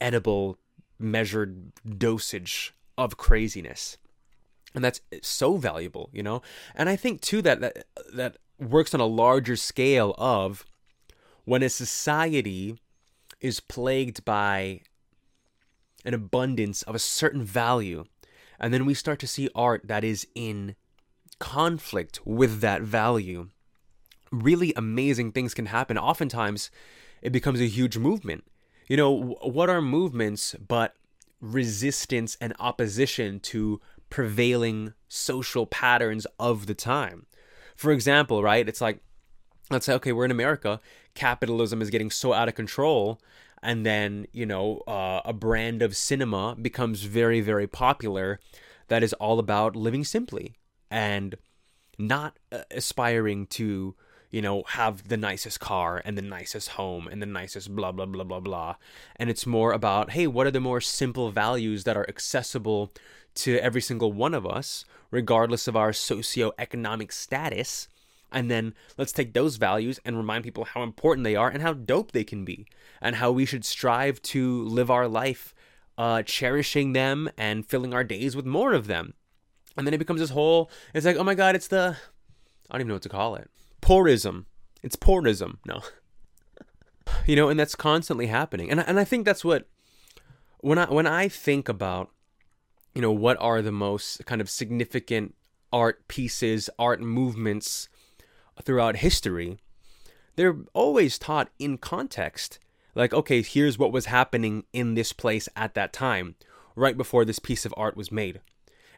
edible, 0.00 0.58
measured 0.98 1.72
dosage 1.98 2.74
of 2.96 3.16
craziness. 3.16 3.98
And 4.74 4.84
that's 4.84 5.00
so 5.22 5.56
valuable, 5.56 6.10
you 6.12 6.22
know? 6.22 6.42
And 6.74 6.88
I 6.88 6.96
think 6.96 7.20
too 7.20 7.42
that 7.42 7.60
that, 7.60 7.86
that 8.12 8.36
works 8.58 8.94
on 8.94 9.00
a 9.00 9.06
larger 9.06 9.56
scale 9.56 10.14
of 10.18 10.64
when 11.46 11.62
a 11.62 11.70
society 11.70 12.76
is 13.40 13.60
plagued 13.60 14.24
by 14.24 14.80
an 16.04 16.12
abundance 16.12 16.82
of 16.82 16.94
a 16.94 16.98
certain 16.98 17.42
value, 17.42 18.04
and 18.60 18.74
then 18.74 18.84
we 18.84 18.94
start 18.94 19.18
to 19.20 19.26
see 19.26 19.48
art 19.54 19.82
that 19.84 20.04
is 20.04 20.26
in 20.34 20.74
conflict 21.38 22.20
with 22.26 22.60
that 22.60 22.82
value, 22.82 23.48
really 24.30 24.72
amazing 24.76 25.32
things 25.32 25.54
can 25.54 25.66
happen. 25.66 25.96
Oftentimes, 25.96 26.70
it 27.22 27.30
becomes 27.30 27.60
a 27.60 27.66
huge 27.66 27.96
movement. 27.96 28.44
You 28.88 28.96
know, 28.96 29.36
what 29.42 29.70
are 29.70 29.80
movements 29.80 30.54
but 30.54 30.94
resistance 31.40 32.36
and 32.40 32.54
opposition 32.58 33.40
to 33.40 33.80
prevailing 34.10 34.94
social 35.08 35.66
patterns 35.66 36.26
of 36.38 36.66
the 36.66 36.74
time? 36.74 37.26
For 37.76 37.92
example, 37.92 38.42
right? 38.42 38.68
It's 38.68 38.80
like, 38.80 39.00
let's 39.70 39.86
say, 39.86 39.94
okay, 39.94 40.12
we're 40.12 40.24
in 40.24 40.30
America 40.30 40.80
capitalism 41.16 41.82
is 41.82 41.90
getting 41.90 42.10
so 42.10 42.32
out 42.32 42.48
of 42.48 42.54
control 42.54 43.20
and 43.62 43.84
then 43.84 44.26
you 44.32 44.46
know 44.46 44.82
uh, 44.86 45.20
a 45.24 45.32
brand 45.32 45.82
of 45.82 45.96
cinema 45.96 46.54
becomes 46.54 47.02
very 47.02 47.40
very 47.40 47.66
popular 47.66 48.38
that 48.88 49.02
is 49.02 49.12
all 49.14 49.38
about 49.38 49.74
living 49.74 50.04
simply 50.04 50.54
and 50.90 51.36
not 51.98 52.38
uh, 52.52 52.58
aspiring 52.70 53.46
to 53.46 53.94
you 54.30 54.42
know 54.42 54.62
have 54.68 55.08
the 55.08 55.16
nicest 55.16 55.60
car 55.60 56.02
and 56.04 56.16
the 56.18 56.22
nicest 56.22 56.70
home 56.70 57.08
and 57.08 57.22
the 57.22 57.26
nicest 57.26 57.74
blah 57.74 57.92
blah 57.92 58.06
blah 58.06 58.24
blah 58.24 58.40
blah. 58.40 58.76
And 59.16 59.30
it's 59.30 59.46
more 59.46 59.72
about 59.72 60.10
hey 60.10 60.26
what 60.26 60.46
are 60.46 60.50
the 60.50 60.60
more 60.60 60.80
simple 60.80 61.30
values 61.30 61.84
that 61.84 61.96
are 61.96 62.08
accessible 62.08 62.92
to 63.36 63.58
every 63.58 63.80
single 63.80 64.12
one 64.12 64.34
of 64.34 64.46
us 64.46 64.84
regardless 65.10 65.68
of 65.68 65.76
our 65.76 65.90
socioeconomic 65.90 67.12
status 67.12 67.88
and 68.32 68.50
then 68.50 68.74
let's 68.98 69.12
take 69.12 69.32
those 69.32 69.56
values 69.56 70.00
and 70.04 70.16
remind 70.16 70.44
people 70.44 70.64
how 70.64 70.82
important 70.82 71.24
they 71.24 71.36
are 71.36 71.48
and 71.48 71.62
how 71.62 71.72
dope 71.72 72.12
they 72.12 72.24
can 72.24 72.44
be, 72.44 72.66
and 73.00 73.16
how 73.16 73.30
we 73.30 73.46
should 73.46 73.64
strive 73.64 74.20
to 74.22 74.64
live 74.64 74.90
our 74.90 75.08
life 75.08 75.54
uh, 75.98 76.22
cherishing 76.22 76.92
them 76.92 77.30
and 77.38 77.66
filling 77.66 77.94
our 77.94 78.04
days 78.04 78.36
with 78.36 78.46
more 78.46 78.72
of 78.72 78.86
them. 78.86 79.14
And 79.76 79.86
then 79.86 79.94
it 79.94 79.98
becomes 79.98 80.20
this 80.20 80.30
whole, 80.30 80.70
it's 80.94 81.06
like, 81.06 81.16
oh 81.16 81.24
my 81.24 81.34
God, 81.34 81.54
it's 81.54 81.68
the, 81.68 81.96
I 82.70 82.74
don't 82.74 82.82
even 82.82 82.88
know 82.88 82.94
what 82.94 83.02
to 83.02 83.08
call 83.08 83.34
it. 83.36 83.50
Poorism. 83.82 84.46
It's 84.82 84.96
poorism. 84.96 85.58
No. 85.66 85.82
you 87.26 87.36
know, 87.36 87.48
and 87.48 87.58
that's 87.58 87.74
constantly 87.74 88.26
happening. 88.26 88.70
And, 88.70 88.80
and 88.80 88.98
I 88.98 89.04
think 89.04 89.24
that's 89.24 89.44
what, 89.44 89.68
when 90.60 90.78
I, 90.78 90.86
when 90.86 91.06
I 91.06 91.28
think 91.28 91.68
about, 91.68 92.10
you 92.94 93.02
know, 93.02 93.12
what 93.12 93.36
are 93.40 93.60
the 93.60 93.72
most 93.72 94.24
kind 94.24 94.40
of 94.40 94.48
significant 94.48 95.34
art 95.72 96.08
pieces, 96.08 96.70
art 96.78 97.00
movements 97.00 97.88
throughout 98.62 98.96
history, 98.96 99.58
they're 100.36 100.56
always 100.74 101.18
taught 101.18 101.50
in 101.58 101.78
context. 101.78 102.58
Like, 102.94 103.12
okay, 103.12 103.42
here's 103.42 103.78
what 103.78 103.92
was 103.92 104.06
happening 104.06 104.64
in 104.72 104.94
this 104.94 105.12
place 105.12 105.48
at 105.56 105.74
that 105.74 105.92
time, 105.92 106.36
right 106.74 106.96
before 106.96 107.24
this 107.24 107.38
piece 107.38 107.64
of 107.64 107.74
art 107.76 107.96
was 107.96 108.12
made. 108.12 108.40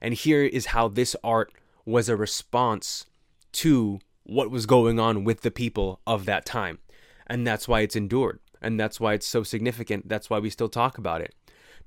And 0.00 0.14
here 0.14 0.44
is 0.44 0.66
how 0.66 0.88
this 0.88 1.16
art 1.24 1.52
was 1.84 2.08
a 2.08 2.16
response 2.16 3.06
to 3.52 3.98
what 4.24 4.50
was 4.50 4.66
going 4.66 5.00
on 5.00 5.24
with 5.24 5.40
the 5.40 5.50
people 5.50 6.00
of 6.06 6.26
that 6.26 6.44
time. 6.44 6.78
And 7.26 7.46
that's 7.46 7.66
why 7.66 7.80
it's 7.80 7.96
endured. 7.96 8.40
And 8.60 8.78
that's 8.78 9.00
why 9.00 9.14
it's 9.14 9.26
so 9.26 9.42
significant. 9.42 10.08
That's 10.08 10.28
why 10.28 10.38
we 10.38 10.50
still 10.50 10.68
talk 10.68 10.98
about 10.98 11.20
it 11.20 11.34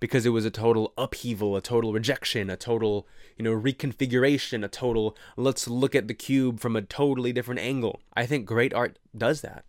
because 0.01 0.25
it 0.25 0.29
was 0.29 0.45
a 0.45 0.51
total 0.51 0.93
upheaval, 0.97 1.55
a 1.55 1.61
total 1.61 1.93
rejection, 1.93 2.49
a 2.49 2.57
total, 2.57 3.07
you 3.37 3.45
know, 3.45 3.53
reconfiguration, 3.53 4.65
a 4.65 4.67
total 4.67 5.15
let's 5.37 5.67
look 5.67 5.95
at 5.95 6.09
the 6.09 6.13
cube 6.13 6.59
from 6.59 6.75
a 6.75 6.81
totally 6.81 7.31
different 7.31 7.61
angle. 7.61 8.01
I 8.13 8.25
think 8.25 8.45
great 8.45 8.73
art 8.73 8.97
does 9.15 9.41
that. 9.41 9.63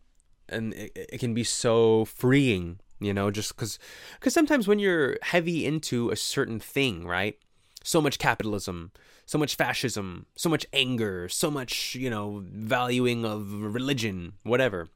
And 0.49 0.73
it, 0.73 0.93
it 1.13 1.21
can 1.21 1.35
be 1.35 1.45
so 1.45 2.07
freeing, 2.07 2.81
you 2.99 3.13
know, 3.13 3.31
just 3.31 3.57
cuz 3.57 3.79
cuz 4.21 4.33
sometimes 4.33 4.67
when 4.67 4.79
you're 4.79 5.19
heavy 5.23 5.67
into 5.67 6.11
a 6.11 6.17
certain 6.17 6.59
thing, 6.59 7.07
right? 7.07 7.39
So 7.85 8.01
much 8.01 8.19
capitalism, 8.19 8.91
so 9.27 9.37
much 9.37 9.55
fascism, 9.55 10.27
so 10.35 10.49
much 10.49 10.65
anger, 10.73 11.29
so 11.29 11.51
much, 11.51 11.95
you 11.95 12.09
know, 12.09 12.43
valuing 12.47 13.27
of 13.27 13.53
religion, 13.53 14.33
whatever. 14.45 14.89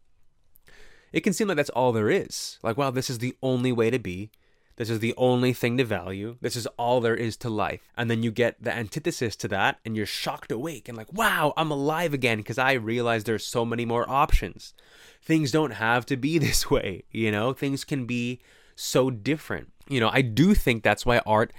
It 1.13 1.21
can 1.21 1.35
seem 1.35 1.49
like 1.49 1.59
that's 1.59 1.71
all 1.71 1.93
there 1.93 2.11
is. 2.11 2.59
Like, 2.63 2.79
wow, 2.79 2.91
this 2.91 3.11
is 3.11 3.19
the 3.19 3.37
only 3.43 3.71
way 3.71 3.91
to 3.91 3.99
be 3.99 4.31
this 4.77 4.91
is 4.91 5.01
the 5.01 5.15
only 5.17 5.53
thing 5.53 5.79
to 5.79 5.85
value. 5.85 6.37
This 6.41 6.55
is 6.55 6.67
all 6.79 7.01
there 7.01 7.15
is 7.15 7.37
to 7.39 7.49
life. 7.49 7.89
And 7.97 8.11
then 8.11 8.23
you 8.23 8.31
get 8.31 8.63
the 8.63 8.75
antithesis 8.75 9.35
to 9.37 9.49
that 9.49 9.79
and 9.85 9.97
you're 9.97 10.07
shocked 10.07 10.53
awake 10.53 10.89
and 10.89 10.97
like, 10.97 11.13
wow, 11.13 11.55
I'm 11.57 11.71
alive 11.71 12.13
again 12.13 12.39
because 12.39 12.59
I 12.59 12.73
realize 12.73 13.25
there's 13.25 13.47
so 13.47 13.65
many 13.65 13.87
more 13.87 14.09
options. 14.09 14.75
Things 15.23 15.51
don't 15.51 15.73
have 15.73 16.05
to 16.07 16.17
be 16.17 16.39
this 16.39 16.71
way, 16.71 17.05
you 17.11 17.33
know? 17.33 17.53
Things 17.53 17.85
can 17.85 18.05
be 18.05 18.41
so 18.75 19.11
different. 19.11 19.73
You 19.89 20.01
know, 20.01 20.11
I 20.13 20.21
do 20.21 20.55
think 20.55 20.83
that's 20.83 21.07
why 21.07 21.21
art 21.25 21.53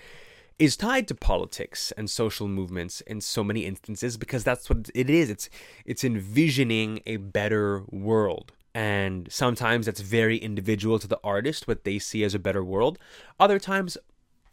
is 0.59 0.75
tied 0.75 1.07
to 1.07 1.15
politics 1.15 1.91
and 1.97 2.09
social 2.09 2.47
movements 2.47 3.01
in 3.01 3.21
so 3.21 3.43
many 3.43 3.65
instances 3.65 4.17
because 4.17 4.43
that's 4.43 4.69
what 4.69 4.89
it 4.93 5.09
is. 5.09 5.29
It's 5.29 5.49
it's 5.85 6.03
envisioning 6.03 6.99
a 7.05 7.17
better 7.17 7.83
world 7.89 8.53
and 8.77 9.31
sometimes 9.31 9.87
that's 9.87 10.01
very 10.01 10.37
individual 10.37 10.99
to 10.99 11.07
the 11.07 11.19
artist 11.23 11.67
what 11.67 11.83
they 11.83 11.97
see 11.97 12.23
as 12.23 12.35
a 12.35 12.39
better 12.39 12.63
world 12.63 12.99
other 13.39 13.57
times 13.57 13.97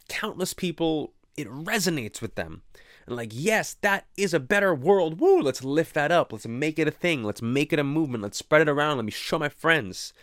countless 0.07 0.53
people 0.53 1.13
it 1.37 1.49
resonates 1.49 2.21
with 2.21 2.35
them. 2.35 2.61
And 3.05 3.15
like, 3.15 3.31
yes, 3.33 3.75
that 3.81 4.07
is 4.17 4.33
a 4.33 4.39
better 4.39 4.73
world. 4.73 5.19
Woo, 5.19 5.41
let's 5.41 5.63
lift 5.63 5.93
that 5.95 6.11
up. 6.11 6.31
Let's 6.31 6.47
make 6.47 6.79
it 6.79 6.87
a 6.87 6.91
thing. 6.91 7.23
Let's 7.23 7.41
make 7.41 7.71
it 7.71 7.79
a 7.79 7.83
movement. 7.83 8.23
Let's 8.23 8.37
spread 8.37 8.61
it 8.61 8.69
around. 8.69 8.97
Let 8.97 9.05
me 9.05 9.11
show 9.11 9.37
my 9.37 9.49
friends. 9.49 10.13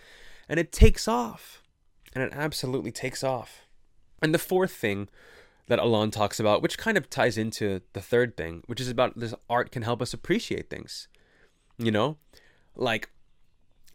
And 0.48 0.58
it 0.58 0.72
takes 0.72 1.06
off. 1.06 1.62
And 2.14 2.22
it 2.24 2.32
absolutely 2.34 2.92
takes 2.92 3.22
off. 3.22 3.66
And 4.20 4.34
the 4.34 4.38
fourth 4.38 4.72
thing 4.72 5.08
that 5.68 5.78
Alain 5.78 6.10
talks 6.10 6.40
about, 6.40 6.62
which 6.62 6.78
kind 6.78 6.96
of 6.96 7.08
ties 7.08 7.38
into 7.38 7.80
the 7.92 8.00
third 8.00 8.36
thing, 8.36 8.62
which 8.66 8.80
is 8.80 8.88
about 8.88 9.18
this 9.18 9.34
art 9.48 9.70
can 9.70 9.82
help 9.82 10.02
us 10.02 10.12
appreciate 10.12 10.68
things. 10.68 11.08
You 11.78 11.90
know? 11.90 12.18
Like 12.74 13.10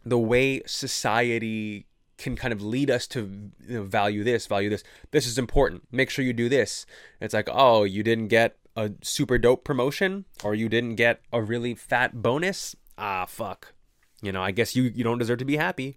the 0.08 0.18
way 0.18 0.62
society 0.66 1.86
can 2.18 2.34
kind 2.34 2.52
of 2.52 2.60
lead 2.60 2.90
us 2.90 3.06
to 3.06 3.50
you 3.66 3.78
know, 3.78 3.82
value 3.84 4.24
this, 4.24 4.46
value 4.46 4.68
this. 4.68 4.82
This 5.12 5.26
is 5.26 5.38
important. 5.38 5.84
Make 5.90 6.10
sure 6.10 6.24
you 6.24 6.32
do 6.32 6.48
this. 6.48 6.84
It's 7.20 7.32
like, 7.32 7.48
oh, 7.50 7.84
you 7.84 8.02
didn't 8.02 8.28
get 8.28 8.56
a 8.76 8.92
super 9.02 9.38
dope 9.38 9.64
promotion 9.64 10.24
or 10.44 10.54
you 10.54 10.68
didn't 10.68 10.96
get 10.96 11.20
a 11.32 11.40
really 11.40 11.74
fat 11.74 12.20
bonus. 12.20 12.74
Ah, 12.98 13.24
fuck. 13.24 13.72
You 14.20 14.32
know, 14.32 14.42
I 14.42 14.50
guess 14.50 14.74
you 14.74 14.84
you 14.84 15.04
don't 15.04 15.18
deserve 15.18 15.38
to 15.38 15.44
be 15.44 15.56
happy. 15.56 15.96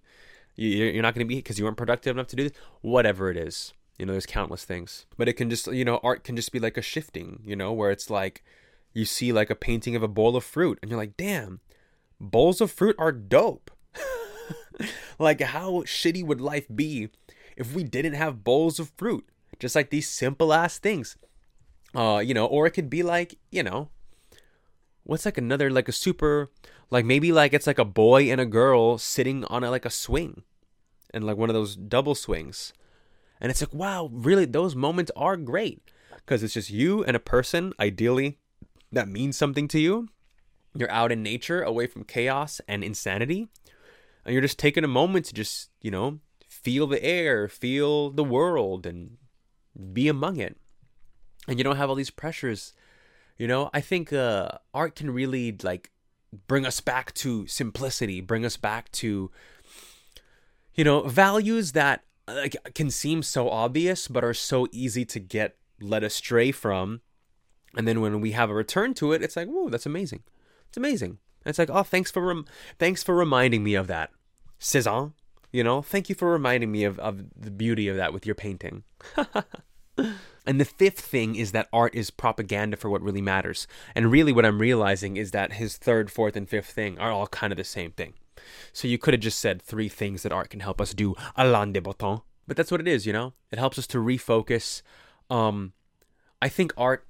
You, 0.55 0.67
you're 0.69 1.01
not 1.01 1.15
going 1.15 1.25
to 1.25 1.29
be 1.29 1.37
because 1.37 1.57
you 1.57 1.65
weren't 1.65 1.77
productive 1.77 2.15
enough 2.15 2.27
to 2.27 2.35
do 2.35 2.43
this. 2.43 2.57
Whatever 2.81 3.31
it 3.31 3.37
is, 3.37 3.73
you 3.97 4.05
know, 4.05 4.11
there's 4.11 4.27
countless 4.27 4.63
things. 4.63 5.07
But 5.17 5.27
it 5.27 5.33
can 5.33 5.49
just, 5.49 5.65
you 5.67 5.83
know, 5.83 5.99
art 6.03 6.23
can 6.23 6.35
just 6.35 6.51
be 6.51 6.59
like 6.59 6.77
a 6.77 6.83
shifting. 6.83 7.41
You 7.43 7.55
know, 7.55 7.73
where 7.73 7.89
it's 7.89 8.11
like 8.11 8.43
you 8.93 9.05
see 9.05 9.33
like 9.33 9.49
a 9.49 9.55
painting 9.55 9.95
of 9.95 10.03
a 10.03 10.07
bowl 10.07 10.35
of 10.35 10.43
fruit, 10.43 10.77
and 10.81 10.91
you're 10.91 10.99
like, 10.99 11.17
damn, 11.17 11.61
bowls 12.19 12.61
of 12.61 12.71
fruit 12.71 12.95
are 12.99 13.11
dope 13.11 13.71
like, 15.19 15.41
how 15.41 15.81
shitty 15.81 16.25
would 16.25 16.41
life 16.41 16.67
be 16.73 17.09
if 17.55 17.73
we 17.73 17.83
didn't 17.83 18.13
have 18.13 18.43
bowls 18.43 18.79
of 18.79 18.91
fruit? 18.97 19.27
Just 19.59 19.75
like 19.75 19.89
these 19.89 20.09
simple 20.09 20.53
ass 20.53 20.79
things. 20.79 21.17
Uh, 21.93 22.21
you 22.23 22.33
know, 22.33 22.45
or 22.45 22.65
it 22.65 22.71
could 22.71 22.89
be 22.89 23.03
like, 23.03 23.37
you 23.51 23.63
know, 23.63 23.89
what's 25.03 25.25
like 25.25 25.37
another, 25.37 25.69
like 25.69 25.89
a 25.89 25.93
super, 25.93 26.49
like 26.89 27.05
maybe 27.05 27.31
like 27.31 27.53
it's 27.53 27.67
like 27.67 27.79
a 27.79 27.85
boy 27.85 28.31
and 28.31 28.39
a 28.39 28.45
girl 28.45 28.97
sitting 28.97 29.43
on 29.45 29.63
a, 29.63 29.69
like 29.69 29.85
a 29.85 29.89
swing 29.89 30.43
and 31.13 31.25
like 31.25 31.37
one 31.37 31.49
of 31.49 31.53
those 31.53 31.75
double 31.75 32.15
swings. 32.15 32.73
And 33.41 33.49
it's 33.49 33.61
like, 33.61 33.73
wow, 33.73 34.09
really, 34.11 34.45
those 34.45 34.75
moments 34.75 35.11
are 35.15 35.35
great 35.35 35.81
because 36.15 36.43
it's 36.43 36.53
just 36.53 36.69
you 36.69 37.03
and 37.03 37.15
a 37.15 37.19
person, 37.19 37.73
ideally, 37.79 38.37
that 38.91 39.07
means 39.07 39.37
something 39.37 39.67
to 39.69 39.79
you. 39.79 40.07
You're 40.75 40.91
out 40.91 41.11
in 41.11 41.21
nature, 41.21 41.61
away 41.61 41.87
from 41.87 42.05
chaos 42.05 42.61
and 42.67 42.83
insanity 42.83 43.49
and 44.25 44.33
you're 44.33 44.41
just 44.41 44.59
taking 44.59 44.83
a 44.83 44.87
moment 44.87 45.25
to 45.25 45.33
just 45.33 45.69
you 45.81 45.91
know 45.91 46.19
feel 46.47 46.87
the 46.87 47.03
air 47.03 47.47
feel 47.47 48.09
the 48.09 48.23
world 48.23 48.85
and 48.85 49.17
be 49.93 50.07
among 50.07 50.37
it. 50.37 50.57
And 51.47 51.57
you 51.57 51.63
don't 51.63 51.77
have 51.77 51.89
all 51.89 51.95
these 51.95 52.09
pressures 52.11 52.73
you 53.41 53.47
know? 53.47 53.71
I 53.73 53.81
think 53.81 54.13
uh, 54.13 54.49
art 54.71 54.95
can 54.95 55.09
really 55.09 55.57
like 55.63 55.89
bring 56.47 56.63
us 56.63 56.79
back 56.79 57.11
to 57.13 57.47
simplicity 57.47 58.21
bring 58.21 58.45
us 58.45 58.55
back 58.55 58.89
to 58.91 59.31
you 60.75 60.83
know 60.83 61.01
values 61.01 61.71
that 61.73 62.03
like 62.27 62.55
can 62.75 62.89
seem 62.89 63.21
so 63.21 63.49
obvious 63.49 64.07
but 64.07 64.23
are 64.23 64.33
so 64.33 64.67
easy 64.71 65.03
to 65.05 65.19
get 65.19 65.57
led 65.81 66.03
astray 66.03 66.51
from. 66.51 67.01
And 67.75 67.87
then 67.87 67.99
when 67.99 68.21
we 68.21 68.33
have 68.33 68.51
a 68.51 68.53
return 68.53 68.93
to 68.95 69.11
it 69.11 69.23
it's 69.23 69.35
like 69.35 69.47
whoa 69.47 69.69
that's 69.69 69.87
amazing. 69.87 70.21
It's 70.67 70.77
amazing 70.77 71.17
it's 71.45 71.59
like, 71.59 71.69
oh, 71.69 71.83
thanks 71.83 72.11
for 72.11 72.21
rem- 72.21 72.45
thanks 72.79 73.03
for 73.03 73.15
reminding 73.15 73.63
me 73.63 73.75
of 73.75 73.87
that, 73.87 74.11
Cezanne. 74.59 75.13
You 75.51 75.63
know, 75.63 75.81
thank 75.81 76.07
you 76.07 76.15
for 76.15 76.31
reminding 76.31 76.71
me 76.71 76.85
of, 76.85 76.97
of 76.99 77.23
the 77.35 77.51
beauty 77.51 77.87
of 77.87 77.97
that 77.97 78.13
with 78.13 78.25
your 78.25 78.35
painting. 78.35 78.83
and 79.97 80.59
the 80.59 80.65
fifth 80.65 80.99
thing 80.99 81.35
is 81.35 81.51
that 81.51 81.67
art 81.73 81.93
is 81.93 82.09
propaganda 82.09 82.77
for 82.77 82.89
what 82.89 83.01
really 83.01 83.21
matters. 83.21 83.67
And 83.93 84.11
really, 84.11 84.31
what 84.31 84.45
I'm 84.45 84.59
realizing 84.59 85.17
is 85.17 85.31
that 85.31 85.53
his 85.53 85.77
third, 85.77 86.09
fourth, 86.09 86.35
and 86.37 86.47
fifth 86.47 86.71
thing 86.71 86.97
are 86.99 87.11
all 87.11 87.27
kind 87.27 87.51
of 87.51 87.57
the 87.57 87.63
same 87.65 87.91
thing. 87.91 88.13
So 88.71 88.87
you 88.87 88.97
could 88.97 89.13
have 89.13 89.21
just 89.21 89.39
said 89.39 89.61
three 89.61 89.89
things 89.89 90.23
that 90.23 90.31
art 90.31 90.49
can 90.49 90.61
help 90.61 90.79
us 90.79 90.93
do, 90.93 91.15
Alain 91.35 91.73
de 91.73 91.81
Botton. 91.81 92.21
But 92.47 92.57
that's 92.57 92.71
what 92.71 92.81
it 92.81 92.87
is, 92.87 93.05
you 93.05 93.13
know? 93.13 93.33
It 93.51 93.59
helps 93.59 93.77
us 93.77 93.87
to 93.87 93.97
refocus. 93.97 94.81
Um, 95.29 95.73
I 96.41 96.49
think 96.49 96.73
art 96.75 97.05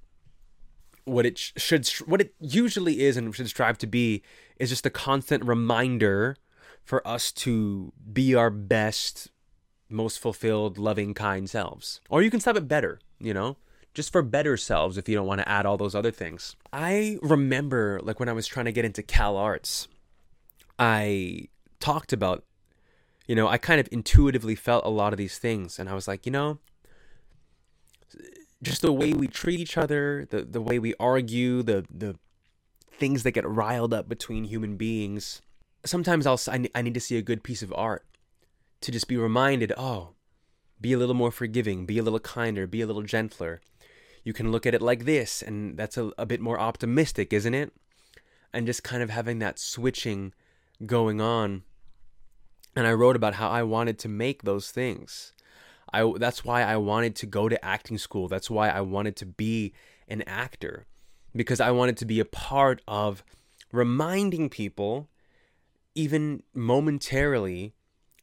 what 1.06 1.26
it 1.26 1.38
should 1.38 1.88
what 2.06 2.22
it 2.22 2.34
usually 2.40 3.02
is 3.02 3.18
and 3.18 3.34
should 3.36 3.50
strive 3.50 3.78
to 3.80 3.88
be 3.88 4.22
is 4.58 4.70
just 4.70 4.86
a 4.86 4.90
constant 4.90 5.44
reminder 5.46 6.38
for 6.84 7.06
us 7.08 7.32
to 7.32 7.92
be 8.12 8.36
our 8.36 8.50
best 8.50 9.30
most 9.90 10.20
fulfilled 10.20 10.78
loving 10.78 11.14
kind 11.14 11.50
selves. 11.50 12.02
Or 12.10 12.22
you 12.22 12.32
can 12.32 12.40
stop 12.40 12.56
it 12.56 12.68
better 12.68 13.00
you 13.22 13.34
know? 13.34 13.58
Just 13.94 14.12
for 14.12 14.22
better 14.22 14.56
selves 14.56 14.98
if 14.98 15.10
you 15.10 15.16
don't 15.16 15.28
want 15.28 15.42
to 15.42 15.50
add 15.50 15.66
all 15.66 15.78
those 15.78 15.96
other 15.96 16.12
things. 16.12 16.56
I 16.72 17.20
remember 17.22 18.00
like 18.04 18.20
when 18.20 18.30
i 18.30 18.34
was 18.34 18.48
trying 18.48 18.66
to 18.66 18.72
get 18.72 18.86
into 18.86 19.02
CalArts 19.04 19.88
i 20.80 21.48
talked 21.80 22.14
about 22.14 22.44
you 23.28 23.36
know 23.36 23.48
i 23.48 23.58
kind 23.58 23.80
of 23.80 23.88
intuitively 23.92 24.56
felt 24.56 24.86
a 24.86 24.90
lot 24.90 25.14
of 25.14 25.18
these 25.18 25.38
things 25.38 25.78
and 25.78 25.90
i 25.90 25.94
was 25.94 26.08
like 26.08 26.26
you 26.26 26.32
know 26.32 26.60
just 28.64 28.82
the 28.82 28.94
way 28.94 29.14
we 29.14 29.28
treat 29.28 29.60
each 29.60 29.78
other, 29.78 30.28
the 30.30 30.44
the 30.44 30.62
way 30.62 30.80
we 30.80 30.94
argue, 31.00 31.64
the 31.64 31.86
the 31.90 32.16
things 32.92 33.24
that 33.24 33.32
get 33.32 33.48
riled 33.48 33.94
up 33.94 34.08
between 34.08 34.44
human 34.46 34.78
beings. 34.78 35.42
Sometimes 35.84 36.28
I'll 36.28 36.40
I, 36.48 36.70
I 36.76 36.82
need 36.82 36.94
to 36.94 37.00
see 37.00 37.18
a 37.18 37.24
good 37.24 37.44
piece 37.44 37.64
of 37.64 37.74
art 37.76 38.06
to 38.82 38.92
just 38.92 39.08
be 39.08 39.18
reminded, 39.18 39.74
oh, 39.78 40.10
be 40.80 40.94
a 40.94 40.98
little 40.98 41.16
more 41.16 41.32
forgiving, 41.32 41.86
be 41.86 41.98
a 41.98 42.04
little 42.04 42.20
kinder, 42.20 42.68
be 42.68 42.82
a 42.82 42.88
little 42.88 43.04
gentler. 43.04 43.62
You 44.24 44.34
can 44.34 44.52
look 44.52 44.66
at 44.66 44.76
it 44.76 44.82
like 44.82 45.06
this, 45.06 45.42
and 45.42 45.78
that's 45.78 45.98
a, 45.98 46.12
a 46.18 46.26
bit 46.26 46.42
more 46.42 46.60
optimistic, 46.60 47.34
isn't 47.34 47.54
it? 47.54 47.74
And 48.54 48.68
just 48.68 48.84
kind 48.84 49.02
of 49.02 49.10
having 49.10 49.40
that 49.40 49.58
switching 49.58 50.34
going 50.86 51.22
on. 51.22 51.64
And 52.76 52.86
I 52.86 52.94
wrote 52.94 53.16
about 53.16 53.36
how 53.36 53.50
I 53.50 53.64
wanted 53.64 53.98
to 54.00 54.10
make 54.10 54.44
those 54.44 54.70
things. 54.72 55.34
I 55.94 56.12
that's 56.18 56.46
why 56.46 56.64
I 56.64 56.78
wanted 56.78 57.16
to 57.18 57.26
go 57.26 57.50
to 57.50 57.64
acting 57.64 57.98
school. 57.98 58.28
That's 58.28 58.50
why 58.50 58.70
I 58.70 58.82
wanted 58.82 59.16
to 59.18 59.26
be 59.26 59.74
an 60.08 60.22
actor 60.24 60.86
because 61.36 61.60
I 61.60 61.72
wanted 61.72 61.98
to 61.98 62.06
be 62.06 62.20
a 62.20 62.26
part 62.26 62.82
of 62.88 63.24
reminding 63.72 64.50
people 64.50 65.10
even 65.96 66.44
momentarily 66.54 67.74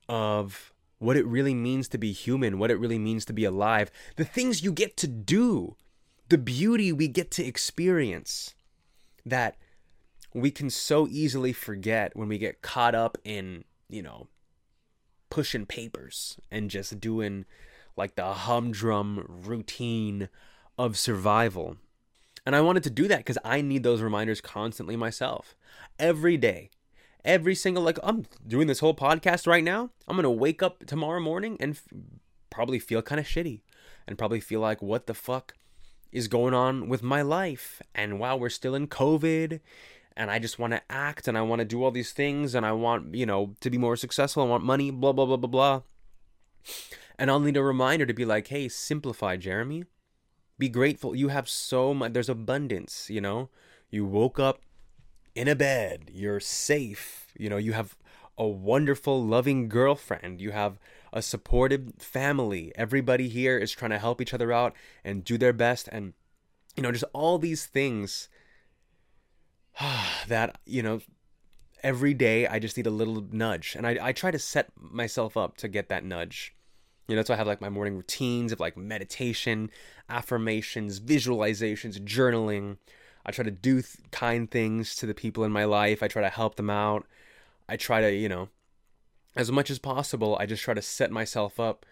of 0.09 0.73
what 0.99 1.17
it 1.17 1.27
really 1.27 1.55
means 1.55 1.89
to 1.89 1.99
be 1.99 2.13
human, 2.13 2.59
what 2.59 2.71
it 2.71 2.79
really 2.79 2.99
means 2.99 3.25
to 3.27 3.33
be 3.33 3.45
alive, 3.45 3.91
the 4.17 4.25
things 4.25 4.63
you 4.63 4.73
get 4.73 4.97
to 4.97 5.07
do, 5.07 5.77
the 6.29 6.39
beauty 6.39 6.93
we 6.93 7.09
get 7.09 7.31
to 7.33 7.45
experience 7.45 8.55
that 9.25 9.57
we 10.35 10.51
can 10.51 10.71
so 10.71 11.07
easily 11.09 11.53
forget 11.53 12.17
when 12.17 12.29
we 12.29 12.39
get 12.39 12.63
caught 12.63 12.95
up 12.95 13.17
in, 13.25 13.65
you 13.89 14.03
know, 14.03 14.29
pushing 15.31 15.67
papers 15.67 16.39
and 16.51 16.71
just 16.71 17.01
doing 17.01 17.45
like 17.97 18.15
the 18.15 18.33
humdrum 18.33 19.25
routine 19.45 20.29
of 20.79 20.97
survival. 20.97 21.77
And 22.47 22.57
I 22.57 22.61
wanted 22.61 22.83
to 22.85 22.91
do 22.91 23.09
that 23.09 23.19
because 23.19 23.39
I 23.45 23.61
need 23.61 23.83
those 23.83 24.01
reminders 24.01 24.41
constantly 24.41 24.97
myself. 24.97 25.55
Every 25.99 26.37
day. 26.37 26.71
Every 27.25 27.55
single, 27.55 27.83
like, 27.83 27.99
I'm 28.03 28.27
doing 28.47 28.69
this 28.69 28.79
whole 28.79 28.95
podcast 28.95 29.47
right 29.47 29.65
now. 29.65 29.91
I'm 30.07 30.17
going 30.17 30.23
to 30.23 30.31
wake 30.31 30.63
up 30.63 30.87
tomorrow 30.87 31.21
morning 31.21 31.57
and 31.61 31.75
f- 31.75 31.83
probably 32.49 32.79
feel 32.79 33.03
kind 33.03 33.21
of 33.21 33.27
shitty 33.27 33.61
and 34.07 34.17
probably 34.17 34.41
feel 34.41 34.61
like, 34.61 34.81
what 34.81 35.07
the 35.07 35.15
fuck 35.15 35.55
is 36.11 36.29
going 36.29 36.55
on 36.55 36.89
with 36.89 37.03
my 37.03 37.21
life? 37.21 37.83
And 37.95 38.19
while 38.19 38.39
we're 38.39 38.49
still 38.49 38.75
in 38.75 38.87
COVID 38.87 39.61
and 40.19 40.33
I 40.33 40.41
just 40.41 40.59
want 40.59 40.73
to 40.73 40.83
act 40.91 41.29
and 41.29 41.39
I 41.39 41.43
want 41.43 41.61
to 41.61 41.65
do 41.65 41.85
all 41.85 41.93
these 41.93 42.11
things 42.11 42.57
and 42.57 42.67
I 42.67 42.73
want, 42.73 43.15
you 43.15 43.25
know, 43.25 43.55
to 43.61 43.71
be 43.71 43.79
more 43.79 43.95
successful. 43.95 44.43
I 44.43 44.47
want 44.47 44.65
money, 44.65 44.91
blah, 44.91 45.13
blah, 45.13 45.25
blah, 45.25 45.37
blah, 45.37 45.49
blah. 45.49 45.83
And 47.17 47.31
I'll 47.31 47.39
need 47.39 47.57
a 47.57 47.63
reminder 47.63 48.05
to 48.05 48.13
be 48.13 48.25
like, 48.25 48.49
hey, 48.49 48.69
simplify, 48.69 49.37
Jeremy. 49.37 49.85
Be 50.59 50.69
grateful. 50.69 51.15
You 51.15 51.29
have 51.29 51.49
so 51.49 51.95
much, 51.95 52.15
there's 52.15 52.29
abundance, 52.29 53.09
you 53.09 53.21
know? 53.21 53.49
You 53.91 54.05
woke 54.05 54.41
up 54.41 54.61
in 55.37 55.47
a 55.47 55.55
bed, 55.55 56.11
you're 56.13 56.41
safe, 56.41 57.29
you 57.39 57.49
know, 57.49 57.57
you 57.57 57.73
have 57.75 57.97
a 58.37 58.47
wonderful, 58.47 59.25
loving 59.25 59.69
girlfriend, 59.69 60.41
you 60.41 60.51
have 60.51 60.81
a 61.13 61.23
supportive 61.23 61.93
family. 62.01 62.73
Everybody 62.75 63.29
here 63.29 63.57
is 63.57 63.71
trying 63.71 63.93
to 63.93 64.01
help 64.01 64.21
each 64.21 64.35
other 64.35 64.53
out 64.53 64.75
and 65.05 65.23
do 65.23 65.39
their 65.39 65.53
best. 65.53 65.89
And, 65.93 66.15
you 66.77 66.83
know, 66.83 66.91
just 66.91 67.05
all 67.13 67.39
these 67.39 67.67
things 67.67 68.29
that 70.29 70.59
you 70.67 70.83
know 70.83 71.01
every 71.83 72.15
day 72.15 72.47
I 72.47 72.59
just 72.59 72.77
need 72.77 72.87
a 72.87 72.91
little 72.91 73.25
nudge, 73.31 73.75
and 73.77 73.87
I 73.87 73.99
I 74.01 74.13
try 74.13 74.31
to 74.31 74.39
set 74.39 74.71
myself 74.77 75.37
up 75.37 75.57
to 75.59 75.69
get 75.69 75.89
that 75.89 76.05
nudge. 76.05 76.55
You 77.07 77.17
know, 77.17 77.23
so 77.23 77.33
I 77.33 77.39
have 77.39 77.47
like 77.47 77.63
my 77.63 77.71
morning 77.71 77.97
routines 77.97 78.53
of 78.53 78.61
like 78.61 78.77
meditation, 78.77 79.71
affirmations, 80.11 81.01
visualizations, 81.01 81.99
journaling. 81.99 82.77
I 83.25 83.31
try 83.31 83.45
to 83.45 83.51
do 83.51 83.77
th- 83.77 83.97
kind 84.11 84.51
things 84.51 84.95
to 84.97 85.07
the 85.07 85.15
people 85.15 85.43
in 85.45 85.53
my 85.53 85.65
life. 85.65 86.03
I 86.03 86.09
try 86.09 86.21
to 86.21 86.29
help 86.29 86.57
them 86.57 86.69
out. 86.69 87.07
I 87.67 87.77
try 87.77 88.03
to, 88.03 88.13
you 88.13 88.29
know, 88.29 88.49
as 89.37 89.51
much 89.51 89.71
as 89.71 89.79
possible, 89.79 90.37
I 90.39 90.47
just 90.47 90.63
try 90.63 90.75
to 90.75 90.83
set 90.83 91.11
myself 91.11 91.59
up 91.59 91.87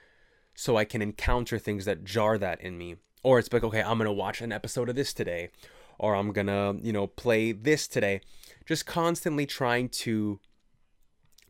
so 0.55 0.77
I 0.77 0.85
can 0.85 1.01
encounter 1.01 1.59
things 1.59 1.85
that 1.85 2.05
jar 2.05 2.37
that 2.39 2.61
in 2.61 2.77
me. 2.77 2.97
Or 3.23 3.39
it's 3.39 3.53
like, 3.53 3.65
okay, 3.65 3.83
I'm 3.83 3.99
going 3.99 4.07
to 4.07 4.13
watch 4.13 4.41
an 4.41 4.53
episode 4.53 4.89
of 4.89 4.97
this 4.97 5.13
today, 5.13 5.51
or 5.99 6.15
I'm 6.15 6.33
to, 6.33 6.77
you 6.83 6.93
know, 6.93 7.07
play 7.07 7.53
this 7.53 7.89
today. 7.89 8.21
Just 8.67 8.87
constantly 8.87 9.47
trying 9.47 9.89
to, 9.91 10.41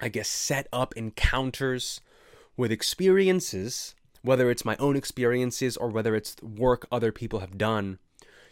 I 0.00 0.08
guess, 0.08 0.28
set 0.28 0.68
up 0.72 0.94
encounters 0.96 2.00
with 2.56 2.72
experiences, 2.72 3.94
whether 4.22 4.50
it's 4.50 4.64
my 4.64 4.76
own 4.78 4.96
experiences 4.96 5.76
or 5.76 5.88
whether 5.88 6.14
it's 6.14 6.36
work 6.42 6.86
other 6.90 7.12
people 7.12 7.40
have 7.40 7.58
done 7.58 7.98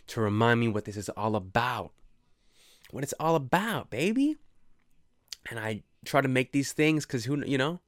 to 0.08 0.20
remind 0.20 0.60
me 0.60 0.68
what 0.68 0.84
this 0.84 0.96
is 0.96 1.08
all 1.10 1.36
about. 1.36 1.92
What 2.90 3.02
it's 3.02 3.14
all 3.18 3.34
about, 3.34 3.90
baby. 3.90 4.36
And 5.50 5.58
I 5.58 5.82
try 6.04 6.20
to 6.20 6.28
make 6.28 6.52
these 6.52 6.72
things 6.72 7.06
because 7.06 7.24
who, 7.24 7.44
you 7.46 7.58
know, 7.58 7.80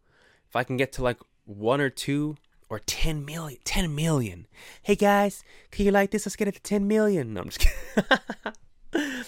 if 0.49 0.57
I 0.57 0.65
can 0.65 0.77
get 0.77 0.93
to 0.93 1.03
like 1.03 1.19
one 1.45 1.81
or 1.81 1.91
two 1.91 2.37
or 2.69 2.81
10 2.81 3.25
million, 3.25 3.61
10 3.65 3.95
million. 3.95 4.47
Hey 4.83 4.97
guys, 4.97 5.45
can 5.71 5.87
you 5.87 5.93
like 5.93 6.11
this? 6.11 6.27
Let's 6.27 6.37
get 6.37 6.49
it 6.49 6.55
to 6.57 6.63
10 6.63 6.87
million. 6.89 7.35
No, 7.35 7.43
I'm 7.43 7.49
just 7.49 7.61
kidding. 7.61 8.19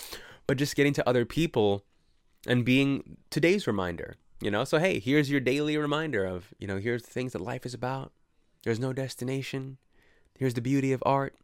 but 0.46 0.56
just 0.56 0.76
getting 0.76 0.92
to 0.94 1.08
other 1.08 1.24
people 1.24 1.84
and 2.46 2.64
being 2.64 3.18
today's 3.30 3.66
reminder, 3.66 4.16
you 4.40 4.50
know? 4.50 4.64
So, 4.64 4.78
hey, 4.78 4.98
here's 4.98 5.30
your 5.30 5.40
daily 5.40 5.76
reminder 5.76 6.24
of, 6.24 6.52
you 6.58 6.66
know, 6.66 6.78
here's 6.78 7.02
the 7.02 7.10
things 7.10 7.32
that 7.32 7.40
life 7.40 7.64
is 7.64 7.74
about. 7.74 8.12
There's 8.64 8.80
no 8.80 8.92
destination. 8.92 9.78
Here's 10.36 10.54
the 10.54 10.60
beauty 10.60 10.92
of 10.92 11.02
art. 11.06 11.36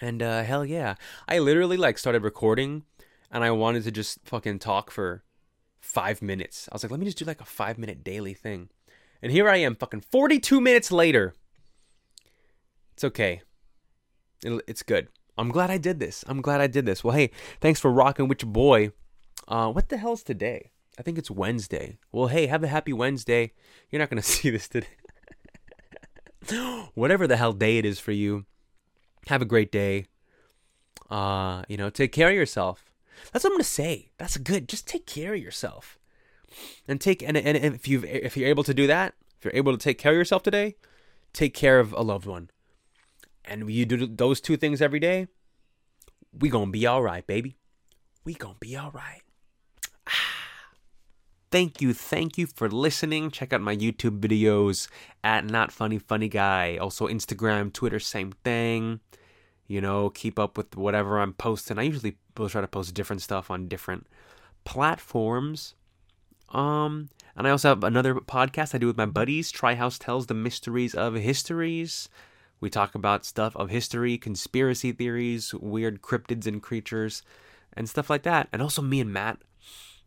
And 0.00 0.22
uh, 0.22 0.42
hell 0.42 0.64
yeah. 0.64 0.94
I 1.26 1.38
literally 1.38 1.76
like 1.76 1.98
started 1.98 2.22
recording 2.22 2.84
and 3.30 3.44
I 3.44 3.50
wanted 3.50 3.84
to 3.84 3.90
just 3.90 4.20
fucking 4.24 4.60
talk 4.60 4.90
for 4.90 5.22
five 5.80 6.22
minutes. 6.22 6.68
I 6.70 6.74
was 6.74 6.82
like, 6.82 6.90
let 6.90 7.00
me 7.00 7.06
just 7.06 7.18
do 7.18 7.24
like 7.24 7.40
a 7.40 7.44
five 7.44 7.78
minute 7.78 8.04
daily 8.04 8.34
thing. 8.34 8.70
And 9.22 9.32
here 9.32 9.48
I 9.48 9.56
am, 9.56 9.74
fucking 9.74 10.02
42 10.02 10.60
minutes 10.60 10.92
later. 10.92 11.34
It's 12.94 13.04
okay. 13.04 13.42
It's 14.42 14.82
good. 14.82 15.08
I'm 15.36 15.50
glad 15.50 15.70
I 15.70 15.78
did 15.78 16.00
this. 16.00 16.24
I'm 16.26 16.40
glad 16.40 16.60
I 16.60 16.66
did 16.66 16.86
this. 16.86 17.02
Well, 17.02 17.16
hey, 17.16 17.30
thanks 17.60 17.80
for 17.80 17.90
rocking 17.92 18.28
with 18.28 18.42
your 18.42 18.50
boy. 18.50 18.92
Uh, 19.46 19.70
what 19.70 19.88
the 19.88 19.96
hell's 19.96 20.22
today? 20.22 20.70
I 20.98 21.02
think 21.02 21.16
it's 21.16 21.30
Wednesday. 21.30 21.98
Well, 22.12 22.28
hey, 22.28 22.46
have 22.46 22.64
a 22.64 22.68
happy 22.68 22.92
Wednesday. 22.92 23.52
You're 23.90 24.00
not 24.00 24.10
going 24.10 24.22
to 24.22 24.28
see 24.28 24.50
this 24.50 24.68
today. 24.68 24.86
Whatever 26.94 27.26
the 27.26 27.36
hell 27.36 27.52
day 27.52 27.78
it 27.78 27.84
is 27.84 27.98
for 27.98 28.12
you, 28.12 28.46
have 29.26 29.42
a 29.42 29.46
great 29.46 29.70
day. 29.72 30.06
Uh, 31.10 31.62
you 31.68 31.76
know, 31.76 31.90
take 31.90 32.12
care 32.12 32.28
of 32.28 32.34
yourself. 32.34 32.84
That's 33.32 33.44
what 33.44 33.50
I'm 33.50 33.54
going 33.54 33.64
to 33.64 33.70
say. 33.70 34.10
That's 34.18 34.36
good. 34.36 34.68
Just 34.68 34.86
take 34.86 35.06
care 35.06 35.34
of 35.34 35.40
yourself 35.40 35.97
and 36.86 37.00
take 37.00 37.22
and, 37.22 37.36
and 37.36 37.56
if 37.56 37.88
you 37.88 38.02
if 38.04 38.36
you're 38.36 38.48
able 38.48 38.64
to 38.64 38.74
do 38.74 38.86
that, 38.86 39.14
if 39.38 39.44
you're 39.44 39.56
able 39.56 39.72
to 39.72 39.78
take 39.78 39.98
care 39.98 40.12
of 40.12 40.18
yourself 40.18 40.42
today, 40.42 40.76
take 41.32 41.54
care 41.54 41.80
of 41.80 41.92
a 41.92 42.02
loved 42.02 42.26
one, 42.26 42.50
and 43.44 43.70
you 43.70 43.84
do 43.84 44.06
those 44.06 44.40
two 44.40 44.56
things 44.56 44.80
every 44.80 45.00
day, 45.00 45.28
we 46.32 46.48
gonna 46.48 46.70
be 46.70 46.86
all 46.86 47.02
right, 47.02 47.26
baby. 47.26 47.56
We 48.24 48.34
gonna 48.34 48.56
be 48.60 48.76
all 48.76 48.90
right. 48.90 49.22
Ah. 50.06 50.38
Thank 51.50 51.80
you, 51.80 51.94
thank 51.94 52.36
you 52.36 52.46
for 52.46 52.68
listening. 52.68 53.30
Check 53.30 53.54
out 53.54 53.62
my 53.62 53.74
YouTube 53.74 54.20
videos 54.20 54.86
at 55.24 55.46
Not 55.46 55.72
Funny 55.72 55.98
Funny 55.98 56.28
Guy. 56.28 56.76
Also 56.76 57.08
Instagram, 57.08 57.72
Twitter, 57.72 57.98
same 57.98 58.32
thing. 58.44 59.00
You 59.66 59.80
know, 59.80 60.10
keep 60.10 60.38
up 60.38 60.58
with 60.58 60.76
whatever 60.76 61.18
I'm 61.18 61.32
posting. 61.32 61.78
I 61.78 61.82
usually 61.82 62.18
will 62.36 62.50
try 62.50 62.60
to 62.60 62.68
post 62.68 62.92
different 62.92 63.22
stuff 63.22 63.50
on 63.50 63.66
different 63.66 64.06
platforms. 64.64 65.74
Um, 66.50 67.10
and 67.36 67.46
I 67.46 67.50
also 67.50 67.68
have 67.68 67.84
another 67.84 68.14
podcast 68.14 68.74
I 68.74 68.78
do 68.78 68.86
with 68.86 68.96
my 68.96 69.06
buddies. 69.06 69.52
House 69.52 69.98
tells 69.98 70.26
the 70.26 70.34
mysteries 70.34 70.94
of 70.94 71.14
histories. 71.14 72.08
We 72.60 72.70
talk 72.70 72.94
about 72.94 73.24
stuff 73.24 73.54
of 73.56 73.70
history, 73.70 74.18
conspiracy 74.18 74.92
theories, 74.92 75.54
weird 75.54 76.02
cryptids 76.02 76.46
and 76.46 76.62
creatures, 76.62 77.22
and 77.74 77.88
stuff 77.88 78.10
like 78.10 78.24
that. 78.24 78.48
And 78.52 78.60
also, 78.60 78.82
me 78.82 79.00
and 79.00 79.12
Matt 79.12 79.38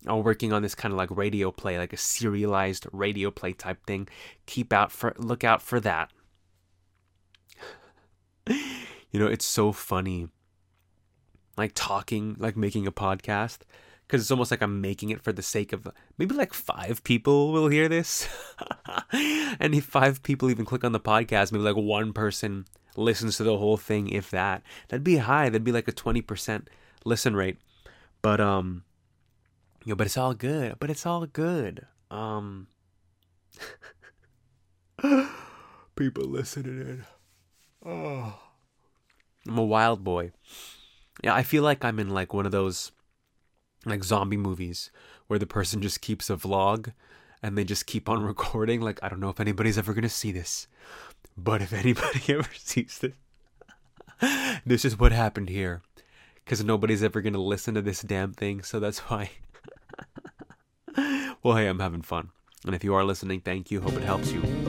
are 0.07 0.19
working 0.19 0.51
on 0.51 0.61
this 0.61 0.75
kind 0.75 0.91
of 0.91 0.97
like 0.97 1.09
radio 1.11 1.51
play, 1.51 1.77
like 1.77 1.93
a 1.93 1.97
serialized 1.97 2.87
radio 2.91 3.31
play 3.31 3.53
type 3.53 3.85
thing. 3.85 4.07
Keep 4.45 4.73
out 4.73 4.91
for 4.91 5.13
look 5.17 5.43
out 5.43 5.61
for 5.61 5.79
that. 5.79 6.11
you 8.47 9.19
know, 9.19 9.27
it's 9.27 9.45
so 9.45 9.71
funny. 9.71 10.27
Like 11.55 11.71
talking, 11.75 12.35
like 12.39 12.57
making 12.57 12.87
a 12.87 12.91
podcast 12.91 13.59
because 14.11 14.23
it's 14.23 14.31
almost 14.31 14.51
like 14.51 14.61
I'm 14.61 14.81
making 14.81 15.09
it 15.11 15.21
for 15.21 15.31
the 15.31 15.41
sake 15.41 15.71
of 15.71 15.87
maybe 16.17 16.35
like 16.35 16.53
five 16.53 17.01
people 17.05 17.53
will 17.53 17.69
hear 17.69 17.87
this. 17.87 18.27
and 19.13 19.73
if 19.73 19.85
five 19.85 20.21
people 20.21 20.49
even 20.49 20.65
click 20.65 20.83
on 20.83 20.91
the 20.91 20.99
podcast, 20.99 21.53
maybe 21.53 21.63
like 21.63 21.77
one 21.77 22.11
person 22.11 22.65
listens 22.97 23.37
to 23.37 23.43
the 23.43 23.57
whole 23.57 23.77
thing, 23.77 24.09
if 24.09 24.29
that. 24.31 24.63
That'd 24.89 25.05
be 25.05 25.15
high. 25.15 25.45
That'd 25.45 25.63
be 25.63 25.71
like 25.71 25.87
a 25.87 25.93
20% 25.93 26.67
listen 27.05 27.37
rate. 27.37 27.55
But, 28.21 28.41
um, 28.41 28.83
you 29.85 29.91
know, 29.91 29.95
but 29.95 30.07
it's 30.07 30.17
all 30.17 30.33
good. 30.33 30.75
But 30.77 30.89
it's 30.89 31.05
all 31.05 31.25
good. 31.25 31.87
Um, 32.09 32.67
people 35.95 36.25
listening 36.25 36.81
in. 36.81 37.05
Oh. 37.85 38.37
I'm 39.47 39.57
a 39.57 39.63
wild 39.63 40.03
boy. 40.03 40.33
Yeah, 41.23 41.33
I 41.33 41.43
feel 41.43 41.63
like 41.63 41.85
I'm 41.85 41.97
in 41.97 42.09
like 42.09 42.33
one 42.33 42.45
of 42.45 42.51
those 42.51 42.91
like 43.85 44.03
zombie 44.03 44.37
movies 44.37 44.91
where 45.27 45.39
the 45.39 45.47
person 45.47 45.81
just 45.81 46.01
keeps 46.01 46.29
a 46.29 46.35
vlog 46.35 46.93
and 47.41 47.57
they 47.57 47.63
just 47.63 47.85
keep 47.85 48.07
on 48.07 48.23
recording. 48.23 48.81
Like, 48.81 48.99
I 49.01 49.09
don't 49.09 49.19
know 49.19 49.29
if 49.29 49.39
anybody's 49.39 49.77
ever 49.77 49.93
going 49.93 50.03
to 50.03 50.09
see 50.09 50.31
this, 50.31 50.67
but 51.37 51.61
if 51.61 51.73
anybody 51.73 52.21
ever 52.33 52.49
sees 52.57 52.99
this, 52.99 54.59
this 54.65 54.85
is 54.85 54.99
what 54.99 55.11
happened 55.11 55.49
here. 55.49 55.81
Because 56.43 56.63
nobody's 56.63 57.03
ever 57.03 57.21
going 57.21 57.33
to 57.33 57.39
listen 57.39 57.75
to 57.75 57.81
this 57.81 58.01
damn 58.01 58.33
thing, 58.33 58.63
so 58.63 58.79
that's 58.79 58.99
why. 58.99 59.29
well, 61.43 61.55
hey, 61.55 61.67
I'm 61.67 61.79
having 61.79 62.01
fun. 62.01 62.29
And 62.65 62.75
if 62.75 62.83
you 62.83 62.93
are 62.95 63.03
listening, 63.03 63.41
thank 63.41 63.71
you. 63.71 63.81
Hope 63.81 63.93
it 63.93 64.03
helps 64.03 64.31
you. 64.31 64.60